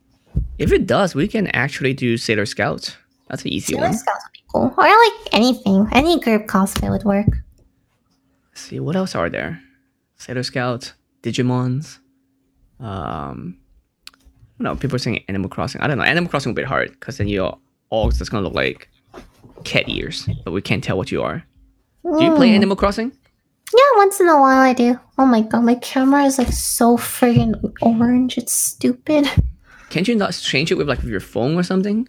if 0.57 0.71
it 0.71 0.87
does, 0.87 1.13
we 1.15 1.27
can 1.27 1.47
actually 1.47 1.93
do 1.93 2.17
Sailor 2.17 2.45
Scouts. 2.47 2.97
That's 3.29 3.43
an 3.43 3.49
easy 3.49 3.75
one. 3.75 3.81
Sailor 3.81 3.89
one. 3.89 3.97
Scouts 3.97 4.23
would 4.25 4.33
be 4.33 4.43
cool. 4.51 4.73
Or 4.77 4.87
like 4.87 5.33
anything. 5.33 5.87
Any 5.91 6.19
group 6.19 6.47
cosplay 6.47 6.89
would 6.89 7.03
work. 7.03 7.27
Let's 8.51 8.61
see 8.61 8.79
what 8.79 8.95
else 8.95 9.13
are 9.15 9.29
there? 9.29 9.61
Sailor 10.17 10.43
Scouts, 10.43 10.93
Digimons. 11.21 11.99
Um, 12.79 13.57
no, 14.59 14.75
people 14.75 14.95
are 14.95 14.99
saying 14.99 15.23
Animal 15.27 15.49
Crossing. 15.49 15.81
I 15.81 15.87
don't 15.87 15.97
know. 15.97 16.03
Animal 16.03 16.29
Crossing 16.29 16.51
will 16.51 16.55
be 16.55 16.63
hard 16.63 16.91
because 16.91 17.17
then 17.17 17.27
you're 17.27 17.57
all 17.89 18.09
that's 18.09 18.29
gonna 18.29 18.43
look 18.43 18.53
like 18.55 18.89
cat 19.63 19.87
ears, 19.89 20.27
but 20.43 20.51
we 20.51 20.61
can't 20.61 20.83
tell 20.83 20.97
what 20.97 21.11
you 21.11 21.21
are. 21.23 21.43
Do 22.03 22.23
you 22.23 22.35
play 22.35 22.49
Mm. 22.49 22.55
Animal 22.55 22.75
Crossing? 22.75 23.11
Yeah, 23.73 23.97
once 23.97 24.19
in 24.19 24.27
a 24.27 24.39
while 24.39 24.59
I 24.61 24.73
do. 24.73 24.99
Oh 25.17 25.25
my 25.25 25.41
god, 25.41 25.63
my 25.63 25.75
camera 25.75 26.23
is 26.25 26.37
like 26.37 26.51
so 26.53 26.97
friggin' 26.97 27.55
orange. 27.81 28.37
It's 28.37 28.53
stupid. 28.53 29.27
Can't 29.89 30.07
you 30.07 30.15
not 30.15 30.33
change 30.33 30.71
it 30.71 30.75
with 30.75 30.87
like 30.87 31.01
your 31.03 31.19
phone 31.19 31.55
or 31.57 31.63
something? 31.63 32.07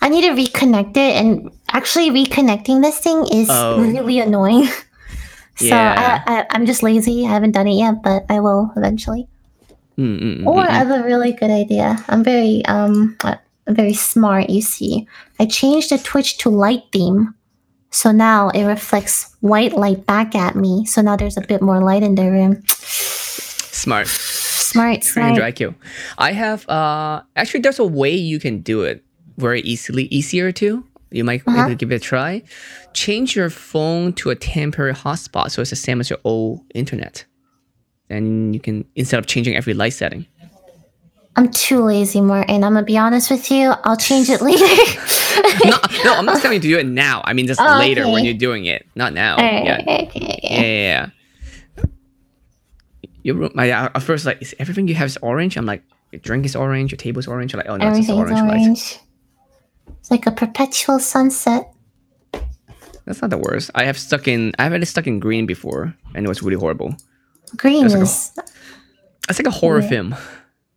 I 0.00 0.08
need 0.08 0.22
to 0.22 0.30
reconnect 0.34 0.96
it, 0.96 1.14
and 1.20 1.50
actually 1.72 2.10
reconnecting 2.10 2.82
this 2.82 2.98
thing 2.98 3.26
is 3.32 3.48
Oh. 3.50 3.80
really 3.80 4.18
annoying. 4.18 4.66
so 5.56 5.66
Yeah. 5.66 6.22
I, 6.26 6.38
I, 6.40 6.46
I'm 6.50 6.64
just 6.66 6.82
lazy. 6.82 7.26
I 7.26 7.30
haven't 7.30 7.52
done 7.52 7.68
it 7.68 7.74
yet, 7.76 8.02
but 8.02 8.24
I 8.28 8.40
will 8.40 8.72
eventually. 8.76 9.28
Mm, 9.98 10.20
mm, 10.20 10.36
mm, 10.40 10.46
Or 10.46 10.64
mm, 10.64 10.68
I 10.68 10.72
have 10.72 10.90
a 10.90 11.04
really 11.04 11.32
good 11.32 11.50
idea. 11.50 12.02
I'm 12.08 12.24
very 12.24 12.64
um 12.66 13.16
very 13.68 13.94
smart. 13.94 14.50
You 14.50 14.62
see, 14.62 15.06
I 15.40 15.46
changed 15.46 15.90
the 15.90 15.98
Twitch 15.98 16.38
to 16.38 16.50
light 16.50 16.82
theme, 16.92 17.34
so 17.90 18.10
now 18.12 18.50
it 18.50 18.64
reflects 18.64 19.34
white 19.40 19.72
light 19.72 20.06
back 20.06 20.34
at 20.34 20.56
me. 20.56 20.84
So 20.86 21.00
now 21.02 21.16
there's 21.16 21.36
a 21.36 21.40
bit 21.42 21.62
more 21.62 21.80
light 21.82 22.02
in 22.02 22.14
the 22.14 22.30
room. 22.30 22.62
Smart. 22.66 24.06
Smart, 24.08 25.04
smart. 25.04 25.34
dry 25.36 25.52
kill. 25.52 25.74
I 26.18 26.32
have 26.32 26.68
uh 26.68 27.22
actually 27.36 27.60
there's 27.60 27.78
a 27.78 27.84
way 27.86 28.10
you 28.14 28.38
can 28.40 28.60
do 28.60 28.82
it 28.82 29.04
very 29.36 29.60
easily 29.62 30.04
easier 30.04 30.50
too. 30.52 30.84
You 31.10 31.22
might 31.22 31.42
Uh-huh. 31.46 31.62
maybe 31.68 31.76
give 31.76 31.92
it 31.92 31.96
a 31.96 32.00
try. 32.00 32.42
Change 32.92 33.36
your 33.36 33.50
phone 33.50 34.12
to 34.14 34.30
a 34.30 34.34
temporary 34.34 34.94
hotspot 34.94 35.50
so 35.50 35.60
it's 35.60 35.70
the 35.70 35.76
same 35.76 36.00
as 36.00 36.10
your 36.10 36.18
old 36.24 36.60
internet. 36.74 37.24
And 38.10 38.52
you 38.54 38.60
can 38.60 38.84
instead 38.96 39.18
of 39.18 39.26
changing 39.26 39.54
every 39.56 39.74
light 39.74 39.92
setting. 39.92 40.26
I'm 41.36 41.50
too 41.50 41.82
lazy, 41.82 42.20
Martin. 42.20 42.62
I'm 42.62 42.74
gonna 42.74 42.84
be 42.84 42.96
honest 42.96 43.30
with 43.30 43.50
you. 43.50 43.72
I'll 43.84 43.96
change 43.96 44.28
it 44.30 44.40
later. 44.48 44.64
no, 45.64 45.76
no, 46.04 46.14
I'm 46.16 46.24
not 46.24 46.40
telling 46.40 46.56
you 46.56 46.60
to 46.62 46.68
do 46.68 46.78
it 46.78 46.86
now. 46.86 47.22
I 47.24 47.32
mean 47.32 47.46
just 47.48 47.60
Oh, 47.60 47.76
later 47.78 48.08
when 48.08 48.24
you're 48.24 48.34
doing 48.38 48.66
it, 48.66 48.86
not 48.94 49.12
now. 49.12 49.36
Alright, 49.36 49.64
yeah. 49.64 49.78
okay, 49.80 50.04
okay. 50.06 50.38
Yeah, 50.42 50.60
yeah, 50.60 51.10
yeah. 51.78 51.84
Your 53.22 53.36
room, 53.36 53.50
I, 53.56 53.70
uh, 53.70 53.88
at 53.94 54.02
first, 54.02 54.26
like, 54.26 54.42
is 54.42 54.54
everything 54.58 54.86
you 54.86 54.94
have 54.94 55.06
is 55.06 55.16
orange? 55.22 55.56
I'm 55.56 55.64
like, 55.66 55.82
your 56.12 56.20
drink 56.20 56.44
is 56.44 56.54
orange, 56.54 56.92
your 56.92 56.98
table's 56.98 57.26
orange. 57.26 57.52
You're 57.52 57.62
like, 57.62 57.70
oh 57.70 57.76
no, 57.76 57.88
it's 57.88 58.10
orange, 58.10 58.38
orange. 58.38 58.98
It's 59.98 60.10
like 60.10 60.26
a 60.26 60.30
perpetual 60.30 60.98
sunset. 60.98 61.72
That's 63.06 63.20
not 63.22 63.30
the 63.30 63.38
worst. 63.38 63.70
I 63.74 63.84
have 63.84 63.98
stuck 63.98 64.28
in, 64.28 64.52
I've 64.58 64.72
had 64.72 64.82
it 64.82 64.86
stuck 64.86 65.06
in 65.06 65.18
green 65.20 65.46
before, 65.46 65.94
and 66.14 66.24
it 66.24 66.28
was 66.28 66.42
really 66.42 66.56
horrible. 66.56 66.94
Green 67.56 67.86
That's 67.88 68.36
like 68.36 68.46
a- 68.46 68.50
It's 69.30 69.38
like 69.38 69.46
a 69.46 69.50
horror 69.50 69.80
Yeah. 69.80 69.88
film, 69.88 70.14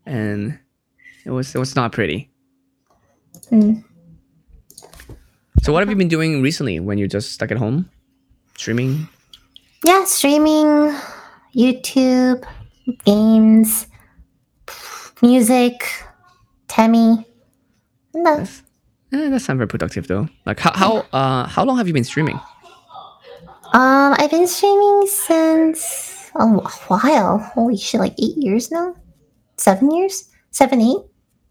and 0.08 0.58
it 1.26 1.32
was 1.32 1.53
it 1.53 1.60
was 1.60 1.76
not 1.76 1.91
pretty. 1.91 2.32
mm. 3.51 3.84
So 5.64 5.74
what 5.74 5.82
have 5.82 5.89
you 5.89 5.95
been 5.95 6.08
doing 6.08 6.41
recently 6.41 6.80
when 6.80 6.97
you're 6.97 7.08
just 7.12 7.32
stuck 7.34 7.51
at 7.51 7.58
home, 7.58 7.89
streaming? 8.55 9.08
yeah, 9.84 10.05
streaming, 10.05 10.95
YouTube, 11.55 12.43
games, 13.05 13.88
music, 15.22 15.84
Temmie. 16.68 17.26
And 18.14 18.26
that- 18.26 18.38
That's 18.39 18.64
eh, 19.14 19.30
that 19.30 19.39
sounds 19.41 19.58
very 19.58 19.68
productive 19.68 20.08
though. 20.08 20.28
Like 20.45 20.60
how 20.60 20.72
how 20.74 20.91
uh 21.12 21.47
how 21.47 21.64
long 21.66 21.78
have 21.78 21.88
you 21.88 21.93
been 21.93 22.03
streaming? 22.08 22.39
Um, 23.74 24.16
I've 24.18 24.32
been 24.32 24.47
streaming 24.47 25.08
since 25.08 26.32
a 26.36 26.47
while. 26.88 27.39
Holy 27.53 27.76
shit, 27.78 27.99
like 27.99 28.14
eight 28.18 28.38
years 28.38 28.72
now? 28.72 28.95
Seven 29.58 29.91
years? 29.91 30.30
Seven, 30.51 30.82
eight? 30.82 31.01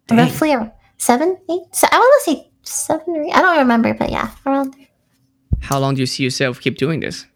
Dang. 0.09 0.19
Roughly 0.19 0.53
around 0.55 0.73
seven, 0.99 1.37
eight? 1.51 1.63
So 1.73 1.87
I 1.91 1.99
want 1.99 2.25
to 2.25 2.31
say 2.31 2.51
seven 2.63 3.15
or 3.17 3.23
eight. 3.23 3.33
I 3.33 3.41
don't 3.43 3.59
remember, 3.59 3.95
but 3.95 4.11
yeah, 4.11 4.31
around 4.47 4.75
How 5.61 5.79
long 5.79 5.95
do 5.95 6.01
you 6.01 6.07
see 6.07 6.23
yourself 6.25 6.61
keep 6.61 6.79
doing 6.79 7.01
this? 7.01 7.27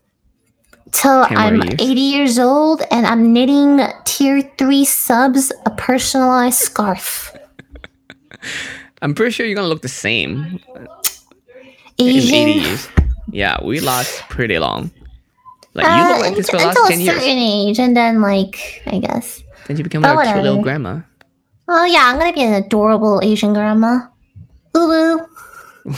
till 0.92 1.24
I'm 1.30 1.62
years. 1.62 1.74
80 1.78 2.00
years 2.00 2.38
old 2.40 2.82
and 2.90 3.06
I'm 3.06 3.32
knitting 3.32 3.78
tier 4.04 4.42
three 4.58 4.84
subs 4.84 5.52
a 5.64 5.70
personalized 5.70 6.58
scarf. 6.58 7.32
I'm 9.02 9.14
pretty 9.14 9.30
sure 9.32 9.46
you're 9.46 9.54
gonna 9.54 9.68
look 9.68 9.82
the 9.82 9.88
same 9.88 10.58
in 11.98 12.08
80 12.08 12.60
years. 12.60 12.88
Yeah, 13.30 13.62
we 13.64 13.78
last 13.80 14.20
pretty 14.28 14.58
long. 14.58 14.90
Like 15.74 15.86
you 15.86 15.92
Uh, 15.92 16.08
look 16.08 16.20
like 16.26 16.34
this 16.36 16.50
for 16.50 16.58
the 16.58 16.68
until 16.68 16.82
last 16.82 16.90
a 16.90 16.96
10 16.96 17.00
years. 17.00 17.14
certain 17.16 17.38
age, 17.38 17.78
and 17.78 17.96
then 17.96 18.20
like 18.20 18.82
I 18.86 18.98
guess. 18.98 19.42
Then 19.66 19.76
you 19.76 19.84
become 19.84 20.02
but 20.02 20.16
like 20.16 20.28
a 20.28 20.32
cute 20.32 20.44
little 20.44 20.62
grandma. 20.62 21.00
Oh 21.68 21.84
yeah, 21.84 22.04
I'm 22.06 22.18
gonna 22.18 22.32
be 22.32 22.42
an 22.42 22.54
adorable 22.54 23.20
Asian 23.22 23.52
grandma. 23.52 24.00
Ooh. 24.76 25.20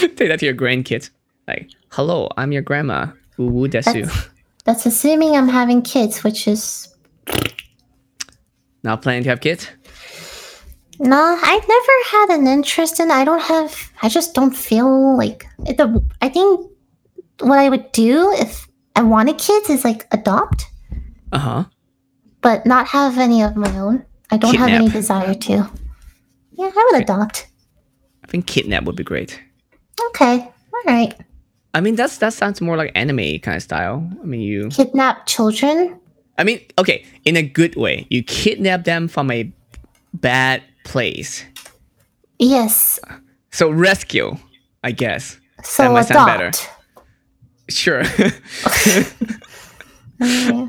Take 0.00 0.28
that 0.28 0.38
to 0.40 0.46
your 0.46 0.54
grandkids. 0.54 1.10
Like, 1.48 1.70
hello, 1.90 2.28
I'm 2.36 2.52
your 2.52 2.62
grandma. 2.62 3.06
Uwu 3.38 3.66
desu. 3.68 3.84
That's- 4.04 4.28
That's 4.64 4.86
assuming 4.86 5.34
I'm 5.36 5.48
having 5.48 5.80
kids, 5.82 6.22
which 6.22 6.46
is 6.46 6.88
Not 8.82 9.02
planning 9.02 9.22
to 9.24 9.30
have 9.30 9.40
kids? 9.40 9.68
no. 10.98 11.38
I've 11.42 11.66
never 11.66 11.96
had 12.12 12.26
an 12.38 12.46
interest 12.46 13.00
in. 13.00 13.10
I 13.10 13.24
don't 13.24 13.40
have. 13.42 13.74
I 14.02 14.08
just 14.10 14.34
don't 14.34 14.54
feel 14.54 15.16
like 15.16 15.46
the. 15.58 16.04
I 16.20 16.28
think 16.28 16.68
what 17.40 17.58
I 17.58 17.68
would 17.70 17.90
do 17.92 18.30
if 18.38 18.68
I 18.96 19.02
wanted 19.02 19.38
kids 19.38 19.70
is 19.70 19.82
like 19.84 20.06
adopt, 20.12 20.66
Uh 21.32 21.38
huh. 21.38 21.64
but 22.40 22.66
not 22.66 22.86
have 22.88 23.18
any 23.18 23.42
of 23.42 23.56
my 23.56 23.70
own. 23.78 24.04
I 24.30 24.36
don't 24.36 24.54
have 24.56 24.68
any 24.70 24.88
desire 24.88 25.34
to. 25.34 25.70
Yeah, 26.52 26.70
I 26.74 26.88
would 26.92 27.02
adopt. 27.02 27.46
I 28.24 28.26
think 28.28 28.46
kidnap 28.46 28.84
would 28.84 28.96
be 28.96 29.04
great. 29.04 29.40
Okay, 30.08 30.38
all 30.40 30.82
right. 30.86 31.14
I 31.74 31.80
mean, 31.80 31.94
that's 31.96 32.18
that 32.18 32.32
sounds 32.32 32.60
more 32.60 32.76
like 32.76 32.90
anime 32.94 33.38
kind 33.40 33.56
of 33.56 33.62
style. 33.62 34.08
I 34.22 34.26
mean, 34.26 34.40
you. 34.40 34.68
Kidnap 34.70 35.26
children. 35.26 35.98
I 36.38 36.44
mean, 36.44 36.60
okay, 36.78 37.04
in 37.24 37.36
a 37.36 37.42
good 37.42 37.76
way. 37.76 38.06
You 38.10 38.22
kidnap 38.24 38.84
them 38.84 39.08
from 39.08 39.30
a 39.30 39.52
bad 40.14 40.62
place. 40.84 41.44
Yes. 42.38 42.98
So 43.52 43.70
rescue, 43.70 44.36
I 44.82 44.92
guess. 44.92 45.38
So 45.62 45.82
That 45.84 45.92
might 45.92 46.06
sound 46.06 46.26
better. 46.26 46.46
adopt. 46.48 46.70
Sure. 47.68 48.02
Yeah. 50.22 50.68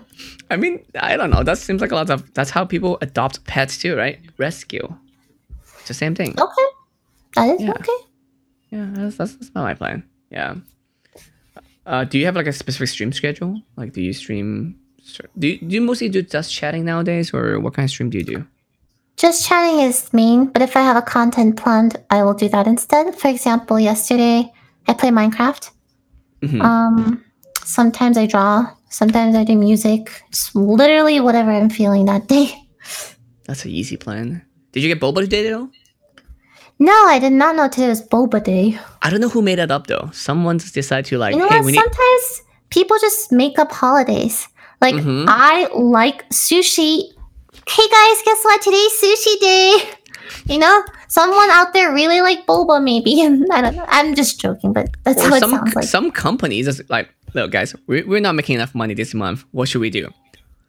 I 0.52 0.58
mean, 0.58 0.84
I 1.00 1.16
don't 1.18 1.30
know. 1.30 1.44
That 1.44 1.58
seems 1.58 1.82
like 1.82 1.92
a 1.92 1.96
lot 1.96 2.10
of. 2.10 2.34
That's 2.34 2.50
how 2.52 2.66
people 2.66 2.98
adopt 3.02 3.44
pets 3.46 3.78
too, 3.78 3.96
right? 3.96 4.20
Rescue. 4.38 4.88
It's 5.80 5.88
the 5.88 5.94
same 5.94 6.14
thing. 6.16 6.32
Okay. 6.40 6.68
That 7.36 7.48
is 7.56 7.62
Yeah. 7.62 7.72
okay. 7.72 8.00
Yeah, 8.70 8.88
that's, 8.94 9.16
that's, 9.18 9.34
that's 9.36 9.54
not 9.56 9.64
my 9.64 9.74
plan. 9.74 10.04
Yeah. 10.30 10.56
Uh, 11.86 12.04
do 12.04 12.20
you 12.20 12.26
have 12.26 12.36
like 12.36 12.48
a 12.48 12.54
specific 12.54 12.88
stream 12.90 13.12
schedule? 13.12 13.62
Like, 13.76 13.94
do 13.94 14.02
you 14.02 14.14
stream? 14.14 14.76
Do 15.38 15.48
you, 15.48 15.58
do 15.58 15.74
you 15.76 15.82
mostly 15.82 16.10
do 16.10 16.22
just 16.22 16.54
chatting 16.54 16.86
nowadays, 16.86 17.34
or 17.34 17.60
what 17.60 17.74
kind 17.74 17.86
of 17.86 17.90
stream 17.90 18.10
do 18.10 18.18
you 18.20 18.24
do? 18.24 18.46
Just 19.18 19.48
chatting 19.48 19.80
is 19.82 20.12
main, 20.14 20.46
but 20.46 20.62
if 20.62 20.76
I 20.78 20.82
have 20.82 20.96
a 20.98 21.02
content 21.02 21.58
planned, 21.58 21.98
I 22.10 22.24
will 22.24 22.34
do 22.34 22.48
that 22.50 22.68
instead. 22.68 23.16
For 23.16 23.28
example, 23.28 23.80
yesterday 23.80 24.52
I 24.88 24.94
play 24.94 25.10
Minecraft. 25.10 25.72
Mhm. 26.42 26.62
Um, 26.62 27.24
sometimes 27.64 28.18
I 28.18 28.26
draw, 28.26 28.68
sometimes 28.92 29.36
I 29.36 29.44
do 29.44 29.56
music. 29.58 30.22
It's 30.30 30.54
literally 30.54 31.20
whatever 31.20 31.52
I'm 31.52 31.70
feeling 31.72 32.06
that 32.06 32.28
day. 32.28 32.54
That's 33.48 33.66
an 33.66 33.72
easy 33.72 33.98
plan. 33.98 34.44
Did 34.72 34.84
you 34.84 34.90
get 34.94 35.02
boba 35.02 35.22
today 35.22 35.50
though? 35.50 35.70
No, 36.80 36.94
I 37.08 37.20
did 37.20 37.34
not 37.34 37.56
know 37.56 37.68
today 37.70 37.90
was 37.90 38.02
Boba 38.02 38.44
Day. 38.44 38.80
I 39.04 39.12
don't 39.12 39.22
know 39.22 39.30
who 39.30 39.42
made 39.44 39.60
that 39.60 39.70
up 39.70 39.86
though. 39.86 40.10
Someone 40.14 40.58
just 40.58 40.74
decided 40.74 41.06
to 41.10 41.18
like, 41.20 41.34
You 41.36 41.40
know 41.42 41.48
hey, 41.48 41.58
what? 41.58 41.66
we 41.66 41.72
need. 41.74 41.78
Sometimes 41.78 42.42
people 42.72 42.98
just 43.00 43.32
make 43.32 43.60
up 43.60 43.72
holidays. 43.72 44.48
Like 44.82 44.96
Mhm. 44.96 45.26
I 45.28 45.68
like 45.76 46.28
sushi. 46.30 47.04
Hey 47.70 47.88
guys, 47.88 48.18
guess 48.26 48.42
what? 48.44 48.62
Today's 48.62 48.94
sushi 49.02 49.40
day. 49.40 49.90
You 50.48 50.58
know, 50.60 50.82
someone 51.10 51.50
out 51.52 51.74
there 51.74 51.94
really 51.94 52.22
like 52.22 52.48
boba, 52.48 52.82
maybe. 52.82 53.22
I 53.52 53.62
don't 53.62 53.76
know. 53.76 53.86
I'm 53.90 54.16
just 54.16 54.40
joking, 54.40 54.72
but 54.74 54.88
that's 55.04 55.22
Or 55.22 55.28
how 55.30 55.36
it 55.36 55.40
some 55.42 55.52
sounds 55.52 55.76
like. 55.76 55.86
some 55.86 56.10
companies 56.10 56.82
like, 56.90 57.10
look, 57.34 57.52
guys, 57.52 57.76
we're, 57.88 58.06
we're 58.06 58.22
not 58.22 58.36
making 58.36 58.56
enough 58.56 58.76
money 58.76 58.94
this 58.94 59.14
month. 59.14 59.46
What 59.52 59.70
should 59.70 59.82
we 59.82 59.90
do? 59.90 60.10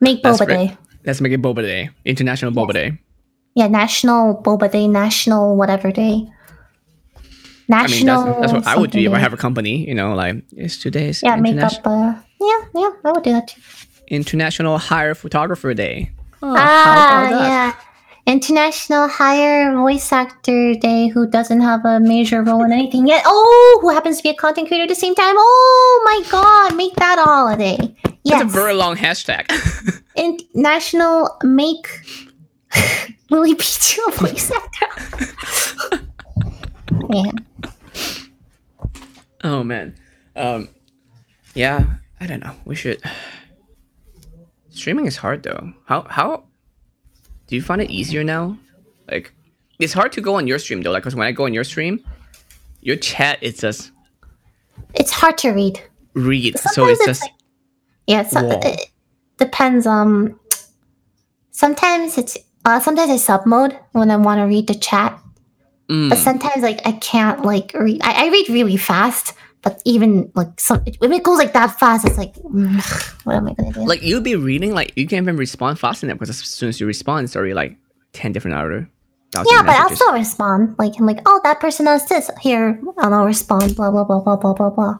Make 0.00 0.22
boba 0.22 0.46
great. 0.46 0.68
day. 0.68 0.76
Let's 1.04 1.20
make 1.20 1.32
it 1.32 1.42
Boba 1.42 1.62
Day, 1.62 1.90
International 2.04 2.52
Boba 2.52 2.72
Day. 2.72 2.98
Yeah, 3.54 3.66
National 3.66 4.40
Boba 4.40 4.70
Day, 4.70 4.86
National 4.86 5.56
whatever 5.56 5.90
day. 5.90 6.28
I 7.70 7.86
mean, 7.86 8.06
National. 8.06 8.24
that's, 8.24 8.40
that's 8.40 8.52
what 8.52 8.66
I 8.66 8.76
would 8.78 8.90
do 8.90 8.98
if 9.00 9.12
I 9.12 9.18
have 9.18 9.32
a 9.32 9.36
company. 9.36 9.86
You 9.88 9.94
know, 9.94 10.14
like 10.14 10.44
it's 10.52 10.76
today's 10.76 11.22
Yeah, 11.22 11.36
make 11.36 11.58
up. 11.58 11.72
Uh, 11.84 12.14
yeah, 12.40 12.60
yeah, 12.74 12.90
I 13.04 13.12
would 13.12 13.22
do 13.22 13.32
that 13.32 13.48
too. 13.48 13.60
International 14.08 14.78
Hire 14.78 15.14
Photographer 15.14 15.74
Day. 15.74 16.12
Oh, 16.42 16.54
how 16.54 16.56
ah, 16.58 17.26
about 17.26 17.30
that? 17.30 17.48
yeah. 17.48 17.91
International 18.26 19.08
Hire 19.08 19.74
Voice 19.74 20.12
Actor 20.12 20.74
Day 20.74 21.08
who 21.08 21.26
doesn't 21.26 21.60
have 21.60 21.84
a 21.84 21.98
major 21.98 22.42
role 22.42 22.62
in 22.62 22.72
anything 22.72 23.06
yet. 23.06 23.22
Oh, 23.26 23.78
who 23.82 23.90
happens 23.90 24.18
to 24.18 24.22
be 24.22 24.30
a 24.30 24.34
content 24.34 24.68
creator 24.68 24.84
at 24.84 24.88
the 24.88 24.94
same 24.94 25.14
time. 25.14 25.34
Oh 25.36 26.02
my 26.04 26.30
god, 26.30 26.76
make 26.76 26.94
that 26.96 27.18
a 27.18 27.22
holiday. 27.22 27.78
That's 28.24 28.42
a 28.42 28.46
very 28.46 28.74
long 28.74 28.96
hashtag. 28.96 29.50
International 30.16 31.36
Make 31.42 31.88
LilyPichu 33.30 33.98
a 34.06 34.12
voice 34.12 34.50
actor. 34.50 36.06
Man. 37.08 37.46
oh 39.44 39.64
man. 39.64 39.94
Um, 40.36 40.68
yeah, 41.54 41.96
I 42.20 42.26
don't 42.26 42.40
know. 42.40 42.54
We 42.64 42.74
should. 42.74 43.02
Streaming 44.70 45.06
is 45.06 45.16
hard 45.16 45.42
though. 45.42 45.72
How 45.86 46.06
how 46.08 46.44
do 47.52 47.56
you 47.56 47.60
find 47.60 47.82
it 47.82 47.90
easier 47.90 48.24
now? 48.24 48.56
Like, 49.10 49.30
it's 49.78 49.92
hard 49.92 50.10
to 50.12 50.22
go 50.22 50.36
on 50.36 50.46
your 50.46 50.58
stream 50.58 50.80
though. 50.80 50.90
Like, 50.90 51.02
cause 51.02 51.14
when 51.14 51.26
I 51.26 51.32
go 51.32 51.44
on 51.44 51.52
your 51.52 51.64
stream, 51.64 52.02
your 52.80 52.96
chat 52.96 53.42
is 53.42 53.58
just 53.58 53.90
It's 54.94 55.10
hard 55.10 55.36
to 55.44 55.50
read. 55.50 55.78
read. 56.14 56.58
so 56.58 56.86
it's 56.86 57.00
it's 57.00 57.06
just 57.06 57.20
like- 57.20 57.32
Yeah, 58.06 58.22
so, 58.26 58.40
it 58.62 58.90
depends. 59.36 59.86
Um, 59.86 60.40
sometimes 61.50 62.16
it's 62.16 62.38
uh, 62.64 62.80
sometimes 62.80 63.10
I 63.10 63.18
sub 63.18 63.44
mode 63.44 63.78
when 63.92 64.10
I 64.10 64.16
want 64.16 64.38
to 64.38 64.44
read 64.44 64.66
the 64.66 64.74
chat, 64.74 65.20
mm, 65.90 66.08
but 66.08 66.16
sometimes 66.16 66.62
like 66.62 66.80
I 66.86 66.92
can't 66.92 67.44
like 67.44 67.74
read. 67.74 68.00
I, 68.02 68.24
I 68.24 68.30
read 68.30 68.48
really 68.48 68.78
fast, 68.78 69.34
but 69.62 69.80
even 69.84 70.30
like 70.34 70.58
some 70.60 70.84
when 70.98 71.12
it 71.12 71.22
goes 71.22 71.38
like 71.38 71.52
that 71.52 71.78
fast, 71.78 72.06
it's 72.06 72.18
like 72.18 72.34
what 73.24 73.36
am 73.36 73.48
I 73.48 73.54
gonna 73.54 73.72
do? 73.72 73.86
like 73.86 74.02
you'll 74.02 74.20
be 74.20 74.36
reading 74.36 74.74
like 74.74 74.92
you 74.96 75.06
can't 75.06 75.24
even 75.24 75.36
respond 75.36 75.78
fast 75.78 76.02
enough 76.02 76.18
because 76.18 76.30
as 76.30 76.38
soon 76.48 76.68
as 76.68 76.80
you 76.80 76.86
respond, 76.86 77.24
it's 77.24 77.36
already 77.36 77.54
like 77.54 77.76
ten 78.12 78.32
different 78.32 78.56
other. 78.56 78.88
yeah, 79.34 79.62
but 79.62 79.76
I'll 79.76 79.94
still 79.94 80.12
respond. 80.12 80.74
Like 80.78 80.94
I'm 80.98 81.06
like, 81.06 81.20
oh, 81.26 81.40
that 81.44 81.60
person 81.60 81.86
does 81.86 82.06
this 82.06 82.30
here, 82.40 82.80
and 82.98 83.14
I'll 83.14 83.24
respond. 83.24 83.76
Blah 83.76 83.90
blah 83.90 84.04
blah 84.04 84.20
blah 84.20 84.36
blah 84.36 84.52
blah 84.52 84.70
blah. 84.70 84.98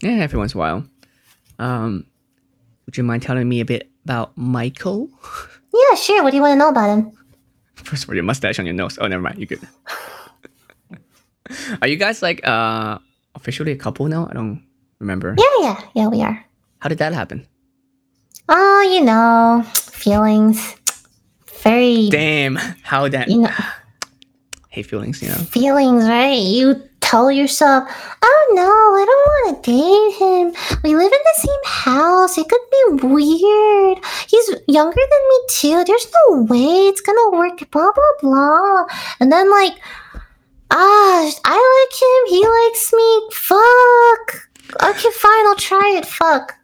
Yeah, 0.00 0.22
every 0.22 0.38
once 0.38 0.54
in 0.54 0.58
a 0.58 0.60
while. 0.60 0.84
Um, 1.58 2.06
would 2.86 2.96
you 2.96 3.02
mind 3.02 3.22
telling 3.22 3.48
me 3.48 3.60
a 3.60 3.64
bit 3.64 3.90
about 4.04 4.36
Michael? 4.36 5.08
Yeah, 5.70 5.94
sure. 5.96 6.22
What 6.24 6.30
do 6.30 6.36
you 6.36 6.42
want 6.42 6.52
to 6.54 6.58
know 6.58 6.70
about 6.70 6.88
him? 6.88 7.12
First 7.74 8.04
of 8.04 8.08
all, 8.08 8.14
your 8.14 8.24
mustache 8.24 8.58
on 8.58 8.64
your 8.64 8.74
nose. 8.74 8.98
Oh, 8.98 9.06
never 9.06 9.22
mind. 9.22 9.38
You 9.38 9.46
good. 9.46 9.60
Are 11.82 11.86
you 11.86 11.96
guys 11.96 12.22
like 12.22 12.40
uh 12.46 12.98
officially 13.38 13.72
a 13.72 13.76
couple 13.76 14.06
now? 14.06 14.26
I 14.30 14.34
don't 14.34 14.62
remember. 14.98 15.34
Yeah, 15.38 15.54
yeah, 15.60 15.80
yeah. 15.94 16.08
We 16.08 16.22
are. 16.22 16.44
How 16.80 16.88
did 16.88 16.98
that 16.98 17.14
happen? 17.14 17.46
Oh, 18.48 18.82
you 18.82 19.04
know, 19.04 19.62
feelings. 19.74 20.76
Very, 21.62 22.08
Damn. 22.10 22.56
How 22.82 23.08
that 23.08 23.28
you 23.28 23.42
know, 23.42 23.50
hate 24.68 24.86
feelings, 24.86 25.22
you 25.22 25.28
know. 25.28 25.34
feelings, 25.34 26.04
right? 26.04 26.38
You 26.38 26.82
tell 27.00 27.30
yourself, 27.30 27.88
oh 28.22 28.52
no, 28.54 28.62
I 28.62 29.04
don't 29.08 29.26
want 29.28 29.64
to 29.64 29.70
date 29.70 30.14
him. 30.18 30.78
We 30.84 30.94
live 30.94 31.12
in 31.12 31.24
the 31.24 31.40
same 31.40 31.64
house. 31.64 32.38
It 32.38 32.48
could 32.48 32.60
be 32.70 33.06
weird. 33.06 33.98
He's 34.28 34.50
younger 34.68 35.00
than 35.10 35.22
me 35.28 35.38
too. 35.50 35.84
There's 35.84 36.06
no 36.28 36.42
way 36.42 36.88
it's 36.88 37.00
gonna 37.00 37.30
work. 37.36 37.58
Blah 37.70 37.92
blah 37.92 38.14
blah. 38.20 38.86
And 39.20 39.32
then 39.32 39.50
like, 39.50 39.74
ah, 40.70 41.32
I 41.44 41.56
like 41.78 41.94
him. 42.02 42.22
He 42.28 42.46
likes 42.46 42.92
me. 42.92 43.28
Fuck. 43.32 44.48
Okay, 44.90 45.10
fine. 45.10 45.46
I'll 45.46 45.56
try 45.56 45.94
it. 45.98 46.06
Fuck. 46.06 46.54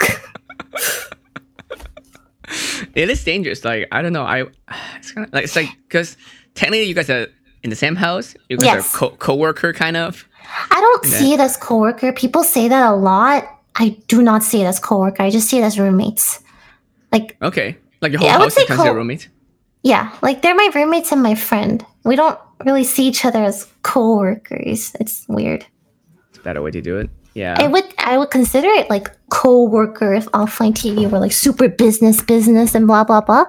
It 2.94 3.10
is 3.10 3.22
dangerous. 3.24 3.64
Like 3.64 3.88
I 3.92 4.00
don't 4.02 4.12
know. 4.14 4.22
I 4.24 4.44
it's 4.96 5.12
kind 5.12 5.26
of 5.26 5.32
like 5.34 5.44
it's 5.44 5.54
like 5.54 5.68
because 5.86 6.16
technically 6.54 6.84
you 6.88 6.94
guys 6.94 7.10
are 7.10 7.26
in 7.62 7.68
the 7.70 7.76
same 7.76 7.94
house. 7.94 8.34
You 8.48 8.56
guys 8.56 8.66
Yes. 8.66 8.94
are 8.94 8.98
co- 8.98 9.16
co-worker 9.16 9.72
kind 9.74 9.96
of. 9.98 10.26
I 10.70 10.80
don't 10.80 11.04
see 11.04 11.34
it 11.34 11.40
as 11.40 11.56
coworker. 11.58 12.10
People 12.12 12.42
say 12.44 12.68
that 12.68 12.90
a 12.90 12.94
lot. 12.96 13.44
I 13.76 13.98
do 14.08 14.22
not 14.22 14.42
see 14.42 14.62
it 14.62 14.64
as 14.64 14.80
coworker. 14.80 15.22
I 15.22 15.30
just 15.30 15.48
see 15.48 15.58
it 15.58 15.62
as 15.62 15.78
roommates. 15.78 16.42
Like, 17.12 17.36
Okay. 17.42 17.76
Like 18.00 18.12
your 18.12 18.20
whole 18.20 18.28
Yeah, 18.28 18.38
house 18.38 18.56
is 18.56 18.66
co- 18.66 18.94
roommate. 18.94 19.28
yeah, 19.82 20.16
like 20.22 20.40
they're 20.40 20.54
my 20.54 20.70
roommates 20.74 21.12
and 21.12 21.22
my 21.22 21.34
friend. 21.34 21.84
We 22.08 22.16
don't 22.16 22.38
really 22.64 22.84
see 22.84 23.06
each 23.06 23.26
other 23.26 23.44
as 23.44 23.68
coworkers. 23.82 24.96
It's 24.98 25.26
weird. 25.28 25.66
It's 26.30 26.38
a 26.38 26.42
better 26.42 26.62
way 26.62 26.70
to 26.70 26.80
do 26.80 26.96
it. 26.96 27.10
Yeah. 27.34 27.54
I 27.58 27.66
would 27.66 27.84
I 27.98 28.16
would 28.16 28.30
consider 28.30 28.68
it 28.68 28.88
like 28.88 29.10
coworker 29.28 30.14
if 30.14 30.24
offline 30.32 30.72
TV 30.72 31.08
were 31.10 31.18
like 31.20 31.32
super 31.32 31.68
business 31.68 32.22
business 32.22 32.74
and 32.74 32.86
blah 32.86 33.04
blah 33.04 33.20
blah. 33.20 33.44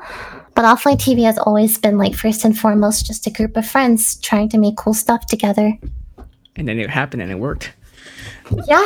But 0.55 0.65
offline 0.65 0.97
TV 0.97 1.23
has 1.23 1.37
always 1.37 1.77
been 1.77 1.97
like 1.97 2.13
first 2.13 2.43
and 2.43 2.57
foremost 2.57 3.05
just 3.05 3.25
a 3.27 3.31
group 3.31 3.55
of 3.55 3.65
friends 3.65 4.17
trying 4.19 4.49
to 4.49 4.57
make 4.57 4.75
cool 4.75 4.93
stuff 4.93 5.25
together. 5.25 5.79
and 6.57 6.67
then 6.67 6.77
it 6.79 6.89
happened 6.89 7.21
and 7.21 7.31
it 7.31 7.39
worked. 7.39 7.71
Yeah. 8.67 8.85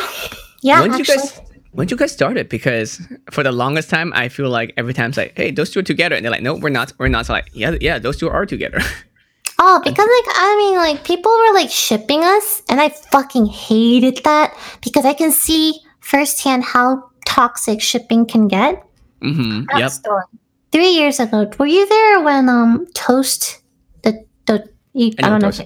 Yeah. 0.61 0.81
when 0.81 0.91
did 0.91 0.99
you 0.99 1.15
guys 1.15 1.41
when 1.71 1.89
you 1.89 1.97
guys 1.97 2.11
start 2.11 2.37
it? 2.37 2.47
Because 2.49 3.01
for 3.31 3.41
the 3.41 3.51
longest 3.51 3.89
time, 3.89 4.13
I 4.13 4.29
feel 4.29 4.49
like 4.49 4.71
every 4.77 4.93
time 4.93 5.09
it's 5.09 5.17
like, 5.17 5.33
hey, 5.35 5.49
those 5.49 5.71
two 5.71 5.79
are 5.79 5.89
together, 5.93 6.15
and 6.15 6.23
they're 6.23 6.31
like, 6.31 6.43
no, 6.43 6.53
we're 6.53 6.69
not. 6.69 6.93
We're 6.99 7.07
not. 7.07 7.25
So 7.25 7.33
like, 7.33 7.49
yeah, 7.53 7.75
yeah, 7.81 7.97
those 7.97 8.17
two 8.17 8.29
are 8.29 8.45
together. 8.45 8.79
Oh, 9.59 9.79
because 9.83 10.07
like 10.07 10.35
I 10.37 10.55
mean, 10.57 10.75
like 10.77 11.03
people 11.05 11.31
were 11.31 11.53
like 11.53 11.69
shipping 11.69 12.23
us, 12.23 12.61
and 12.69 12.81
I 12.81 12.89
fucking 12.89 13.45
hated 13.45 14.23
that 14.23 14.53
because 14.83 15.05
I 15.05 15.13
can 15.13 15.31
see 15.31 15.79
firsthand 15.99 16.63
how 16.63 17.09
toxic 17.25 17.81
shipping 17.81 18.25
can 18.25 18.47
get. 18.47 18.83
mm-hmm. 19.21 19.65
I 19.69 19.73
have 19.73 19.85
a 19.85 19.89
Yep. 19.89 19.91
story. 19.91 20.23
Three 20.71 20.89
years 20.89 21.19
ago, 21.19 21.49
were 21.59 21.67
you 21.67 21.87
there 21.87 22.21
when 22.21 22.49
um 22.49 22.87
Toast 22.95 23.61
the 24.01 24.25
the 24.47 24.67
you, 24.93 25.13
I 25.21 25.27
I, 25.27 25.29
don't 25.29 25.41
know. 25.41 25.51
Toast. 25.51 25.61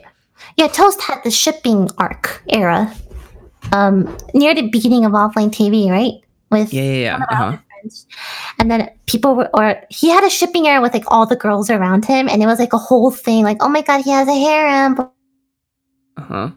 Yeah, 0.58 0.68
Toast 0.68 1.02
had 1.02 1.24
the 1.24 1.32
shipping 1.32 1.90
arc 1.98 2.44
era, 2.50 2.94
um 3.72 4.16
near 4.34 4.54
the 4.54 4.70
beginning 4.70 5.06
of 5.06 5.14
offline 5.14 5.52
TV, 5.52 5.90
right? 5.90 6.14
With 6.52 6.74
Yeah, 6.74 6.84
yeah, 6.84 7.00
yeah. 7.00 7.26
Uh-huh. 7.30 7.58
And 8.60 8.72
then 8.72 8.90
people 9.08 9.36
were, 9.36 9.50
or 9.54 9.82
he 9.90 10.10
had 10.10 10.24
a 10.24 10.30
shipping 10.30 10.68
area 10.68 10.82
with 10.82 10.94
like 10.94 11.06
all 11.08 11.26
the 11.26 11.36
girls 11.36 11.70
around 11.70 12.06
him, 12.06 12.30
and 12.30 12.44
it 12.44 12.48
was 12.48 12.60
like 12.60 12.74
a 12.74 12.78
whole 12.78 13.12
thing. 13.12 13.44
Like, 13.44 13.58
oh 13.62 13.70
my 13.70 13.82
god, 13.82 14.04
he 14.04 14.12
has 14.12 14.28
a 14.28 14.34
harem. 14.34 14.98
Uh 16.18 16.22
huh. 16.22 16.52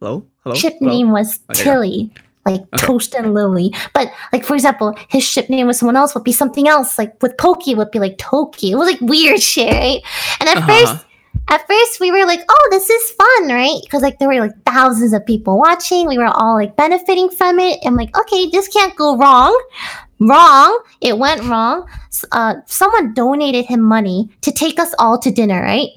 Hello. 0.00 0.26
Hello. 0.44 0.54
Ship 0.54 0.74
Hello? 0.82 0.92
name 0.92 1.10
was 1.12 1.40
Oh, 1.50 1.54
there 1.54 1.66
you 1.68 1.72
go. 1.72 1.80
Tilly, 1.80 2.12
like 2.46 2.62
Okay. 2.74 2.86
Toast 2.86 3.14
and 3.14 3.34
Lily. 3.34 3.74
But 3.94 4.12
like 4.32 4.44
for 4.44 4.54
example, 4.54 4.94
his 5.08 5.24
ship 5.24 5.50
name 5.50 5.66
with 5.68 5.76
someone 5.76 5.96
else 5.96 6.14
would 6.14 6.24
be 6.24 6.32
something 6.32 6.68
else. 6.68 6.98
Like 6.98 7.20
with 7.22 7.36
Poki 7.38 7.76
would 7.76 7.90
be 7.90 7.98
like 8.00 8.18
Toki. 8.18 8.72
It 8.72 8.76
was 8.76 8.88
like 8.90 9.00
weird 9.02 9.42
shit, 9.42 9.72
right? 9.72 10.02
And 10.40 10.48
at 10.48 10.58
Uh-huh. 10.58 10.66
first. 10.66 11.07
At 11.50 11.66
first, 11.66 12.00
we 12.00 12.10
were 12.10 12.26
like, 12.26 12.40
"Oh, 12.48 12.68
this 12.70 12.90
is 12.90 13.10
fun, 13.12 13.48
right?" 13.48 13.80
Because 13.82 14.02
like 14.02 14.18
there 14.18 14.28
were 14.28 14.40
like 14.40 14.62
thousands 14.66 15.12
of 15.12 15.24
people 15.24 15.58
watching. 15.58 16.06
We 16.06 16.18
were 16.18 16.26
all 16.26 16.54
like 16.54 16.76
benefiting 16.76 17.30
from 17.30 17.58
it. 17.58 17.78
And 17.82 17.96
like, 17.96 18.16
okay, 18.18 18.48
this 18.50 18.68
can't 18.68 18.94
go 18.96 19.16
wrong. 19.16 19.58
Wrong. 20.20 20.82
It 21.00 21.18
went 21.18 21.44
wrong. 21.44 21.88
Uh, 22.32 22.56
someone 22.66 23.14
donated 23.14 23.64
him 23.66 23.80
money 23.80 24.28
to 24.42 24.52
take 24.52 24.78
us 24.78 24.94
all 24.98 25.18
to 25.20 25.30
dinner, 25.30 25.62
right? 25.62 25.88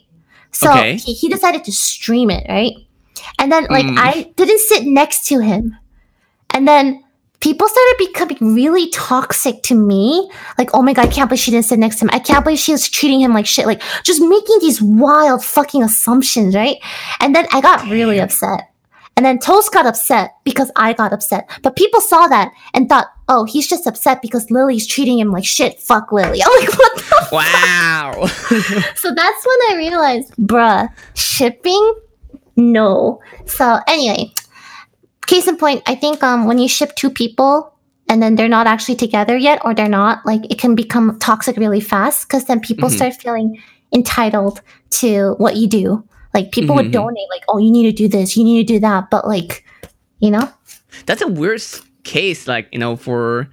So 0.51 0.69
Okay. 0.71 0.95
he, 0.97 1.13
he 1.13 1.27
decided 1.27 1.63
to 1.65 1.71
stream 1.71 2.29
it, 2.29 2.45
right? 2.47 2.73
And 3.39 3.51
then 3.51 3.65
like 3.69 3.85
Mm. 3.85 3.97
I 3.97 4.31
didn't 4.35 4.59
sit 4.59 4.85
next 4.85 5.25
to 5.27 5.39
him. 5.39 5.75
And 6.51 6.67
then 6.67 7.03
people 7.41 7.67
started 7.67 7.95
becoming 7.97 8.55
really 8.55 8.89
toxic 8.91 9.61
to 9.63 9.75
me. 9.75 10.31
Like, 10.57 10.69
oh 10.73 10.81
my 10.81 10.93
god, 10.93 11.07
I 11.07 11.11
can't 11.11 11.29
believe 11.29 11.41
she 11.41 11.51
didn't 11.51 11.65
sit 11.65 11.79
next 11.79 11.97
to 11.97 12.05
him. 12.05 12.09
I 12.13 12.19
can't 12.19 12.43
believe 12.45 12.59
she 12.59 12.71
was 12.71 12.87
treating 12.89 13.19
him 13.19 13.33
like 13.33 13.45
shit. 13.45 13.65
Like 13.65 13.81
just 14.03 14.21
making 14.21 14.59
these 14.59 14.81
wild 14.81 15.43
fucking 15.43 15.83
assumptions, 15.83 16.55
right? 16.55 16.77
And 17.19 17.35
then 17.35 17.47
I 17.51 17.59
got 17.59 17.87
really 17.89 18.19
upset. 18.19 18.69
And 19.17 19.25
then 19.25 19.39
Toast 19.39 19.73
got 19.73 19.85
upset 19.85 20.31
because 20.45 20.71
I 20.75 20.93
got 20.93 21.13
upset. 21.13 21.49
But 21.63 21.75
people 21.75 21.99
saw 21.99 22.27
that 22.27 22.51
and 22.73 22.87
thought, 22.87 23.07
oh, 23.27 23.43
he's 23.43 23.67
just 23.67 23.85
upset 23.85 24.21
because 24.21 24.49
Lily's 24.49 24.87
treating 24.87 25.19
him 25.19 25.31
like 25.31 25.45
shit. 25.45 25.79
Fuck 25.79 26.11
Lily. 26.11 26.41
I'm 26.45 26.59
like, 26.59 26.77
what 26.77 26.95
the 26.95 27.27
Wow. 27.31 28.25
so 28.95 29.13
that's 29.13 29.45
when 29.45 29.59
I 29.69 29.75
realized, 29.77 30.33
bruh, 30.37 30.89
shipping? 31.13 31.95
No. 32.55 33.21
So 33.45 33.79
anyway, 33.87 34.33
case 35.27 35.47
in 35.47 35.57
point, 35.57 35.83
I 35.85 35.95
think 35.95 36.23
um 36.23 36.45
when 36.45 36.57
you 36.57 36.67
ship 36.67 36.95
two 36.95 37.09
people 37.09 37.73
and 38.09 38.21
then 38.21 38.35
they're 38.35 38.49
not 38.49 38.67
actually 38.67 38.95
together 38.95 39.37
yet 39.37 39.61
or 39.63 39.73
they're 39.73 39.87
not 39.89 40.25
like 40.25 40.41
it 40.51 40.59
can 40.59 40.75
become 40.75 41.17
toxic 41.19 41.55
really 41.57 41.79
fast 41.81 42.27
because 42.27 42.45
then 42.45 42.59
people 42.59 42.89
Mhm. 42.89 42.95
start 42.95 43.13
feeling 43.15 43.57
entitled 43.93 44.61
to 44.89 45.35
what 45.37 45.55
you 45.55 45.67
do 45.67 46.03
like 46.33 46.51
people 46.51 46.75
would 46.75 46.87
Mhm. 46.87 46.91
donate 46.99 47.29
like 47.29 47.43
oh 47.49 47.57
you 47.59 47.71
need 47.71 47.83
to 47.83 47.91
do 47.91 48.07
this 48.07 48.35
you 48.37 48.43
need 48.43 48.65
to 48.67 48.73
do 48.73 48.79
that 48.79 49.09
but 49.11 49.27
like 49.27 49.63
you 50.19 50.31
know 50.31 50.49
That's 51.05 51.21
a 51.21 51.27
weird 51.27 51.61
case, 52.03 52.47
like 52.47 52.67
you 52.71 52.79
know, 52.79 52.95
for 52.95 53.47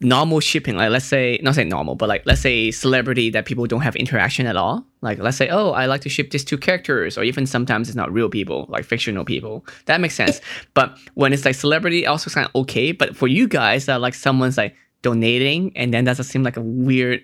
normal 0.00 0.40
shipping. 0.40 0.76
Like 0.76 0.90
let's 0.90 1.06
say, 1.06 1.38
not 1.42 1.54
say 1.54 1.64
normal, 1.64 1.94
but 1.94 2.08
like 2.08 2.22
let's 2.26 2.40
say 2.40 2.70
celebrity 2.70 3.30
that 3.30 3.46
people 3.46 3.66
don't 3.66 3.80
have 3.80 3.96
interaction 3.96 4.46
at 4.46 4.56
all. 4.56 4.84
Like 5.00 5.18
let's 5.18 5.36
say, 5.36 5.48
oh, 5.48 5.70
I 5.70 5.86
like 5.86 6.00
to 6.02 6.08
ship 6.08 6.30
these 6.30 6.44
two 6.44 6.58
characters, 6.58 7.16
or 7.16 7.24
even 7.24 7.46
sometimes 7.46 7.88
it's 7.88 7.96
not 7.96 8.12
real 8.12 8.28
people, 8.28 8.66
like 8.68 8.84
fictional 8.84 9.24
people. 9.24 9.64
That 9.86 10.00
makes 10.00 10.14
sense. 10.14 10.40
But 10.74 10.98
when 11.14 11.32
it's 11.32 11.44
like 11.44 11.54
celebrity, 11.54 12.06
also 12.06 12.30
kind 12.30 12.46
of 12.46 12.54
okay. 12.62 12.92
But 12.92 13.16
for 13.16 13.28
you 13.28 13.48
guys, 13.48 13.86
that 13.86 14.00
like 14.00 14.14
someone's 14.14 14.56
like 14.58 14.74
donating, 15.02 15.72
and 15.76 15.92
then 15.94 16.04
that 16.04 16.10
doesn't 16.16 16.24
seem 16.24 16.42
like 16.42 16.56
a 16.56 16.62
weird 16.62 17.22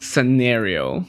scenario. 0.00 1.04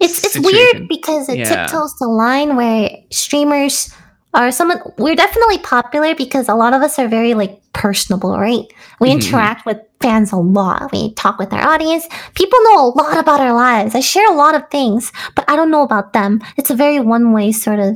It's 0.00 0.22
it's 0.24 0.34
situation. 0.34 0.52
weird 0.52 0.88
because 0.88 1.28
it 1.28 1.38
Yeah. 1.38 1.66
tiptoes 1.66 1.94
the 1.98 2.06
line 2.08 2.56
where 2.56 2.90
streamers 3.10 3.90
are 4.36 4.52
some. 4.52 4.70
of- 4.70 4.80
We're 4.98 5.16
definitely 5.16 5.58
popular 5.58 6.14
because 6.14 6.48
a 6.48 6.54
lot 6.54 6.72
of 6.74 6.82
us 6.82 6.98
are 7.00 7.08
very 7.08 7.34
like 7.34 7.60
personable, 7.72 8.38
right? 8.38 8.66
We 9.00 9.08
Mhm. 9.08 9.14
interact 9.14 9.66
with 9.66 9.78
fans 10.00 10.30
a 10.32 10.36
lot. 10.36 10.92
We 10.92 11.12
talk 11.14 11.38
with 11.38 11.52
our 11.52 11.64
audience. 11.72 12.04
People 12.34 12.58
know 12.66 12.78
a 12.86 12.92
lot 13.02 13.16
about 13.18 13.40
our 13.40 13.52
lives. 13.52 13.94
I 13.94 14.00
share 14.00 14.28
a 14.30 14.36
lot 14.36 14.54
of 14.54 14.62
things, 14.70 15.10
but 15.34 15.44
I 15.48 15.56
don't 15.56 15.70
know 15.70 15.82
about 15.82 16.12
them. 16.12 16.40
It's 16.58 16.70
a 16.70 16.76
very 16.84 17.00
one 17.00 17.32
way 17.32 17.50
sort 17.52 17.80
of 17.80 17.92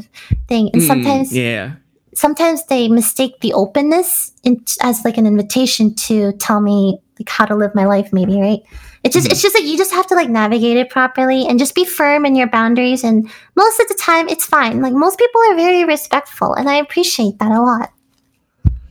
thing, 0.49 0.71
and 0.73 0.83
Mm, 0.83 0.87
sometimes 0.87 1.33
yeah. 1.33 1.67
sometimes 2.15 2.67
they 2.67 2.89
mistake 2.89 3.35
the 3.41 3.53
openness 3.55 4.33
in, 4.43 4.57
as 4.83 5.05
like 5.05 5.17
an 5.19 5.27
invitation 5.27 5.95
to 6.09 6.33
tell 6.33 6.61
me 6.61 6.99
like 7.21 7.29
how 7.29 7.45
to 7.45 7.55
live 7.55 7.75
my 7.75 7.85
life 7.85 8.13
maybe 8.13 8.41
right? 8.41 8.61
It's 9.05 9.15
just 9.15 9.29
Mhm. 9.29 9.33
it's 9.33 9.43
just 9.43 9.55
like 9.55 9.65
you 9.65 9.77
just 9.79 9.93
have 9.93 10.07
to 10.09 10.15
like 10.15 10.29
navigate 10.29 10.77
it 10.77 10.91
properly 10.91 11.47
and 11.47 11.59
just 11.59 11.75
be 11.75 11.85
firm 11.85 12.27
in 12.27 12.35
your 12.35 12.49
boundaries. 12.49 13.05
And 13.05 13.31
most 13.57 13.79
of 13.81 13.89
the 13.89 13.95
time 13.95 14.29
it's 14.29 14.45
fine. 14.47 14.81
Like 14.83 14.93
most 14.95 15.19
people 15.19 15.41
are 15.51 15.55
very 15.57 15.85
respectful 15.85 16.55
and 16.55 16.69
i 16.69 16.75
appreciate 16.75 17.39
that 17.39 17.53
a 17.53 17.61
lot 17.63 17.91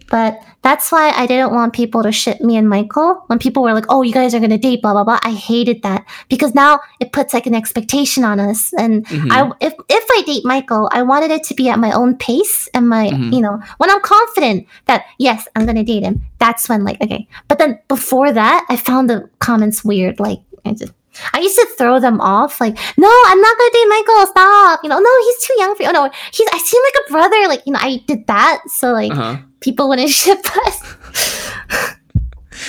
but 0.10 0.41
that's 0.62 0.91
why 0.91 1.12
I 1.16 1.26
didn't 1.26 1.53
want 1.53 1.74
people 1.74 2.03
to 2.03 2.12
ship 2.12 2.41
me 2.41 2.57
and 2.57 2.68
Michael 2.68 3.24
when 3.28 3.39
people 3.39 3.64
were 3.64 3.74
like, 3.74 3.86
"Oh, 3.89 4.01
you 4.01 4.12
guys 4.14 4.34
are 4.36 4.39
gonna 4.39 4.57
date," 4.57 4.82
blah 4.82 4.93
blah 4.93 5.03
blah. 5.03 5.20
I 5.24 5.32
hated 5.32 5.82
that 5.84 6.05
because 6.30 6.53
now 6.53 6.80
it 6.99 7.12
puts 7.12 7.34
like 7.34 7.45
an 7.45 7.55
expectation 7.55 8.24
on 8.24 8.39
us, 8.39 8.74
and 8.78 9.05
Mhm. 9.07 9.32
I 9.32 9.51
if 9.66 9.74
if 9.88 10.05
I 10.18 10.22
date 10.26 10.43
Michael, 10.45 10.89
I 10.91 11.01
wanted 11.03 11.32
it 11.32 11.43
to 11.43 11.53
be 11.53 11.70
at 11.70 11.80
my 11.80 11.91
own 11.91 12.16
pace 12.16 12.68
and 12.74 12.89
my 12.89 13.10
Mhm. 13.10 13.34
you 13.34 13.41
know 13.41 13.60
when 13.78 13.89
I'm 13.89 14.01
confident 14.01 14.66
that 14.88 15.03
yes 15.18 15.47
I'm 15.55 15.66
gonna 15.66 15.84
date 15.84 16.03
him. 16.03 16.22
That's 16.39 16.68
when 16.68 16.84
like 16.84 17.01
okay, 17.01 17.28
but 17.47 17.57
then 17.60 17.80
before 17.88 18.32
that 18.32 18.66
I 18.70 18.76
found 18.76 19.10
the 19.10 19.30
comments 19.39 19.84
weird. 19.86 20.20
Like 20.20 20.39
I 20.66 20.72
just 20.74 20.91
I 21.34 21.39
used 21.39 21.55
to 21.55 21.68
throw 21.78 21.99
them 21.99 22.22
off. 22.22 22.62
Like 22.62 22.76
no, 22.97 23.12
I'm 23.28 23.41
not 23.41 23.57
gonna 23.57 23.72
date 23.74 23.89
Michael. 23.89 24.26
Stop. 24.28 24.80
You 24.84 24.89
know, 24.89 24.99
no, 24.99 25.10
he's 25.26 25.45
too 25.47 25.55
young 25.57 25.76
for 25.76 25.84
you. 25.84 25.89
Oh, 25.89 25.91
no, 25.91 26.10
he's 26.34 26.47
I 26.53 26.57
seem 26.57 26.82
like 26.84 27.03
a 27.07 27.12
brother. 27.12 27.47
Like 27.47 27.62
you 27.66 27.74
know 27.74 27.80
I 27.82 27.97
did 28.07 28.28
that. 28.28 28.62
So 28.68 28.91
like 28.91 29.12
Uh-huh. 29.12 29.38
people 29.60 29.89
wouldn't 29.89 30.10
ship 30.22 30.39
us. 30.68 31.51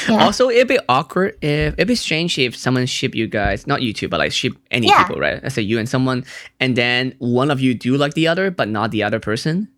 yeah. 0.08 0.24
Also, 0.24 0.48
it'd 0.48 0.68
be 0.68 0.78
awkward 0.88 1.36
if 1.42 1.74
it'd 1.74 1.88
be 1.88 1.94
strange 1.94 2.38
if 2.38 2.56
someone 2.56 2.86
ship 2.86 3.14
you 3.14 3.26
guys, 3.26 3.66
not 3.66 3.82
you 3.82 3.92
two, 3.92 4.08
but 4.08 4.18
like 4.18 4.32
ship 4.32 4.52
any 4.70 4.86
Yeah. 4.88 5.04
people, 5.04 5.20
right? 5.20 5.42
Let's 5.42 5.54
say 5.54 5.62
you 5.62 5.78
and 5.78 5.88
someone, 5.88 6.24
and 6.60 6.76
then 6.76 7.14
one 7.18 7.50
of 7.50 7.60
you 7.60 7.74
do 7.74 7.96
like 7.96 8.14
the 8.14 8.28
other, 8.28 8.50
but 8.50 8.68
not 8.68 8.90
the 8.90 9.02
other 9.02 9.20
person. 9.20 9.68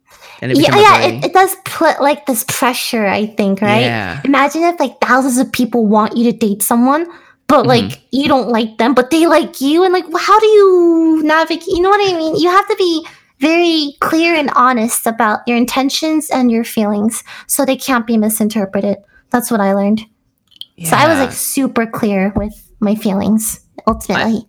And 0.43 0.53
it 0.53 0.59
yeah, 0.59 0.67
become 0.67 0.81
yeah, 0.83 1.07
it, 1.07 1.25
it 1.27 1.33
does 1.33 1.57
put 1.65 2.01
like 2.01 2.27
this 2.27 2.45
pressure, 2.49 3.07
I 3.07 3.27
think, 3.27 3.61
right? 3.63 3.81
Yeah. 3.81 4.21
Imagine 4.25 4.63
if 4.65 4.79
like 4.79 5.01
thousands 5.01 5.39
of 5.39 5.51
people 5.53 5.87
want 5.87 6.17
you 6.17 6.31
to 6.31 6.37
date 6.37 6.63
someone, 6.63 7.07
but 7.49 7.66
like 7.66 7.84
Mm-hmm. 7.84 8.03
you 8.12 8.28
don't 8.28 8.49
like 8.49 8.78
them, 8.78 8.95
but 8.95 9.11
they 9.11 9.26
like 9.26 9.61
you, 9.61 9.84
and 9.84 9.93
like 9.93 10.09
well, 10.09 10.22
how 10.22 10.38
do 10.40 10.47
you 10.47 11.20
navigate? 11.24 11.66
You 11.66 11.80
know 11.82 11.90
what 11.90 12.01
I 12.12 12.16
mean? 12.16 12.36
You 12.36 12.51
have 12.51 12.66
to 12.68 12.76
be 12.76 13.07
very 13.40 13.95
clear 14.01 14.34
and 14.34 14.51
honest 14.55 15.07
about 15.07 15.40
your 15.47 15.57
intentions 15.57 16.30
and 16.30 16.51
your 16.51 16.64
feelings, 16.64 17.24
so 17.47 17.64
they 17.64 17.76
can't 17.76 18.07
be 18.07 18.16
misinterpreted. 18.16 18.97
That's 19.30 19.51
what 19.51 19.61
I 19.61 19.72
learned. 19.74 20.03
So 20.84 20.97
I 20.97 21.09
was 21.09 21.18
like 21.18 21.32
super 21.32 21.86
clear 21.86 22.32
with 22.36 22.55
my 22.80 22.95
feelings. 22.95 23.61
Ultimately, 23.86 24.47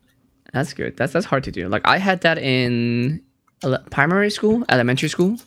That's 0.54 0.74
good. 0.74 0.96
That's 0.98 1.12
that's 1.14 1.26
hard 1.26 1.44
to 1.46 1.52
do. 1.52 1.68
Like 1.70 1.82
I 1.86 1.98
had 1.98 2.22
that 2.22 2.38
in 2.38 3.22
ele- 3.64 3.84
primary 3.92 4.30
school, 4.30 4.64
elementary 4.70 5.10
school. 5.10 5.38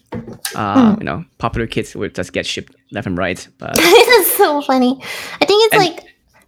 Uh, 0.55 0.93
Hmm. 0.95 1.01
You 1.01 1.05
know, 1.05 1.25
popular 1.39 1.67
kids 1.67 1.95
would 1.95 2.15
just 2.15 2.33
get 2.33 2.47
shipped 2.47 2.75
left 2.93 3.07
and 3.07 3.17
right. 3.19 3.47
But 3.59 3.75
this 3.77 4.09
is 4.27 4.33
so 4.37 4.61
funny. 4.63 4.99
I 5.41 5.45
think 5.47 5.65
it's 5.67 5.75
And- 5.75 5.85
like, 5.85 6.05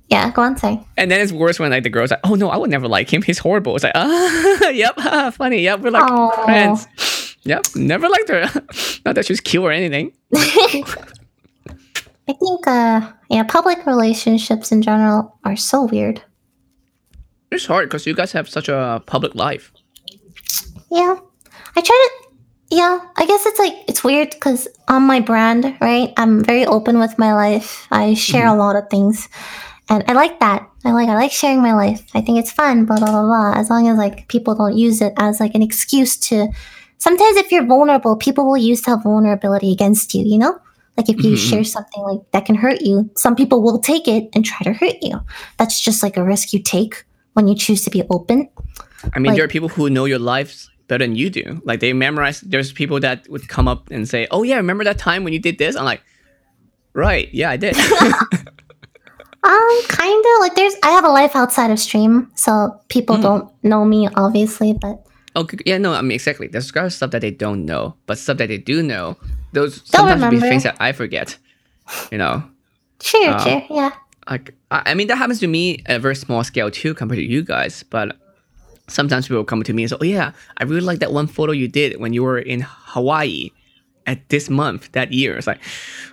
yeah, 0.09 0.31
go 0.31 0.43
on, 0.43 0.57
say. 0.57 0.81
and 0.97 1.11
then 1.11 1.21
it's 1.21 1.33
worse 1.33 1.59
when 1.59 1.71
like 1.71 1.83
the 1.83 1.91
girls 1.91 2.11
like, 2.11 2.21
oh 2.25 2.35
no, 2.35 2.49
I 2.49 2.57
would 2.57 2.71
never 2.71 2.89
like 2.89 3.13
him. 3.13 3.23
He's 3.23 3.39
horrible. 3.39 3.75
It's 3.77 3.85
like, 3.85 3.93
ah, 3.95 4.69
yep, 4.69 4.97
funny. 5.35 5.61
Yep, 5.61 5.81
we're 5.81 5.91
like 5.91 6.11
Aw. 6.11 6.45
friends. 6.45 7.37
Yep, 7.45 7.67
never 7.77 8.09
liked 8.09 8.29
her. 8.29 8.43
Not 9.05 9.15
that 9.15 9.27
she's 9.27 9.41
cute 9.41 9.63
or 9.63 9.71
anything. 9.71 10.13
I 10.35 12.35
think, 12.35 12.67
uh, 12.67 13.13
yeah, 13.31 13.43
public 13.45 13.87
relationships 13.87 14.71
in 14.71 14.83
general 14.83 15.39
are 15.45 15.57
so 15.57 15.85
weird. 15.85 16.23
It's 17.51 17.67
hard 17.67 17.89
because 17.89 18.07
you 18.07 18.15
guys 18.15 18.33
have 18.33 18.49
such 18.49 18.69
a 18.69 19.03
public 19.07 19.35
life. 19.35 19.73
Yeah, 20.91 21.17
I 21.77 21.81
try 21.81 22.09
to. 22.09 22.29
Yeah, 22.71 23.01
I 23.17 23.25
guess 23.25 23.47
it's 23.47 23.59
like 23.59 23.73
it's 23.89 24.05
weird 24.05 24.31
because 24.31 24.69
on 24.89 25.05
my 25.05 25.21
brand, 25.21 25.75
right? 25.81 26.13
I'm 26.19 26.45
very 26.45 26.67
open 26.67 26.99
with 26.99 27.19
my 27.19 27.33
life. 27.33 27.87
I 27.91 28.13
share 28.13 28.47
a 28.47 28.55
lot 28.55 28.77
of 28.77 28.91
things, 28.91 29.27
and 29.89 30.05
I 30.09 30.13
like 30.13 30.41
that. 30.41 30.69
I 30.85 30.93
like 30.93 31.09
I 31.09 31.15
like 31.15 31.33
sharing 31.33 31.61
my 31.63 31.73
life. 31.75 32.05
I 32.15 32.21
think 32.21 32.39
it's 32.39 32.53
fun. 32.53 32.85
Blah 32.85 32.99
blah 32.99 33.11
blah 33.11 33.23
blah. 33.23 33.53
As 33.55 33.71
long 33.71 33.89
as 33.89 33.97
like 33.99 34.29
people 34.29 34.55
don't 34.55 34.77
use 34.77 35.01
it 35.01 35.13
as 35.19 35.41
like 35.41 35.55
an 35.55 35.63
excuse 35.63 36.17
to. 36.29 36.49
Sometimes 36.99 37.37
if 37.37 37.53
you're 37.53 37.65
vulnerable, 37.67 38.17
people 38.17 38.47
will 38.47 38.57
use 38.57 38.83
that 38.83 39.03
vulnerability 39.03 39.73
against 39.73 40.15
you. 40.15 40.25
You 40.25 40.39
know, 40.39 40.59
like 40.97 41.09
if 41.09 41.23
you 41.23 41.33
Mhm. 41.33 41.49
share 41.51 41.65
something 41.65 42.03
like 42.03 42.21
that 42.33 42.45
can 42.47 42.55
hurt 42.57 42.81
you, 42.83 43.09
some 43.17 43.37
people 43.37 43.63
will 43.63 43.79
take 43.79 44.09
it 44.09 44.29
and 44.35 44.45
try 44.45 44.61
to 44.65 44.73
hurt 44.73 44.97
you. 45.03 45.21
That's 45.59 45.81
just 45.81 46.03
like 46.03 46.17
a 46.17 46.25
risk 46.25 46.53
you 46.53 46.61
take 46.63 47.05
when 47.35 47.47
you 47.49 47.55
choose 47.55 47.83
to 47.85 47.91
be 47.91 48.03
open. 48.11 48.49
I 49.15 49.19
mean, 49.21 49.31
Like- 49.31 49.37
there 49.37 49.45
are 49.45 49.49
people 49.49 49.69
who 49.69 49.89
know 49.91 50.07
your 50.07 50.19
lives 50.19 50.71
better 50.89 51.05
than 51.05 51.15
you 51.15 51.31
do. 51.31 51.61
Like 51.65 51.81
they 51.81 51.93
memorize. 51.93 52.41
There's 52.41 52.73
people 52.73 52.99
that 53.01 53.29
would 53.29 53.47
come 53.49 53.69
up 53.69 53.91
and 53.91 54.09
say, 54.09 54.27
"Oh 54.31 54.43
yeah, 54.43 54.57
remember 54.57 54.83
that 54.85 54.99
time 54.99 55.23
when 55.23 55.33
you 55.33 55.39
did 55.39 55.59
this?" 55.59 55.77
I'm 55.77 55.85
like, 55.85 56.03
"Right, 56.95 57.29
yeah, 57.33 57.51
I 57.51 57.57
did." 57.57 57.77
Um, 59.43 59.83
kind 59.89 60.25
of 60.25 60.41
like 60.41 60.55
there's. 60.57 60.75
I 60.83 60.91
have 60.91 61.05
a 61.05 61.09
life 61.11 61.37
outside 61.37 61.71
of 61.71 61.79
stream, 61.79 62.31
so 62.35 62.81
people 62.89 63.17
Mm. 63.17 63.23
don't 63.23 63.45
know 63.63 63.85
me, 63.85 64.09
obviously. 64.17 64.73
But 64.75 65.05
okay, 65.37 65.59
yeah, 65.65 65.79
no, 65.79 65.93
I 65.95 66.03
mean 66.03 66.13
exactly. 66.13 66.49
There's 66.49 66.71
kind 66.73 66.87
of 66.87 66.93
stuff 66.93 67.11
that 67.13 67.21
they 67.21 67.31
don't 67.31 67.65
know, 67.65 67.95
but 68.07 68.19
stuff 68.19 68.39
that 68.39 68.49
they 68.49 68.59
do 68.59 68.83
know. 68.83 69.17
Those 69.53 69.81
They'll 69.83 70.01
sometimes 70.03 70.23
will 70.23 70.31
be 70.31 70.37
remember. 70.37 70.49
things 70.51 70.63
that 70.65 70.77
I 70.81 70.93
forget. 70.93 71.37
You 72.11 72.19
know, 72.19 72.43
sure, 73.01 73.31
Uh, 73.31 73.39
sure, 73.39 73.63
yeah. 73.71 73.91
like 74.29 74.55
I 74.71 74.83
I 74.91 74.95
mean 74.95 75.07
that 75.09 75.17
happens 75.17 75.41
to 75.41 75.47
me 75.47 75.83
at 75.87 75.97
a 75.97 75.99
very 76.01 76.17
small 76.17 76.43
scale 76.45 76.71
too 76.71 76.93
compared 76.93 77.19
to 77.19 77.25
you 77.25 77.43
guys, 77.43 77.83
but 77.89 78.17
sometimes 78.89 79.29
people 79.29 79.45
come 79.45 79.63
to 79.63 79.73
me 79.73 79.85
and 79.85 79.91
say, 79.91 79.97
"Oh 80.01 80.05
yeah, 80.05 80.33
I 80.59 80.65
really 80.65 80.83
like 80.85 80.99
that 80.99 81.13
one 81.13 81.27
photo 81.29 81.53
you 81.53 81.69
did 81.69 82.01
when 82.01 82.13
you 82.13 82.25
were 82.25 82.39
in 82.39 82.61
Hawaii 82.67 83.51
at 84.07 84.29
this 84.29 84.51
month 84.51 84.91
that 84.93 85.13
year." 85.13 85.37
It's 85.39 85.47
like, 85.47 85.61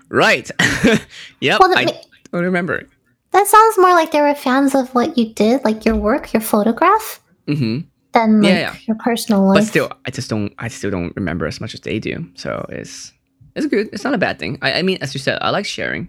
right, 0.10 0.50
yep, 1.42 1.60
Well, 1.60 1.74
I 1.76 1.86
don't 2.32 2.44
remember. 2.44 2.88
That 3.36 3.48
sounds 3.48 3.78
more 3.78 3.92
like 3.92 4.12
they 4.12 4.22
were 4.22 4.34
fans 4.34 4.74
of 4.76 4.96
what 4.96 5.18
you 5.18 5.34
did, 5.34 5.66
like 5.66 5.84
your 5.84 5.98
work, 5.98 6.32
your 6.32 6.40
photograph, 6.40 7.20
hmm 7.48 7.80
than 8.14 8.42
like 8.42 8.54
Yeah, 8.54 8.60
yeah. 8.72 8.76
your 8.88 8.96
personal 8.96 9.44
life. 9.46 9.56
But 9.56 9.64
still, 9.68 9.92
I 10.06 10.10
just 10.12 10.30
don't. 10.30 10.54
I 10.58 10.70
still 10.70 10.90
don't 10.90 11.12
remember 11.18 11.46
as 11.46 11.60
much 11.60 11.74
as 11.74 11.82
they 11.82 12.00
do. 12.00 12.26
So 12.36 12.66
it's 12.70 13.12
it's 13.56 13.66
good. 13.68 13.90
It's 13.92 14.06
not 14.06 14.14
a 14.14 14.18
bad 14.18 14.40
thing. 14.40 14.58
I, 14.62 14.80
I 14.80 14.82
mean, 14.84 15.00
as 15.02 15.14
you 15.14 15.20
said, 15.20 15.38
I 15.42 15.50
like 15.50 15.66
sharing. 15.66 16.08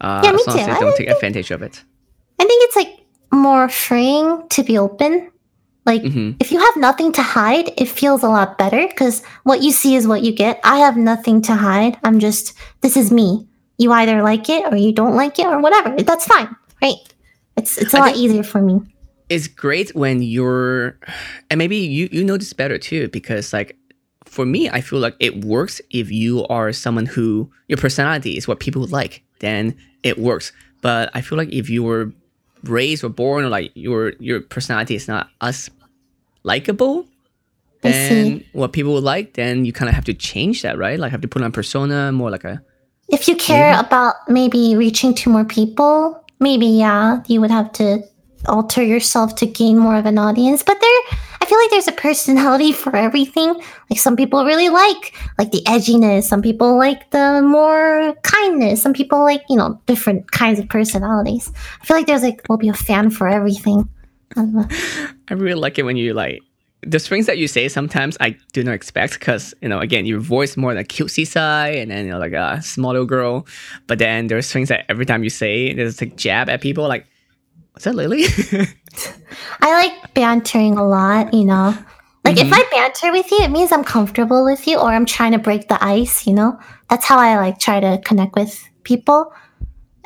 Uh, 0.00 0.22
Yeah, 0.24 0.30
me 0.30 0.40
as 0.42 0.46
long 0.46 0.58
as 0.58 0.66
too. 0.66 0.70
they 0.70 0.76
I 0.76 0.80
don't 0.80 0.96
take 0.96 1.10
advantage 1.10 1.50
of 1.50 1.60
it. 1.62 1.82
I 2.38 2.44
think 2.44 2.62
it's 2.64 2.76
like 2.76 3.00
more 3.32 3.68
freeing 3.68 4.46
to 4.50 4.62
be 4.62 4.78
open. 4.78 5.32
Like 5.84 6.02
hmm 6.02 6.30
if 6.38 6.52
you 6.52 6.60
have 6.60 6.76
nothing 6.76 7.10
to 7.18 7.22
hide, 7.22 7.72
it 7.82 7.88
feels 7.88 8.22
a 8.22 8.28
lot 8.28 8.58
better 8.58 8.86
because 8.86 9.24
what 9.42 9.60
you 9.62 9.72
see 9.72 9.96
is 9.96 10.06
what 10.06 10.22
you 10.22 10.30
get. 10.30 10.60
I 10.62 10.78
have 10.86 10.96
nothing 10.96 11.42
to 11.50 11.54
hide. 11.54 11.98
I'm 12.04 12.20
just 12.20 12.54
this 12.80 12.96
is 12.96 13.10
me. 13.10 13.48
You 13.78 13.90
either 13.92 14.22
like 14.22 14.48
it 14.50 14.70
or 14.70 14.76
you 14.76 14.92
don't 14.92 15.16
like 15.16 15.38
it 15.38 15.46
or 15.46 15.58
whatever. 15.58 15.96
That's 16.02 16.26
fine, 16.26 16.54
right? 16.82 16.96
It's 17.56 17.78
it's 17.78 17.94
a 17.94 17.98
I 17.98 18.00
lot 18.00 18.16
easier 18.16 18.42
for 18.42 18.60
me. 18.62 18.80
it's 19.28 19.46
great 19.46 19.94
when 19.94 20.22
you're 20.22 20.98
and 21.50 21.58
maybe 21.58 21.76
you 21.76 22.08
you 22.10 22.24
know 22.24 22.36
this 22.36 22.52
better 22.52 22.78
too 22.78 23.08
because 23.08 23.52
like 23.52 23.76
for 24.24 24.44
me 24.46 24.68
i 24.70 24.80
feel 24.80 24.98
like 24.98 25.14
it 25.20 25.44
works 25.44 25.80
if 25.90 26.10
you 26.10 26.46
are 26.48 26.72
someone 26.72 27.06
who 27.06 27.50
your 27.68 27.76
personality 27.78 28.36
is 28.36 28.48
what 28.48 28.58
people 28.60 28.86
like 28.88 29.22
then 29.40 29.74
it 30.02 30.18
works 30.18 30.52
but 30.82 31.10
i 31.14 31.20
feel 31.20 31.38
like 31.38 31.52
if 31.52 31.68
you 31.70 31.82
were 31.82 32.10
raised 32.64 33.04
or 33.04 33.08
born 33.08 33.44
or 33.44 33.48
like 33.48 33.70
your 33.74 34.12
your 34.18 34.40
personality 34.40 34.94
is 34.94 35.06
not 35.06 35.28
as 35.40 35.70
likable 36.42 37.06
then 37.82 38.44
what 38.52 38.72
people 38.72 38.92
would 38.94 39.04
like 39.04 39.34
then 39.34 39.64
you 39.64 39.72
kind 39.72 39.88
of 39.88 39.94
have 39.94 40.04
to 40.04 40.14
change 40.14 40.62
that 40.62 40.76
right 40.78 40.98
like 40.98 41.10
have 41.12 41.20
to 41.22 41.28
put 41.28 41.42
on 41.42 41.52
persona 41.52 42.10
more 42.12 42.30
like 42.30 42.44
a 42.44 42.60
if 43.08 43.26
you 43.28 43.34
care 43.36 43.78
about 43.78 44.14
maybe 44.28 44.76
reaching 44.76 45.14
to 45.16 45.30
more 45.30 45.44
people, 45.44 46.24
maybe 46.40 46.66
yeah, 46.66 47.22
you 47.26 47.40
would 47.40 47.50
have 47.50 47.72
to 47.72 48.02
alter 48.46 48.82
yourself 48.82 49.36
to 49.36 49.46
gain 49.46 49.78
more 49.78 49.96
of 49.96 50.06
an 50.06 50.18
audience. 50.18 50.62
But 50.62 50.80
there, 50.80 51.18
I 51.40 51.46
feel 51.46 51.58
like 51.58 51.70
there's 51.70 51.88
a 51.88 51.92
personality 51.92 52.72
for 52.82 52.96
everything. 52.96 53.54
Like 53.90 54.00
some 54.00 54.16
people 54.16 54.44
really 54.44 54.68
like 54.68 55.14
like 55.38 55.52
the 55.52 55.62
edginess. 55.66 56.24
Some 56.24 56.42
people 56.42 56.76
like 56.76 57.10
the 57.10 57.42
more 57.42 58.14
kindness. 58.22 58.82
Some 58.82 58.92
people 58.92 59.22
like 59.22 59.42
you 59.48 59.56
know 59.56 59.80
different 59.86 60.30
kinds 60.32 60.58
of 60.58 60.68
personalities. 60.68 61.52
I 61.80 61.84
feel 61.84 61.96
like 61.96 62.06
there's 62.06 62.22
like 62.22 62.42
will 62.48 62.58
be 62.58 62.68
a 62.68 62.74
fan 62.74 63.10
for 63.10 63.28
everything. 63.28 63.88
I. 64.36 64.66
I 65.28 65.34
really 65.34 65.60
like 65.60 65.78
it 65.78 65.84
when 65.84 65.96
you 65.96 66.14
like 66.14 66.40
the 66.82 66.98
things 66.98 67.26
that 67.26 67.38
you 67.38 67.46
say. 67.46 67.68
Sometimes 67.68 68.16
I 68.20 68.36
do 68.52 68.64
not 68.64 68.72
expect 68.72 69.18
because 69.18 69.54
you 69.60 69.68
know, 69.68 69.80
again, 69.80 70.06
your 70.06 70.20
voice 70.20 70.56
more 70.56 70.74
like 70.74 70.88
cutesy 70.88 71.26
side, 71.26 71.76
and 71.76 71.90
then 71.90 72.06
you 72.06 72.12
know, 72.12 72.18
like 72.18 72.32
a 72.32 72.62
small 72.62 72.92
little 72.92 73.06
girl. 73.06 73.46
But 73.86 73.98
then 73.98 74.28
there's 74.28 74.50
things 74.52 74.68
that 74.68 74.84
every 74.88 75.06
time 75.06 75.24
you 75.24 75.30
say, 75.30 75.72
there's 75.74 76.00
like 76.00 76.16
jab 76.16 76.48
at 76.48 76.60
people. 76.60 76.88
Like, 76.88 77.06
what's 77.72 77.84
that, 77.84 77.94
Lily? 77.94 78.24
I 79.60 79.72
like 79.72 80.14
bantering 80.14 80.76
a 80.76 80.86
lot, 80.86 81.32
you 81.34 81.44
know. 81.44 81.76
Like 82.24 82.38
if 82.38 82.52
I 82.52 82.62
banter 82.70 83.12
with 83.12 83.30
you, 83.30 83.38
it 83.40 83.50
means 83.50 83.72
I'm 83.72 83.84
comfortable 83.84 84.44
with 84.44 84.66
you 84.66 84.78
or 84.78 84.88
I'm 84.88 85.06
trying 85.06 85.32
to 85.32 85.38
break 85.38 85.68
the 85.68 85.82
ice, 85.82 86.26
you 86.26 86.34
know? 86.34 86.58
That's 86.90 87.04
how 87.06 87.18
I 87.18 87.36
like 87.36 87.58
try 87.58 87.80
to 87.80 88.00
connect 88.04 88.34
with 88.36 88.62
people. 88.82 89.32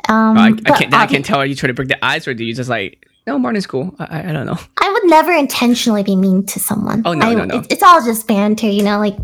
Um 0.07 0.37
I, 0.37 0.47
I 0.47 0.51
can't. 0.51 0.93
I 0.93 1.05
obvi- 1.05 1.09
can 1.09 1.23
tell. 1.23 1.39
Are 1.39 1.45
you 1.45 1.55
trying 1.55 1.69
to 1.69 1.73
break 1.73 1.89
the 1.89 2.03
ice, 2.03 2.27
or 2.27 2.33
do 2.33 2.43
you 2.45 2.53
just 2.53 2.69
like? 2.69 3.07
No, 3.27 3.39
Martin's 3.39 3.65
cool. 3.65 3.95
I, 3.99 4.29
I, 4.29 4.31
don't 4.31 4.45
know. 4.45 4.57
I 4.81 4.91
would 4.91 5.09
never 5.09 5.31
intentionally 5.31 6.03
be 6.03 6.15
mean 6.15 6.45
to 6.47 6.59
someone. 6.59 7.01
Oh, 7.05 7.13
no, 7.13 7.25
I- 7.27 7.33
no, 7.33 7.45
no. 7.45 7.59
it- 7.59 7.67
it's 7.71 7.83
all 7.83 8.03
just 8.03 8.27
banter, 8.27 8.67
you 8.67 8.83
know, 8.83 8.99
like 8.99 9.17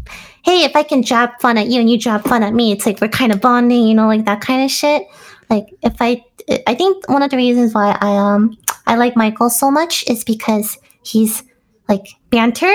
hey, 0.43 0.64
if 0.64 0.76
I 0.76 0.82
can 0.84 1.04
jab 1.04 1.30
fun 1.39 1.58
at 1.60 1.68
you 1.68 1.80
and 1.80 1.88
you 1.89 1.99
jab 1.99 2.24
fun 2.24 2.41
at 2.41 2.54
me, 2.54 2.72
it's 2.72 2.86
like 2.88 2.99
we're 2.99 3.10
kind 3.10 3.32
of 3.32 3.39
bonding, 3.41 3.88
you 3.88 3.93
know, 3.93 4.08
like 4.08 4.26
that 4.26 4.41
kind 4.41 4.64
of 4.64 4.72
shit. 4.72 5.04
Like 5.49 5.68
if 5.84 5.95
I 6.02 6.24
I 6.66 6.74
think 6.76 7.08
one 7.10 7.22
of 7.22 7.30
the 7.30 7.38
reasons 7.38 7.74
why 7.76 7.95
I 8.02 8.16
um 8.18 8.58
I 8.88 8.95
like 8.95 9.16
Michael 9.16 9.49
so 9.52 9.70
much 9.70 10.04
is 10.10 10.24
because 10.24 10.78
he's 11.04 11.43
like 11.88 12.08
banter 12.32 12.74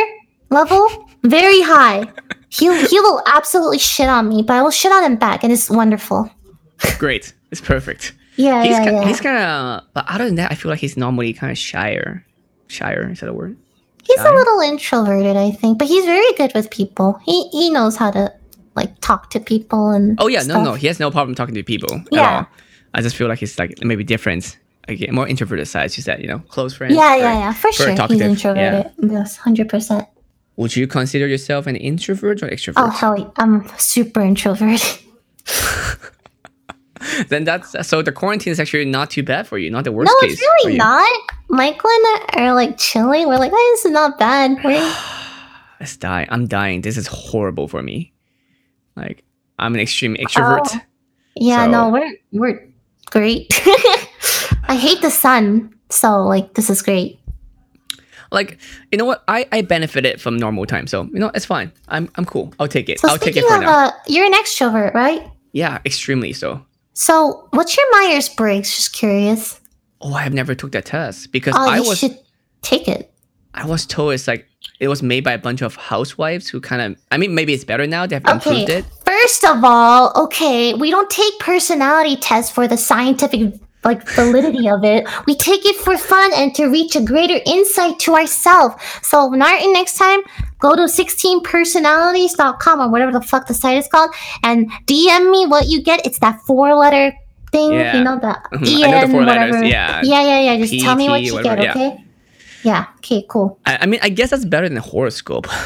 level 0.50 1.08
very 1.24 1.60
high. 1.62 2.04
He 2.50 2.66
he 2.86 3.00
will 3.00 3.20
absolutely 3.26 3.78
shit 3.78 4.08
on 4.08 4.28
me, 4.28 4.42
but 4.42 4.54
I 4.54 4.62
will 4.62 4.70
shit 4.70 4.92
on 4.92 5.02
him 5.02 5.16
back, 5.16 5.42
and 5.42 5.52
it's 5.52 5.68
wonderful. 5.68 6.30
Great. 6.98 7.34
It's 7.50 7.60
perfect. 7.60 8.12
Yeah, 8.36 8.62
He's 8.62 8.70
yeah, 8.72 8.84
ki- 8.84 8.90
yeah. 8.92 9.04
he's 9.06 9.20
kind 9.20 9.38
of. 9.38 9.84
But 9.94 10.04
other 10.08 10.26
than 10.26 10.34
that, 10.36 10.52
I 10.52 10.54
feel 10.54 10.70
like 10.70 10.80
he's 10.80 10.96
normally 10.96 11.32
kind 11.32 11.50
of 11.50 11.58
shyer. 11.58 12.24
Shyer 12.68 13.10
is 13.10 13.20
that 13.20 13.28
a 13.28 13.32
word? 13.32 13.56
He's 14.04 14.16
shy. 14.20 14.28
a 14.28 14.32
little 14.34 14.60
introverted, 14.60 15.36
I 15.36 15.50
think, 15.50 15.78
but 15.78 15.88
he's 15.88 16.04
very 16.04 16.32
good 16.34 16.52
with 16.54 16.70
people. 16.70 17.18
He 17.24 17.48
he 17.48 17.70
knows 17.70 17.96
how 17.96 18.10
to 18.10 18.32
like 18.74 19.00
talk 19.00 19.30
to 19.30 19.40
people 19.40 19.90
and 19.90 20.18
Oh 20.20 20.28
yeah, 20.28 20.40
no, 20.40 20.44
stuff. 20.54 20.64
no, 20.64 20.74
he 20.74 20.86
has 20.86 21.00
no 21.00 21.10
problem 21.10 21.34
talking 21.34 21.54
to 21.54 21.62
people 21.62 21.92
at 21.96 22.06
Yeah. 22.12 22.36
all. 22.38 22.46
I 22.94 23.00
just 23.02 23.16
feel 23.16 23.28
like 23.28 23.38
he's 23.40 23.58
like 23.58 23.82
maybe 23.82 24.04
different. 24.04 24.58
Again, 24.88 25.12
more 25.14 25.26
introverted 25.26 25.66
side. 25.66 25.90
She 25.90 26.00
said, 26.00 26.20
you 26.22 26.28
know, 26.28 26.38
close 26.48 26.74
friends. 26.74 26.94
Yeah, 26.94 27.16
yeah, 27.16 27.38
yeah, 27.38 27.52
for 27.52 27.72
sure. 27.72 27.88
He's 27.88 27.98
talkative. 27.98 28.22
introverted. 28.30 28.92
Yes, 29.02 29.36
hundred 29.36 29.68
percent. 29.68 30.06
Would 30.56 30.76
you 30.76 30.86
consider 30.86 31.26
yourself 31.26 31.66
an 31.66 31.74
introvert 31.76 32.42
or 32.42 32.48
extrovert? 32.48 32.74
Oh 32.76 32.90
hell, 32.90 33.18
yeah, 33.18 33.28
I'm 33.36 33.66
super 33.78 34.20
introverted. 34.20 34.82
then 37.28 37.44
that's 37.44 37.74
so 37.86 38.02
the 38.02 38.12
quarantine 38.12 38.50
is 38.52 38.60
actually 38.60 38.84
not 38.84 39.10
too 39.10 39.22
bad 39.22 39.46
for 39.46 39.58
you. 39.58 39.70
Not 39.70 39.84
the 39.84 39.92
worst 39.92 40.10
No, 40.12 40.20
case. 40.28 40.32
it's 40.34 40.42
really 40.64 40.76
not. 40.78 41.08
Michael 41.48 41.90
and 41.90 42.04
I 42.06 42.46
are 42.46 42.54
like 42.54 42.78
chilling. 42.78 43.26
We're 43.28 43.38
like, 43.38 43.52
oh, 43.54 43.72
this 43.74 43.84
is 43.84 43.92
not 43.92 44.18
bad. 44.18 44.56
Let's 45.80 45.96
die. 45.98 46.26
I'm 46.30 46.46
dying. 46.46 46.80
This 46.82 46.96
is 46.96 47.06
horrible 47.06 47.68
for 47.68 47.82
me. 47.82 48.12
Like 48.96 49.24
I'm 49.58 49.74
an 49.74 49.80
extreme 49.80 50.16
extrovert. 50.16 50.66
Oh. 50.72 50.80
yeah, 51.36 51.64
So- 51.64 51.70
no, 51.70 51.88
we're 51.90 52.12
we're 52.32 52.68
great. 53.10 53.48
I 54.68 54.74
hate 54.74 55.00
the 55.00 55.10
sun, 55.10 55.72
so 55.90 56.24
like 56.24 56.54
this 56.54 56.70
is 56.70 56.82
great. 56.82 57.20
Like 58.32 58.58
you 58.90 58.98
know 58.98 59.04
what? 59.04 59.22
I 59.28 59.46
I 59.52 59.62
benefited 59.62 60.20
from 60.20 60.36
normal 60.36 60.66
time, 60.66 60.88
so 60.88 61.04
you 61.12 61.20
know 61.20 61.30
it's 61.34 61.44
fine. 61.46 61.70
I'm 61.88 62.10
I'm 62.16 62.24
cool. 62.24 62.52
I'll 62.58 62.66
take 62.66 62.88
it. 62.88 62.98
So 62.98 63.08
I'll 63.08 63.18
take 63.18 63.36
it 63.36 63.44
for 63.44 63.58
now. 63.58 63.70
uh, 63.86 63.90
you're 64.08 64.26
an 64.26 64.32
extrovert, 64.34 64.94
right? 64.94 65.22
yeah, 65.52 65.78
extremely 65.86 66.32
so. 66.32 66.60
So 66.96 67.46
what's 67.50 67.76
your 67.76 67.86
Myers 67.92 68.30
Briggs? 68.30 68.74
Just 68.74 68.94
curious. 68.94 69.60
Oh, 70.00 70.14
I 70.14 70.22
have 70.22 70.32
never 70.32 70.54
took 70.54 70.72
that 70.72 70.86
test 70.86 71.30
because 71.30 71.54
Oh, 71.54 71.68
I 71.68 71.80
was 71.80 71.98
should 71.98 72.18
take 72.62 72.88
it. 72.88 73.12
I 73.52 73.66
was 73.66 73.84
told 73.84 74.14
it's 74.14 74.26
like 74.26 74.46
it 74.80 74.88
was 74.88 75.02
made 75.02 75.22
by 75.22 75.32
a 75.32 75.38
bunch 75.38 75.60
of 75.60 75.76
housewives 75.76 76.48
who 76.48 76.58
kind 76.58 76.80
of. 76.80 77.00
I 77.10 77.18
mean, 77.18 77.34
maybe 77.34 77.52
it's 77.52 77.64
better 77.64 77.86
now. 77.86 78.06
They've 78.06 78.24
improved 78.26 78.70
it. 78.70 78.86
First 79.04 79.44
of 79.44 79.62
all, 79.62 80.10
okay, 80.16 80.72
we 80.72 80.90
don't 80.90 81.10
take 81.10 81.38
personality 81.38 82.16
tests 82.16 82.50
for 82.50 82.66
the 82.66 82.78
scientific 82.78 83.52
like 83.86 84.06
validity 84.10 84.68
of 84.68 84.84
it. 84.84 85.06
We 85.26 85.34
take 85.36 85.64
it 85.64 85.76
for 85.76 85.96
fun 85.96 86.30
and 86.34 86.54
to 86.56 86.66
reach 86.66 86.94
a 86.96 87.00
greater 87.02 87.38
insight 87.46 87.98
to 88.00 88.14
ourselves. 88.14 88.74
So 89.02 89.30
Martin, 89.30 89.72
next 89.72 89.96
time, 89.96 90.20
go 90.58 90.74
to 90.76 90.82
16personalities.com 90.82 92.80
or 92.80 92.88
whatever 92.90 93.12
the 93.12 93.20
fuck 93.20 93.46
the 93.46 93.54
site 93.54 93.78
is 93.78 93.88
called 93.88 94.10
and 94.42 94.70
DM 94.86 95.30
me 95.30 95.46
what 95.46 95.68
you 95.68 95.80
get. 95.82 96.04
It's 96.04 96.18
that 96.18 96.40
four 96.42 96.74
letter 96.74 97.12
thing, 97.52 97.72
Yeah. 97.72 97.96
you 97.96 98.04
know, 98.04 98.18
the 98.18 98.36
I 98.52 98.56
know 98.58 98.58
the 98.66 98.82
EN, 98.84 98.90
letters, 98.90 99.14
whatever. 99.14 99.64
yeah. 99.64 100.00
Yeah, 100.02 100.22
yeah, 100.22 100.40
yeah. 100.52 100.56
Just 100.58 100.78
tell 100.80 100.96
me 100.96 101.08
what 101.08 101.22
you 101.22 101.34
whatever, 101.34 101.62
get, 101.62 101.76
okay? 101.76 102.04
Yeah, 102.64 102.86
okay, 102.98 103.24
cool. 103.28 103.58
I, 103.64 103.78
I 103.82 103.86
mean, 103.86 104.00
I 104.02 104.08
guess 104.08 104.30
that's 104.30 104.44
better 104.44 104.68
than 104.68 104.76
a 104.78 104.80
horoscope. 104.82 105.46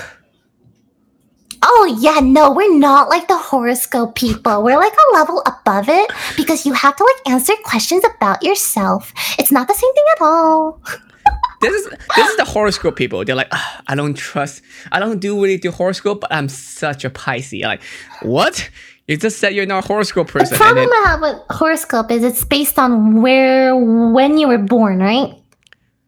Oh 1.73 1.97
yeah, 2.01 2.18
no, 2.21 2.51
we're 2.53 2.77
not 2.79 3.09
like 3.09 3.29
the 3.29 3.37
horoscope 3.39 4.14
people. 4.16 4.62
We're 4.62 4.77
like 4.77 4.93
a 4.93 5.14
level 5.14 5.43
above 5.47 5.89
it 5.89 6.11
because 6.37 6.66
you 6.66 6.73
have 6.73 6.97
to 6.97 7.05
like 7.05 7.33
answer 7.33 7.53
questions 7.64 8.05
about 8.16 8.43
yourself. 8.43 9.12
It's 9.39 9.53
not 9.53 9.68
the 9.68 9.75
same 9.75 9.95
thing 9.95 10.05
at 10.16 10.23
all. 10.23 10.81
this 11.61 11.73
is 11.75 11.89
this 12.16 12.29
is 12.29 12.37
the 12.39 12.45
horoscope 12.45 12.97
people. 12.97 13.25
They're 13.25 13.37
like, 13.37 13.49
"Ah, 13.53 13.83
I 13.87 13.95
don't 13.95 14.14
trust. 14.14 14.62
I 14.91 14.99
don't 14.99 15.21
do 15.21 15.41
really 15.41 15.59
do 15.59 15.71
horoscope, 15.71 16.21
but 16.23 16.33
I'm 16.33 16.49
such 16.49 17.05
a 17.05 17.11
Pisces. 17.11 17.62
Like, 17.62 17.83
what? 18.23 18.68
You 19.07 19.16
just 19.16 19.39
said 19.39 19.55
you're 19.55 19.66
not 19.66 19.85
a 19.85 19.87
horoscope 19.87 20.29
The 20.29 20.33
person. 20.41 20.55
and 20.55 20.61
problem 20.61 20.89
then- 20.89 21.05
I 21.05 21.09
have 21.11 21.21
with 21.21 21.37
horoscope 21.51 22.11
is 22.11 22.23
it's 22.25 22.45
based 22.45 22.79
on 22.79 23.23
where 23.23 23.77
when 23.77 24.39
you 24.39 24.49
were 24.49 24.59
born, 24.59 24.99
right? 25.01 25.35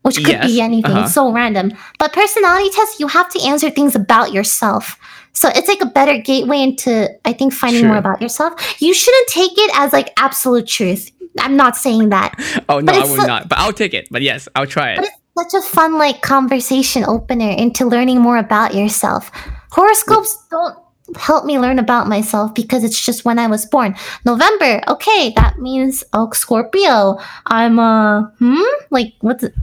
Which 0.02 0.16
could 0.16 0.26
Yes, 0.28 0.46
be 0.46 0.60
anything. 0.60 0.90
uh-huh. 0.90 1.06
So 1.08 1.30
random. 1.32 1.72
But 2.00 2.12
personality 2.12 2.70
tests, 2.70 2.98
you 2.98 3.06
have 3.08 3.28
to 3.30 3.40
answer 3.42 3.70
things 3.70 3.94
about 3.94 4.32
yourself. 4.32 4.96
So 5.34 5.48
it's 5.54 5.68
like 5.68 5.80
a 5.80 5.86
better 5.86 6.18
gateway 6.18 6.60
into, 6.62 7.08
I 7.24 7.32
think, 7.32 7.52
finding 7.52 7.86
more 7.86 7.96
about 7.96 8.20
yourself. 8.20 8.52
You 8.80 8.92
shouldn't 8.94 9.28
take 9.28 9.52
it 9.56 9.70
as 9.74 9.92
like 9.92 10.12
absolute 10.16 10.66
truth. 10.66 11.10
I'm 11.38 11.56
not 11.56 11.76
saying 11.76 12.10
that. 12.10 12.34
oh 12.68 12.80
no, 12.80 12.92
I 12.92 12.98
will 13.00 13.16
so- 13.16 13.26
not. 13.26 13.48
But 13.48 13.58
I'll 13.58 13.72
take 13.72 13.94
it. 13.94 14.08
But 14.10 14.22
yes, 14.22 14.48
I'll 14.54 14.66
try 14.66 14.92
it. 14.92 14.96
But 14.96 15.06
it's 15.06 15.52
such 15.52 15.62
a 15.62 15.66
fun 15.66 15.98
like 15.98 16.20
conversation 16.20 17.04
opener 17.04 17.50
into 17.50 17.86
learning 17.86 18.20
more 18.20 18.36
about 18.36 18.74
yourself. 18.74 19.30
Horoscopes 19.70 20.36
don't 20.50 20.76
help 21.16 21.44
me 21.44 21.58
learn 21.58 21.78
about 21.78 22.06
myself 22.08 22.54
because 22.54 22.84
it's 22.84 23.00
just 23.04 23.24
when 23.24 23.38
I 23.38 23.46
was 23.46 23.64
born. 23.66 23.96
November, 24.26 24.82
okay, 24.88 25.32
that 25.36 25.58
means 25.58 26.04
oh 26.12 26.30
Scorpio. 26.32 27.18
I'm 27.46 27.78
uh 27.78 28.24
hmm 28.38 28.60
like 28.90 29.14
what's 29.20 29.44
it? 29.44 29.54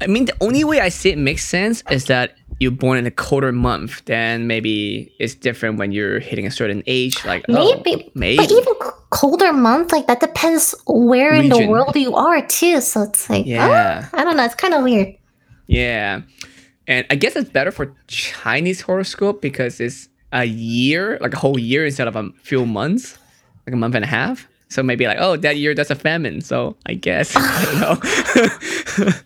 I 0.00 0.06
mean, 0.06 0.26
the 0.26 0.36
only 0.40 0.64
way 0.64 0.80
I 0.80 0.88
see 0.88 1.10
it 1.10 1.18
makes 1.18 1.44
sense 1.44 1.82
is 1.90 2.06
that 2.06 2.36
you're 2.60 2.70
born 2.70 2.98
in 2.98 3.06
a 3.06 3.10
colder 3.10 3.52
month. 3.52 4.04
Then 4.06 4.46
maybe 4.46 5.12
it's 5.18 5.34
different 5.34 5.78
when 5.78 5.92
you're 5.92 6.18
hitting 6.20 6.46
a 6.46 6.50
certain 6.50 6.82
age. 6.86 7.24
Like 7.24 7.44
oh, 7.48 7.52
maybe 7.52 8.10
maybe. 8.14 8.36
but 8.36 8.50
even 8.50 8.74
colder 9.10 9.52
month 9.52 9.92
like 9.92 10.06
that 10.06 10.20
depends 10.20 10.74
where 10.86 11.34
in 11.34 11.48
the 11.48 11.66
world 11.66 11.94
you 11.96 12.14
are 12.14 12.44
too. 12.46 12.80
So 12.80 13.02
it's 13.02 13.28
like 13.30 13.46
Yeah. 13.46 14.08
oh, 14.12 14.18
I 14.18 14.24
don't 14.24 14.36
know, 14.36 14.44
it's 14.44 14.54
kind 14.54 14.74
of 14.74 14.82
weird. 14.82 15.14
Yeah. 15.66 16.22
And 16.86 17.06
I 17.10 17.16
guess 17.16 17.34
it's 17.34 17.50
better 17.50 17.72
for 17.72 17.94
Chinese 18.06 18.80
horoscope 18.80 19.42
because 19.42 19.80
it's 19.80 20.08
a 20.32 20.44
year, 20.44 21.18
like 21.20 21.34
a 21.34 21.38
whole 21.38 21.58
year 21.58 21.84
instead 21.84 22.06
of 22.06 22.14
a 22.14 22.30
few 22.42 22.64
months, 22.64 23.18
like 23.66 23.74
a 23.74 23.76
month 23.76 23.94
and 23.94 24.04
a 24.04 24.08
half. 24.08 24.46
So 24.68 24.82
maybe 24.82 25.06
like, 25.06 25.18
oh, 25.20 25.36
that 25.36 25.56
year 25.56 25.74
that's 25.74 25.90
a 25.90 25.94
famine. 25.94 26.40
So 26.40 26.76
I 26.86 26.94
guess 26.94 27.32
I 27.36 27.64
don't 27.64 27.80
know. 27.80 29.12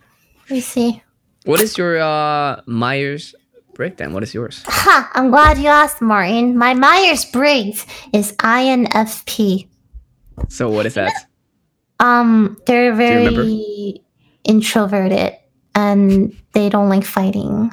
We 0.50 0.60
see. 0.60 1.02
what 1.44 1.60
is 1.60 1.78
your 1.78 1.98
uh 2.00 2.60
Myers 2.66 3.34
breakdown? 3.74 4.12
What 4.12 4.22
is 4.22 4.34
yours? 4.34 4.62
Ha! 4.66 5.10
I'm 5.14 5.30
glad 5.30 5.58
you 5.58 5.68
asked, 5.68 6.02
Martin. 6.02 6.58
My 6.58 6.74
Myers 6.74 7.24
Briggs 7.24 7.86
is 8.12 8.32
INFP. 8.38 9.68
So 10.48 10.68
what 10.70 10.86
is 10.86 10.94
that? 10.94 11.12
Um, 12.00 12.56
they're 12.66 12.94
very 12.94 14.02
introverted 14.44 15.36
and 15.74 16.34
they 16.52 16.68
don't 16.68 16.88
like 16.88 17.04
fighting. 17.04 17.70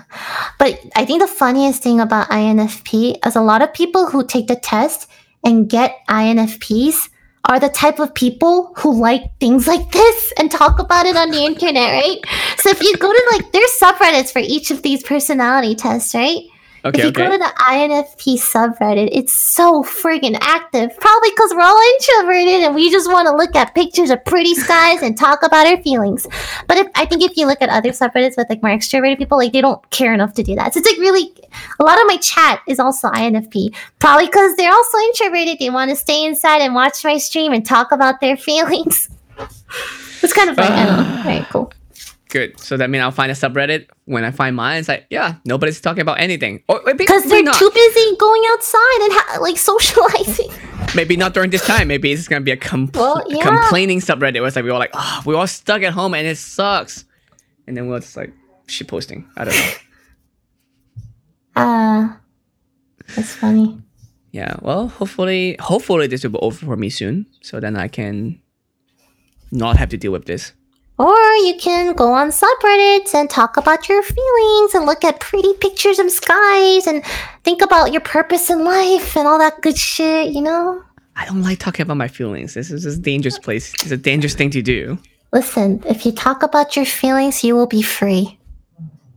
But 0.60 0.80
I 0.96 1.06
think 1.06 1.22
the 1.22 1.28
funniest 1.28 1.82
thing 1.82 2.00
about 2.00 2.30
INFP 2.30 3.26
is 3.26 3.36
a 3.36 3.42
lot 3.42 3.62
of 3.62 3.74
people 3.74 4.08
who 4.08 4.26
take 4.26 4.48
the 4.48 4.56
test 4.56 5.10
and 5.44 5.70
get 5.70 5.96
INFPs 6.10 7.10
are 7.46 7.60
the 7.60 7.70
type 7.70 8.00
of 8.00 8.14
people 8.14 8.74
who 8.78 9.00
like 9.00 9.24
things 9.40 9.68
like 9.68 9.92
this 9.92 10.34
and 10.38 10.52
talk 10.52 10.80
about 10.80 11.06
it 11.06 11.16
on 11.16 11.32
the 11.32 11.46
internet, 11.46 11.92
right? 11.92 12.20
So 12.58 12.70
if 12.70 12.82
you 12.82 12.96
go 12.98 13.12
to 13.12 13.30
like 13.32 13.52
there's 13.52 13.80
subreddits 13.82 14.32
for 14.32 14.40
each 14.40 14.72
of 14.72 14.82
these 14.82 15.04
personality 15.04 15.76
tests, 15.76 16.14
right? 16.14 16.42
Okay, 16.86 17.00
if 17.00 17.04
you 17.06 17.10
okay. 17.10 17.26
go 17.26 17.32
to 17.32 17.38
the 17.38 17.54
INFP 17.58 18.36
subreddit, 18.36 19.10
it's 19.12 19.34
so 19.34 19.84
friggin' 19.84 20.38
active. 20.40 20.98
Probably 21.00 21.30
because 21.32 21.52
we're 21.54 21.62
all 21.62 21.82
introverted 21.96 22.64
and 22.64 22.76
we 22.76 22.92
just 22.92 23.12
want 23.12 23.28
to 23.28 23.36
look 23.36 23.56
at 23.56 23.74
pictures 23.74 24.10
of 24.10 24.24
pretty 24.26 24.54
skies 24.54 25.02
and 25.02 25.18
talk 25.18 25.44
about 25.44 25.66
our 25.66 25.82
feelings. 25.82 26.28
But 26.68 26.78
if 26.78 26.88
I 26.96 27.06
think 27.06 27.24
if 27.24 27.36
you 27.36 27.48
look 27.48 27.62
at 27.62 27.70
other 27.70 27.90
subreddits 27.90 28.38
with 28.38 28.50
like 28.50 28.62
more 28.62 28.72
extroverted 28.72 29.18
people, 29.18 29.38
like 29.38 29.54
they 29.54 29.62
don't 29.62 29.88
care 29.90 30.14
enough 30.14 30.34
to 30.36 30.44
do 30.44 30.56
that. 30.56 30.74
So 30.74 30.80
it's 30.80 30.90
like 30.90 31.00
really 31.00 31.34
a 31.80 31.84
lot 31.84 32.00
of 32.00 32.08
my 32.08 32.18
chat 32.18 32.62
is 32.68 32.80
also 32.80 33.10
INFP. 33.10 33.76
Probably 34.00 34.28
because 34.28 34.56
they're 34.56 34.72
also 34.72 34.98
introverted. 35.00 35.60
They 35.60 35.70
want 35.70 35.90
to 35.90 35.96
stay 35.96 36.26
inside 36.26 36.62
and 36.62 36.76
watch 36.76 37.04
my 37.04 37.18
stream 37.18 37.54
and 37.54 37.66
talk 37.66 37.92
about 37.92 38.22
their 38.22 38.38
feelings. 38.48 39.10
it's 40.22 40.34
kind 40.34 40.50
of 40.50 40.56
funny. 40.56 40.76
I 40.76 40.86
don't 40.86 40.98
know. 40.98 41.24
Very 41.24 41.46
cool. 41.50 41.74
Good. 42.38 42.60
So 42.60 42.78
that 42.78 42.90
means 42.90 43.02
I'll 43.02 43.12
find 43.12 43.32
a 43.32 43.36
subreddit. 43.36 43.88
When 44.06 44.24
I 44.24 44.32
find 44.32 44.56
mine, 44.56 44.80
it's 44.80 44.88
like, 44.88 45.06
yeah, 45.10 45.36
nobody's 45.46 45.82
talking 45.82 46.02
about 46.02 46.20
anything. 46.20 46.64
Because 46.98 47.24
they're 47.26 47.42
not. 47.44 47.56
too 47.56 47.72
busy 47.74 48.16
going 48.18 48.44
outside 48.50 49.00
and 49.02 49.12
ha- 49.14 49.38
like 49.42 49.58
socializing. 49.72 50.52
maybe 50.96 51.18
not 51.18 51.34
during 51.34 51.50
this 51.50 51.66
time. 51.66 51.88
Maybe 51.88 52.12
it's 52.12 52.28
gonna 52.28 52.42
be 52.42 52.52
a 52.52 52.58
compl- 52.58 52.96
Well, 52.96 53.24
yeah. 53.28 53.44
complaining 53.44 54.00
subreddit 54.02 54.36
where 54.40 54.48
it's 54.48 54.56
like 54.56 54.66
we're 54.66 54.72
all 54.72 54.80
like, 54.80 54.92
oh, 54.94 55.22
we're 55.26 55.36
all 55.36 55.48
stuck 55.48 55.82
at 55.84 55.94
home 55.94 56.14
and 56.14 56.28
it 56.28 56.38
sucks. 56.38 57.06
And 57.66 57.76
then 57.76 57.88
we're 57.88 58.00
just 58.00 58.16
like 58.16 58.32
shit 58.68 58.88
posting. 58.88 59.28
I 59.38 59.46
don't 59.46 59.56
know. 59.56 59.72
Uh, 61.56 62.10
that's 63.16 63.34
funny. 63.34 63.82
yeah. 64.32 64.58
Well, 64.62 64.90
hopefully, 64.90 65.56
hopefully 65.60 66.06
this 66.06 66.22
will 66.24 66.30
be 66.32 66.40
over 66.40 66.66
for 66.68 66.76
me 66.78 66.90
soon, 66.92 67.26
so 67.42 67.60
then 67.60 67.76
I 67.76 67.88
can 67.88 68.40
not 69.52 69.78
have 69.78 69.90
to 69.90 69.98
deal 69.98 70.12
with 70.12 70.26
this. 70.26 70.54
Or 70.98 71.16
you 71.46 71.56
can 71.60 71.94
go 71.94 72.12
on 72.12 72.30
subreddits 72.30 73.14
and 73.14 73.30
talk 73.30 73.56
about 73.56 73.88
your 73.88 74.02
feelings 74.02 74.74
and 74.74 74.86
look 74.86 75.04
at 75.04 75.20
pretty 75.20 75.54
pictures 75.54 76.00
of 76.00 76.10
skies 76.10 76.88
and 76.88 77.06
think 77.44 77.62
about 77.62 77.92
your 77.92 78.02
purpose 78.02 78.50
in 78.50 78.64
life 78.64 79.16
and 79.16 79.28
all 79.28 79.38
that 79.38 79.62
good 79.62 79.78
shit, 79.78 80.34
you 80.34 80.42
know? 80.42 80.82
I 81.16 81.26
don't 81.26 81.44
like 81.44 81.60
talking 81.60 81.84
about 81.84 81.98
my 81.98 82.08
feelings. 82.08 82.56
This 82.56 82.72
is 82.72 82.86
a 82.86 83.00
dangerous 83.00 83.38
place. 83.38 83.74
It's 83.76 83.92
a 83.92 83.98
dangerous 83.98 84.34
thing 84.34 84.50
to 84.52 84.62
do. 84.62 84.98
Listen, 85.34 85.84
if 85.88 86.06
you 86.06 86.12
talk 86.12 86.42
about 86.42 86.76
your 86.76 86.86
feelings, 86.86 87.44
you 87.44 87.56
will 87.56 87.68
be 87.68 87.82
free. 87.84 88.40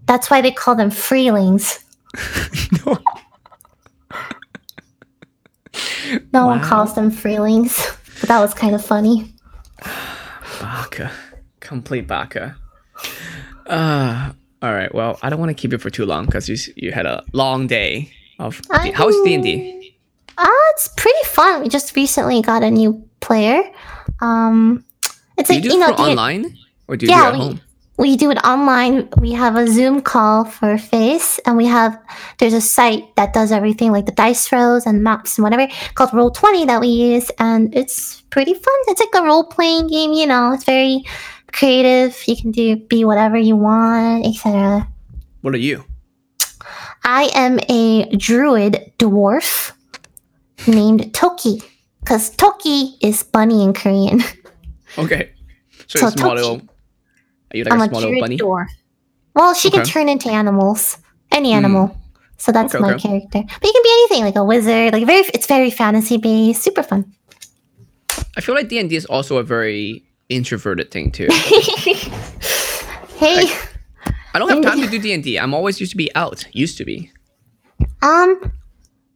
That's 0.06 0.30
why 0.30 0.40
they 0.42 0.50
call 0.50 0.74
them 0.74 0.90
freelings. 0.90 1.82
no. 2.86 2.98
No 6.32 6.46
one 6.46 6.60
calls 6.60 6.94
them 6.94 7.10
freelings. 7.10 7.96
But 8.20 8.28
that 8.28 8.40
was 8.40 8.52
kind 8.52 8.74
of 8.74 8.84
funny. 8.84 9.32
Baka. 10.60 11.10
Complete 11.70 12.06
baka. 12.08 12.56
Uh, 13.66 14.32
all 14.60 14.74
right. 14.74 14.92
Well, 14.92 15.18
I 15.22 15.30
don't 15.30 15.38
want 15.38 15.50
to 15.50 15.54
keep 15.54 15.72
it 15.72 15.78
for 15.78 15.88
too 15.90 16.04
long 16.04 16.26
because 16.26 16.48
you 16.48 16.56
you 16.74 16.90
had 16.90 17.06
a 17.06 17.22
long 17.32 17.68
day 17.68 18.10
of. 18.40 18.60
I 18.70 18.90
How's 18.90 19.14
D 19.22 19.34
and 19.34 19.44
D? 19.44 19.96
Ah, 20.36 20.48
it's 20.74 20.88
pretty 20.96 21.24
fun. 21.26 21.62
We 21.62 21.68
just 21.68 21.94
recently 21.94 22.42
got 22.42 22.62
a 22.64 22.70
new 22.70 23.06
player. 23.20 23.62
Um, 24.20 24.84
it's 25.38 25.48
Do 25.48 25.54
like 25.54 25.62
you 25.64 25.70
do 25.70 25.76
you 25.76 25.82
it 25.84 25.86
know, 25.86 25.94
online 26.04 26.56
or 26.88 26.96
do 26.96 27.06
you 27.06 27.12
Yeah, 27.12 27.22
do 27.22 27.22
it 27.22 27.28
at 27.28 27.38
we- 27.38 27.44
home? 27.46 27.60
we 27.98 28.16
do 28.16 28.30
it 28.32 28.38
online. 28.44 29.08
We 29.20 29.32
have 29.32 29.54
a 29.56 29.66
Zoom 29.68 30.00
call 30.02 30.44
for 30.46 30.76
Face, 30.78 31.38
and 31.46 31.56
we 31.56 31.66
have 31.66 31.96
there's 32.38 32.54
a 32.54 32.60
site 32.60 33.14
that 33.16 33.32
does 33.32 33.52
everything 33.52 33.92
like 33.92 34.06
the 34.06 34.12
dice 34.12 34.50
rolls 34.50 34.86
and 34.86 35.04
maps 35.04 35.38
and 35.38 35.44
whatever 35.44 35.68
called 35.94 36.12
Roll 36.12 36.30
Twenty 36.32 36.64
that 36.66 36.80
we 36.80 36.88
use, 36.88 37.30
and 37.38 37.72
it's 37.76 38.22
pretty 38.30 38.54
fun. 38.54 38.78
It's 38.88 39.00
like 39.00 39.14
a 39.22 39.24
role 39.24 39.44
playing 39.44 39.86
game. 39.88 40.12
You 40.12 40.26
know, 40.26 40.52
it's 40.52 40.64
very 40.64 41.04
creative. 41.52 42.16
You 42.26 42.36
can 42.36 42.50
do 42.50 42.76
be 42.76 43.04
whatever 43.04 43.36
you 43.36 43.56
want, 43.56 44.26
etc. 44.26 44.86
What 45.42 45.54
are 45.54 45.58
you? 45.58 45.84
I 47.04 47.30
am 47.34 47.58
a 47.68 48.08
druid 48.16 48.92
dwarf 48.98 49.72
named 50.66 51.14
Toki, 51.14 51.62
because 52.00 52.30
Toki 52.30 52.96
is 53.00 53.22
bunny 53.22 53.62
in 53.64 53.72
Korean. 53.72 54.22
Okay. 54.98 55.30
So, 55.86 56.00
So 56.00 56.06
a 56.08 56.10
small 56.10 56.30
Toki. 56.30 56.40
little. 56.42 56.56
Are 57.52 57.56
you 57.56 57.62
like 57.62 57.72
I'm 57.72 57.80
a 57.80 57.84
a 57.84 57.88
small 57.88 58.00
little 58.00 58.10
druid 58.10 58.22
bunny? 58.22 58.38
dwarf. 58.38 58.66
Well, 59.34 59.54
she 59.54 59.70
can 59.70 59.84
turn 59.84 60.08
into 60.08 60.28
animals, 60.28 60.98
any 61.30 61.52
hmm. 61.52 61.58
animal. 61.58 61.96
So 62.36 62.50
that's 62.50 62.74
Okay, 62.74 62.82
my 62.82 62.94
okay. 62.94 63.08
character. 63.08 63.42
But 63.60 63.66
you 63.66 63.72
can 63.72 63.82
be 63.84 63.90
anything, 63.92 64.24
like 64.24 64.34
a 64.34 64.44
wizard. 64.44 64.92
Like 64.92 65.06
very, 65.06 65.22
it's 65.32 65.46
very 65.46 65.70
fantasy 65.70 66.16
based, 66.16 66.62
super 66.62 66.82
fun. 66.82 67.12
I 68.36 68.40
feel 68.40 68.56
like 68.56 68.68
D 68.68 68.80
and 68.80 68.90
D 68.90 68.96
is 68.96 69.06
also 69.06 69.36
a 69.38 69.44
very 69.44 70.02
introverted 70.30 70.90
thing 70.90 71.10
too. 71.10 71.28
hey, 73.18 73.46
I 74.32 74.38
don't 74.38 74.48
have 74.48 74.62
time 74.62 74.80
to 74.80 74.88
do 74.88 74.98
D 74.98 75.12
and 75.12 75.26
I'm 75.38 75.52
always 75.54 75.80
used 75.80 75.92
to 75.92 75.96
be 75.98 76.14
out. 76.14 76.46
Used 76.52 76.78
to 76.78 76.84
be. 76.84 77.10
um, 78.02 78.52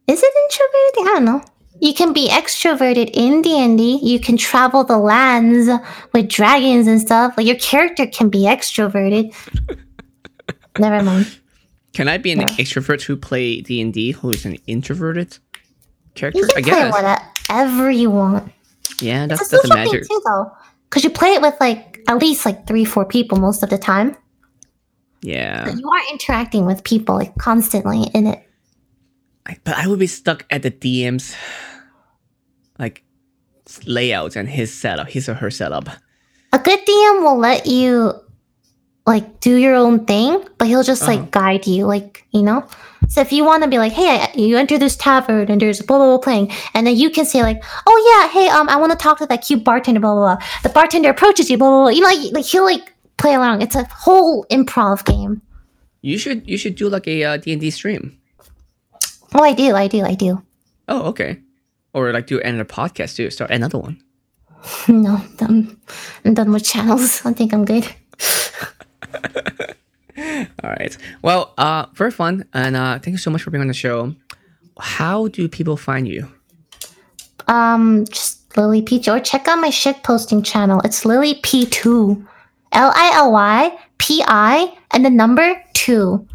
is 0.07 0.21
it 0.21 0.33
introverted? 0.43 0.99
I 0.99 1.03
don't 1.15 1.25
know. 1.25 1.41
You 1.81 1.93
can 1.93 2.13
be 2.13 2.29
extroverted 2.29 3.09
in 3.13 3.41
D 3.41 3.59
and 3.59 3.77
D. 3.77 3.99
You 4.01 4.19
can 4.19 4.37
travel 4.37 4.83
the 4.83 4.97
lands 4.97 5.69
with 6.13 6.29
dragons 6.29 6.87
and 6.87 7.01
stuff. 7.01 7.33
Like 7.37 7.45
your 7.47 7.57
character 7.57 8.05
can 8.07 8.29
be 8.29 8.43
extroverted. 8.43 9.33
Never 10.79 11.03
mind. 11.03 11.39
Can 11.93 12.07
I 12.07 12.17
be 12.17 12.31
an 12.31 12.41
Yeah. 12.41 12.47
extrovert 12.47 13.01
who 13.03 13.15
play 13.15 13.61
D 13.61 13.81
and 13.81 13.93
D 13.93 14.11
who's 14.11 14.45
an 14.45 14.57
introverted 14.67 15.37
character? 16.13 16.39
You 16.39 16.47
I 16.55 16.61
can 16.61 16.91
play 16.91 17.01
whatever 17.49 17.89
you 17.89 18.09
want. 18.11 18.51
Yeah, 19.01 19.27
that's 19.27 19.47
a 19.47 19.51
that's 19.51 19.67
the 19.67 19.73
magic. 19.75 20.07
too, 20.07 20.21
though, 20.25 20.51
because 20.89 21.03
you 21.03 21.09
play 21.09 21.33
it 21.33 21.41
with 21.41 21.55
like 21.59 21.99
at 22.07 22.17
least 22.17 22.45
like 22.45 22.67
three, 22.67 22.85
four 22.85 23.05
people 23.05 23.37
most 23.39 23.63
of 23.63 23.69
the 23.69 23.77
time. 23.77 24.15
Yeah, 25.21 25.73
You 25.73 25.89
are 25.89 26.01
interacting 26.11 26.65
with 26.65 26.83
people 26.83 27.15
like 27.15 27.35
constantly 27.37 28.03
in 28.13 28.27
it. 28.27 28.47
I, 29.47 29.57
but 29.63 29.75
I 29.75 29.87
would 29.87 29.99
be 29.99 30.07
stuck 30.07 30.45
at 30.51 30.61
the 30.61 30.69
DM's 30.71 31.35
like 32.77 33.03
layout 33.87 34.35
and 34.35 34.47
his 34.47 34.71
setup, 34.73 35.09
his 35.09 35.27
or 35.27 35.33
her 35.35 35.49
setup. 35.49 35.89
A 36.53 36.59
good 36.59 36.79
DM 36.79 37.23
will 37.23 37.37
let 37.37 37.65
you 37.65 38.13
like 39.07 39.39
do 39.39 39.55
your 39.55 39.75
own 39.75 40.05
thing, 40.05 40.43
but 40.57 40.67
he'll 40.67 40.83
just 40.83 41.01
Uh-huh. 41.03 41.13
like 41.15 41.31
guide 41.31 41.65
you, 41.67 41.85
like 41.85 42.25
you 42.31 42.43
know. 42.43 42.67
So 43.09 43.21
if 43.21 43.31
you 43.31 43.43
want 43.45 43.63
to 43.63 43.69
be 43.69 43.77
like, 43.77 43.93
hey, 43.93 44.19
I- 44.21 44.31
you 44.35 44.57
enter 44.57 44.77
this 44.77 44.95
tavern 44.95 45.49
and 45.49 45.61
there's 45.61 45.81
blah 45.81 45.97
blah 45.97 46.07
blah 46.07 46.17
playing, 46.17 46.51
and 46.73 46.85
then 46.87 46.95
you 46.97 47.09
can 47.09 47.25
say 47.25 47.41
like, 47.43 47.63
oh 47.87 47.97
yeah, 48.09 48.27
hey, 48.33 48.49
um, 48.49 48.67
I 48.69 48.75
want 48.77 48.91
to 48.91 48.97
talk 48.97 49.19
to 49.19 49.25
that 49.27 49.41
cute 49.45 49.63
bartender, 49.63 49.99
blah 49.99 50.13
blah 50.13 50.35
blah. 50.35 50.45
The 50.63 50.69
bartender 50.69 51.09
approaches 51.09 51.49
you, 51.49 51.57
blah 51.57 51.69
blah 51.69 51.81
blah. 51.83 51.89
You 51.89 52.01
know, 52.01 52.07
like, 52.07 52.33
like 52.33 52.45
he'll 52.45 52.65
like 52.65 52.93
play 53.17 53.33
along. 53.35 53.61
It's 53.61 53.75
a 53.75 53.85
whole 53.85 54.45
improv 54.51 55.05
game. 55.05 55.41
You 56.01 56.17
should 56.17 56.47
you 56.47 56.57
should 56.57 56.75
do 56.75 56.89
like 56.89 57.07
a 57.07 57.23
uh, 57.23 57.37
D 57.37 57.51
and 57.51 57.61
D 57.61 57.69
stream. 57.71 58.17
Oh, 59.33 59.43
I 59.43 59.53
do, 59.53 59.75
I 59.75 59.87
do, 59.87 60.03
I 60.03 60.13
do. 60.15 60.41
Oh, 60.87 61.03
okay. 61.09 61.39
Or 61.93 62.11
like 62.11 62.27
do 62.27 62.39
another 62.41 62.65
podcast 62.65 63.15
too. 63.15 63.29
Start 63.29 63.51
another 63.51 63.77
one. 63.79 64.01
No, 64.87 65.21
I'm, 65.41 65.79
I'm 66.25 66.33
done 66.33 66.51
with 66.51 66.63
channels. 66.65 67.21
I 67.25 67.33
think 67.33 67.53
I'm 67.53 67.65
good. 67.65 67.85
All 70.63 70.69
right. 70.69 70.95
Well, 71.21 71.53
uh, 71.57 71.85
very 71.93 72.11
fun, 72.11 72.45
and 72.53 72.75
uh, 72.75 72.99
thank 72.99 73.13
you 73.13 73.17
so 73.17 73.31
much 73.31 73.41
for 73.41 73.51
being 73.51 73.61
on 73.61 73.67
the 73.67 73.73
show. 73.73 74.13
How 74.79 75.27
do 75.27 75.47
people 75.47 75.77
find 75.77 76.07
you? 76.07 76.27
Um, 77.47 78.05
just 78.05 78.49
LilyPichu, 78.49 79.15
or 79.15 79.19
check 79.19 79.47
out 79.47 79.59
my 79.59 79.69
shit 79.69 80.03
posting 80.03 80.41
channel. 80.41 80.81
It's 80.83 81.05
Lily 81.05 81.35
P2, 81.35 82.25
L 82.71 82.91
I 82.95 83.11
L 83.15 83.31
Y 83.31 83.77
P 83.97 84.23
I, 84.27 84.75
and 84.91 85.05
the 85.05 85.09
number 85.09 85.61
two. 85.73 86.27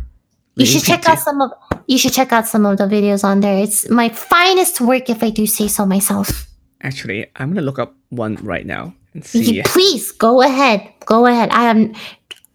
You 0.56 0.64
Lily 0.64 0.70
should 0.70 0.84
check 0.84 1.02
P2. 1.02 1.08
out 1.08 1.18
some 1.18 1.40
of. 1.40 1.50
You 1.86 1.98
should 1.98 2.12
check 2.12 2.32
out 2.32 2.46
some 2.46 2.66
of 2.66 2.78
the 2.78 2.84
videos 2.84 3.24
on 3.24 3.40
there. 3.40 3.58
It's 3.58 3.88
my 3.90 4.08
finest 4.08 4.80
work, 4.80 5.10
if 5.10 5.22
I 5.22 5.30
do 5.30 5.46
say 5.46 5.66
so 5.66 5.84
myself. 5.84 6.46
Actually, 6.82 7.26
I'm 7.36 7.50
gonna 7.50 7.66
look 7.66 7.78
up 7.78 7.94
one 8.10 8.36
right 8.36 8.64
now 8.64 8.94
and 9.12 9.24
see. 9.24 9.62
please 9.64 10.12
go 10.12 10.40
ahead. 10.40 10.88
Go 11.04 11.26
ahead. 11.26 11.50
I 11.50 11.64
am 11.64 11.94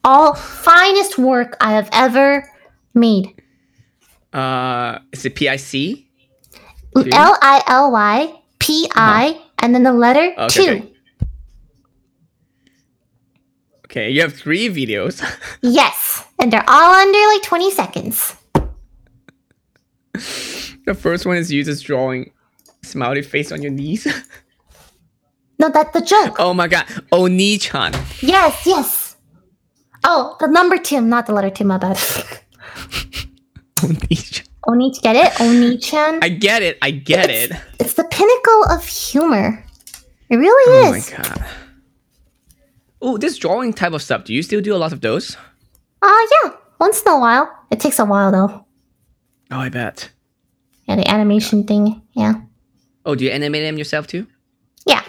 all 0.05 0.35
finest 0.35 1.17
work 1.17 1.57
I 1.59 1.73
have 1.73 1.89
ever 1.91 2.47
made. 2.93 3.33
Uh, 4.31 4.99
is 5.11 5.25
it 5.25 5.35
PIC? 5.35 6.05
Two? 6.95 7.09
L 7.11 7.35
I 7.41 7.61
L 7.67 7.91
Y 7.91 8.33
P 8.59 8.87
I, 8.95 9.41
and 9.59 9.73
then 9.75 9.83
the 9.83 9.91
letter 9.91 10.33
Okay, 10.37 10.47
two. 10.65 10.71
okay. 10.71 10.91
Okay, 13.85 14.09
you 14.09 14.21
have 14.21 14.33
three 14.33 14.69
videos. 14.69 15.19
Yes, 15.61 16.23
and 16.39 16.51
they're 16.51 16.63
all 16.67 16.93
under 16.95 17.19
like 17.33 17.43
20 17.43 17.71
seconds. 17.71 18.35
the 20.85 20.93
first 20.93 21.25
one 21.25 21.37
is 21.37 21.51
you 21.51 21.63
just 21.63 21.85
drawing 21.85 22.31
smiley 22.83 23.21
face 23.21 23.51
on 23.51 23.61
your 23.61 23.71
knees. 23.71 24.05
No, 25.57 25.69
that's 25.69 25.93
the 25.93 26.01
joke. 26.01 26.35
oh 26.37 26.53
my 26.53 26.67
god, 26.67 26.85
Oni-chan. 27.13 27.93
Yes, 28.19 28.65
yes. 28.65 29.04
Oh, 30.07 30.35
the 30.39 30.47
number 30.47 30.77
two, 30.77 31.01
not 31.01 31.25
the 31.25 31.33
letter 31.33 31.49
two, 31.49 31.63
my 31.65 31.77
bad. 31.77 31.97
Oni-chan. 33.83 34.45
Oni, 34.67 34.91
get 35.01 35.15
it? 35.15 35.41
Oni-chan. 35.41 36.19
I 36.23 36.29
get 36.29 36.61
it. 36.63 36.77
I 36.81 36.91
get 36.91 37.29
it. 37.29 37.51
It's 37.79 37.93
the 37.93 38.03
pinnacle 38.05 38.63
of 38.71 38.85
humor. 38.85 39.63
It 40.29 40.37
really 40.37 40.97
is. 40.97 41.11
Oh 41.13 41.17
my 41.17 41.23
god. 41.23 41.45
Oh, 43.01 43.17
this 43.17 43.37
drawing 43.37 43.73
type 43.73 43.93
of 43.93 44.01
stuff. 44.01 44.23
Do 44.23 44.33
you 44.33 44.41
still 44.41 44.61
do 44.61 44.73
a 44.75 44.77
lot 44.77 44.91
of 44.93 45.01
those? 45.01 45.37
Uh, 46.01 46.27
yeah, 46.43 46.51
once 46.79 47.01
in 47.03 47.11
a 47.11 47.19
while. 47.19 47.51
It 47.69 47.79
takes 47.79 47.99
a 47.99 48.05
while 48.05 48.31
though. 48.31 48.65
Oh, 49.51 49.59
I 49.59 49.69
bet. 49.69 50.09
Yeah, 50.87 50.95
the 50.95 51.07
animation 51.07 51.63
thing. 51.65 52.01
Yeah. 52.13 52.41
Oh, 53.05 53.13
do 53.13 53.23
you 53.25 53.29
animate 53.31 53.63
them 53.63 53.77
yourself 53.77 54.07
too? 54.07 54.25
Yeah, 54.87 55.03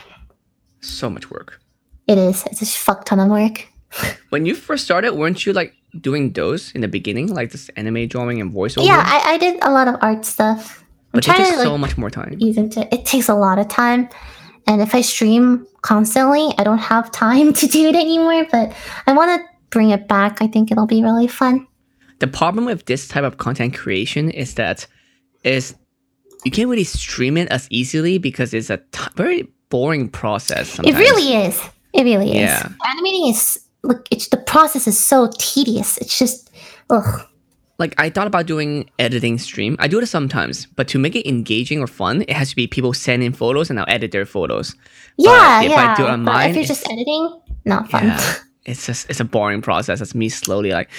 So 0.81 1.09
much 1.09 1.31
work. 1.31 1.61
it 2.07 2.19
is. 2.19 2.45
It's 2.51 2.61
a 2.63 2.67
fuck 2.67 3.05
ton 3.07 3.21
of 3.21 3.29
work. 3.29 3.67
When 4.31 4.47
you 4.47 4.55
first 4.55 4.85
started, 4.85 5.15
weren't 5.15 5.47
you 5.47 5.53
like 5.53 5.75
doing 6.01 6.33
those 6.33 6.73
in 6.73 6.81
the 6.81 6.89
beginning, 6.89 7.29
like 7.29 7.53
this 7.53 7.69
anime 7.77 8.09
drawing 8.09 8.41
and 8.41 8.53
voiceover? 8.53 8.87
Yeah, 8.87 9.03
I, 9.07 9.35
I 9.35 9.39
did 9.39 9.63
a 9.63 9.71
lot 9.71 9.89
of 9.89 9.97
art 10.03 10.25
stuff. 10.25 10.85
I'm 11.15 11.21
but 11.21 11.29
it 11.29 11.33
takes 11.33 11.51
to 11.51 11.57
like 11.57 11.65
so 11.65 11.79
much 11.79 11.97
more 11.97 12.11
time. 12.11 12.37
ease 12.39 12.59
into 12.59 12.93
it. 12.93 13.07
takes 13.07 13.29
a 13.29 13.35
lot 13.35 13.59
of 13.59 13.69
time. 13.69 14.09
And 14.67 14.83
if 14.83 14.95
I 14.95 15.01
stream 15.01 15.67
constantly, 15.83 16.53
I 16.59 16.65
don't 16.65 16.79
have 16.79 17.11
time 17.13 17.53
to 17.61 17.67
do 17.67 17.89
it 17.89 17.95
anymore. 17.95 18.47
But 18.51 18.75
I 19.07 19.13
want 19.13 19.41
to 19.41 19.47
bring 19.71 19.91
it 19.91 20.09
back. 20.09 20.43
I 20.43 20.49
think 20.49 20.71
it'll 20.71 20.87
be 20.87 21.03
really 21.03 21.29
fun. 21.29 21.67
The 22.19 22.27
problem 22.27 22.65
with 22.65 22.87
this 22.87 23.09
type 23.09 23.25
of 23.25 23.39
content 23.39 23.75
creation 23.75 24.31
is 24.31 24.55
that 24.55 24.87
is 25.45 25.75
you 26.45 26.51
can't 26.51 26.69
really 26.69 26.85
stream 26.85 27.37
it 27.37 27.49
as 27.49 27.69
easily 27.71 28.19
because 28.19 28.53
it's 28.55 28.71
a 28.71 28.79
t- 28.79 29.11
very 29.15 29.49
boring 29.69 30.09
process. 30.09 30.71
Sometimes. 30.71 30.97
It 30.97 31.01
really 31.01 31.47
is. 31.47 31.61
It 31.93 32.05
really 32.05 32.31
is. 32.31 32.51
Yeah. 32.51 32.69
Animating 32.87 33.29
is 33.29 33.66
look. 33.83 34.07
It's 34.11 34.29
the 34.29 34.37
process 34.39 34.87
is 34.87 34.99
so 34.99 35.31
tedious. 35.39 35.99
It's 35.99 36.19
just 36.19 36.51
ugh. 36.91 37.21
like 37.79 37.95
I 37.99 38.11
thought 38.11 38.27
about 38.27 38.47
doing 38.47 38.89
editing 38.99 39.39
stream. 39.39 39.77
I 39.79 39.89
do 39.89 39.99
it 40.01 40.07
sometimes, 40.07 40.67
but 40.77 40.89
to 40.89 40.99
make 40.99 41.15
it 41.17 41.29
engaging 41.29 41.81
or 41.81 41.87
fun, 41.87 42.23
it 42.23 42.31
has 42.33 42.51
to 42.51 42.57
be 42.57 42.67
people 42.67 42.93
send 42.95 43.23
in 43.23 43.33
photos 43.33 43.71
and 43.71 43.79
I'll 43.79 43.89
edit 43.89 44.13
their 44.13 44.27
photos. 44.27 44.75
Yeah, 45.19 45.63
if 45.63 45.71
yeah. 45.71 45.93
I 45.93 45.97
do 45.97 46.07
it 46.07 46.25
but 46.25 46.51
if 46.51 46.57
you're 46.57 46.65
just 46.65 46.89
editing, 46.91 47.41
not 47.65 47.91
fun. 47.91 48.05
Yeah, 48.07 48.35
it's 48.67 48.87
just 48.87 49.09
it's 49.11 49.21
a 49.21 49.25
boring 49.25 49.63
process. 49.63 50.01
It's 50.01 50.15
me 50.15 50.29
slowly 50.29 50.71
like 50.73 50.91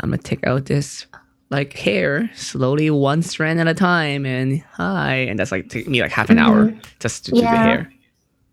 I'm 0.00 0.10
gonna 0.10 0.22
take 0.22 0.46
out 0.46 0.66
this 0.66 1.06
like 1.50 1.72
hair 1.74 2.28
slowly 2.34 2.90
one 2.90 3.22
strand 3.22 3.60
at 3.60 3.68
a 3.68 3.74
time 3.74 4.26
and 4.26 4.60
hi 4.72 5.14
and 5.14 5.38
that's 5.38 5.52
like 5.52 5.68
take 5.68 5.86
me 5.86 6.00
like 6.02 6.10
half 6.10 6.30
an 6.30 6.38
hour 6.38 6.72
just 7.00 7.26
to 7.26 7.30
do 7.32 7.40
the 7.42 7.46
Mm-hmm. 7.46 7.54
Yeah. 7.54 7.64
hair. 7.64 7.92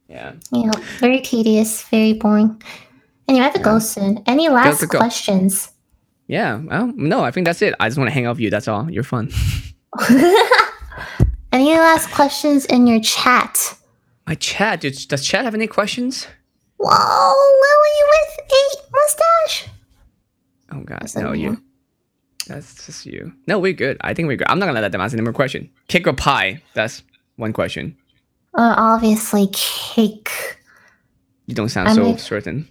Yeah. 0.09 0.33
Yeah, 0.51 0.71
very 0.99 1.21
tedious, 1.21 1.83
very 1.83 2.13
boring. 2.13 2.61
Anyway, 3.31 3.45
I 3.45 3.47
have 3.47 3.53
to 3.53 3.61
go 3.61 3.79
soon. 3.79 4.21
Any 4.27 4.49
last 4.49 4.85
questions? 4.89 5.71
Yeah. 6.27 6.57
Well, 6.57 6.91
no, 6.97 7.23
I 7.23 7.31
think 7.31 7.45
that's 7.45 7.61
it. 7.61 7.73
I 7.79 7.87
just 7.87 7.97
want 7.97 8.09
to 8.09 8.13
hang 8.13 8.25
out 8.25 8.31
with 8.31 8.41
you. 8.41 8.49
That's 8.49 8.67
all. 8.67 8.91
You're 8.91 9.05
fun. 9.05 9.31
Any 11.53 11.71
last 11.77 12.11
questions 12.11 12.65
in 12.65 12.87
your 12.87 12.99
chat? 12.99 13.77
My 14.27 14.35
chat, 14.35 14.81
dude, 14.81 14.97
does 15.07 15.25
chat 15.25 15.45
have 15.45 15.55
any 15.55 15.67
questions? 15.67 16.27
Whoa, 16.75 17.33
Lily 17.61 18.09
with 18.09 18.51
a 18.51 18.91
mustache. 18.91 19.69
Oh 20.73 20.81
god, 20.81 21.09
no, 21.15 21.31
you? 21.31 21.51
you. 21.51 21.63
That's 22.47 22.85
just 22.85 23.05
you. 23.05 23.31
No, 23.47 23.59
we're 23.59 23.71
good. 23.71 23.95
I 24.01 24.13
think 24.13 24.27
we're 24.27 24.35
good. 24.35 24.49
I'm 24.49 24.59
not 24.59 24.65
gonna 24.65 24.81
let 24.81 24.91
them 24.91 24.99
ask 24.99 25.13
any 25.13 25.21
more 25.21 25.31
question. 25.31 25.69
Cake 25.87 26.05
or 26.05 26.13
pie? 26.13 26.61
That's 26.73 27.01
one 27.37 27.53
question. 27.53 27.95
Uh, 28.53 28.75
obviously, 28.77 29.47
cake. 29.53 30.60
You 31.47 31.55
don't 31.55 31.69
sound 31.69 31.89
I 31.89 31.93
so 31.93 32.15
certain. 32.17 32.69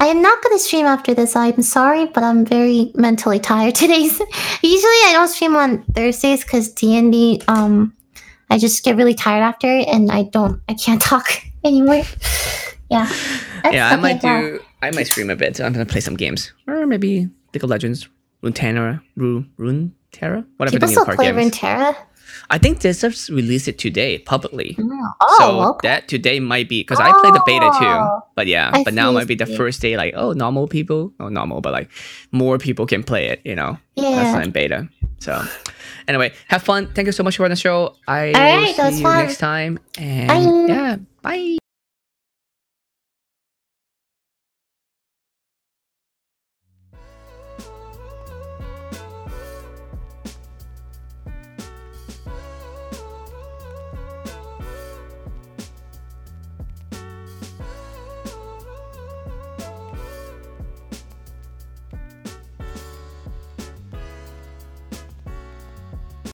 I 0.00 0.06
am 0.06 0.22
not 0.22 0.42
going 0.42 0.56
to 0.56 0.58
stream 0.62 0.86
after 0.86 1.14
this. 1.14 1.36
I'm 1.36 1.62
sorry, 1.62 2.06
but 2.06 2.24
I'm 2.24 2.44
very 2.44 2.90
mentally 2.94 3.38
tired 3.38 3.74
today. 3.82 4.02
Usually, 4.02 5.00
I 5.06 5.10
don't 5.12 5.28
stream 5.28 5.54
on 5.56 5.84
Thursdays 5.94 6.42
because 6.42 6.72
D 6.72 6.96
and 6.96 7.12
D. 7.12 7.42
Um, 7.48 7.94
I 8.50 8.58
just 8.58 8.82
get 8.84 8.96
really 8.96 9.14
tired 9.14 9.42
after, 9.42 9.68
it 9.68 9.86
and 9.88 10.10
I 10.10 10.24
don't. 10.24 10.60
I 10.68 10.74
can't 10.74 11.00
talk 11.12 11.44
anymore. 11.62 12.02
Yeah. 12.90 13.06
That's 13.62 13.74
yeah, 13.74 13.90
I 13.90 13.96
might 13.96 14.20
do. 14.20 14.60
I 14.82 14.90
might 14.90 15.06
stream 15.06 15.30
a 15.30 15.36
bit. 15.36 15.60
I'm 15.60 15.72
gonna 15.72 15.86
play 15.86 16.00
some 16.00 16.16
games, 16.16 16.52
or 16.66 16.86
maybe 16.86 17.28
League 17.52 17.62
of 17.62 17.70
Legends, 17.70 18.08
Runeterra, 18.42 19.02
Ru 19.16 19.44
Runeterra, 19.58 20.44
whatever 20.56 20.76
People 20.76 20.80
the 20.80 20.86
new 20.86 20.92
still 20.92 21.04
card 21.04 21.16
play 21.16 21.26
game 21.26 21.38
is. 21.38 21.52
Runeterra. 21.52 21.96
I 22.50 22.58
think 22.58 22.80
they 22.80 22.92
just 22.92 23.28
released 23.30 23.68
it 23.68 23.78
today 23.78 24.18
publicly. 24.18 24.74
Mm-hmm. 24.78 25.06
Oh, 25.20 25.36
so 25.38 25.60
okay. 25.70 25.88
that 25.88 26.08
today 26.08 26.40
might 26.40 26.68
be 26.68 26.80
because 26.82 26.98
I 27.00 27.12
played 27.20 27.34
the 27.34 27.42
beta 27.46 27.70
too. 27.78 27.86
Oh, 27.86 28.22
But 28.34 28.46
yeah, 28.48 28.70
I 28.74 28.82
but 28.84 28.92
now 28.92 29.12
might 29.12 29.28
be 29.28 29.36
the 29.36 29.46
first 29.46 29.80
day. 29.80 29.96
Like, 29.96 30.14
oh, 30.16 30.32
normal 30.32 30.66
people, 30.66 31.12
oh, 31.20 31.28
normal, 31.28 31.60
but 31.60 31.72
like 31.72 31.88
more 32.32 32.58
people 32.58 32.86
can 32.86 33.02
play 33.04 33.28
it. 33.28 33.40
You 33.44 33.54
know, 33.54 33.78
that's 33.96 34.08
Yeah. 34.08 34.32
not 34.32 34.44
in 34.44 34.50
beta. 34.50 34.88
So 35.20 35.42
anyway, 36.08 36.32
have 36.48 36.62
fun. 36.62 36.88
Thank 36.92 37.06
you 37.06 37.12
so 37.12 37.22
much 37.22 37.36
for 37.36 37.48
the 37.48 37.56
show. 37.56 37.94
I 38.08 38.32
All 38.32 38.40
will 38.40 38.62
right, 38.64 38.74
see 38.76 38.96
you 38.96 39.02
fun. 39.02 39.24
next 39.26 39.38
time. 39.38 39.78
And 39.98 40.28
Bye. 40.28 40.74
yeah, 40.74 40.96
bye. 41.22 41.58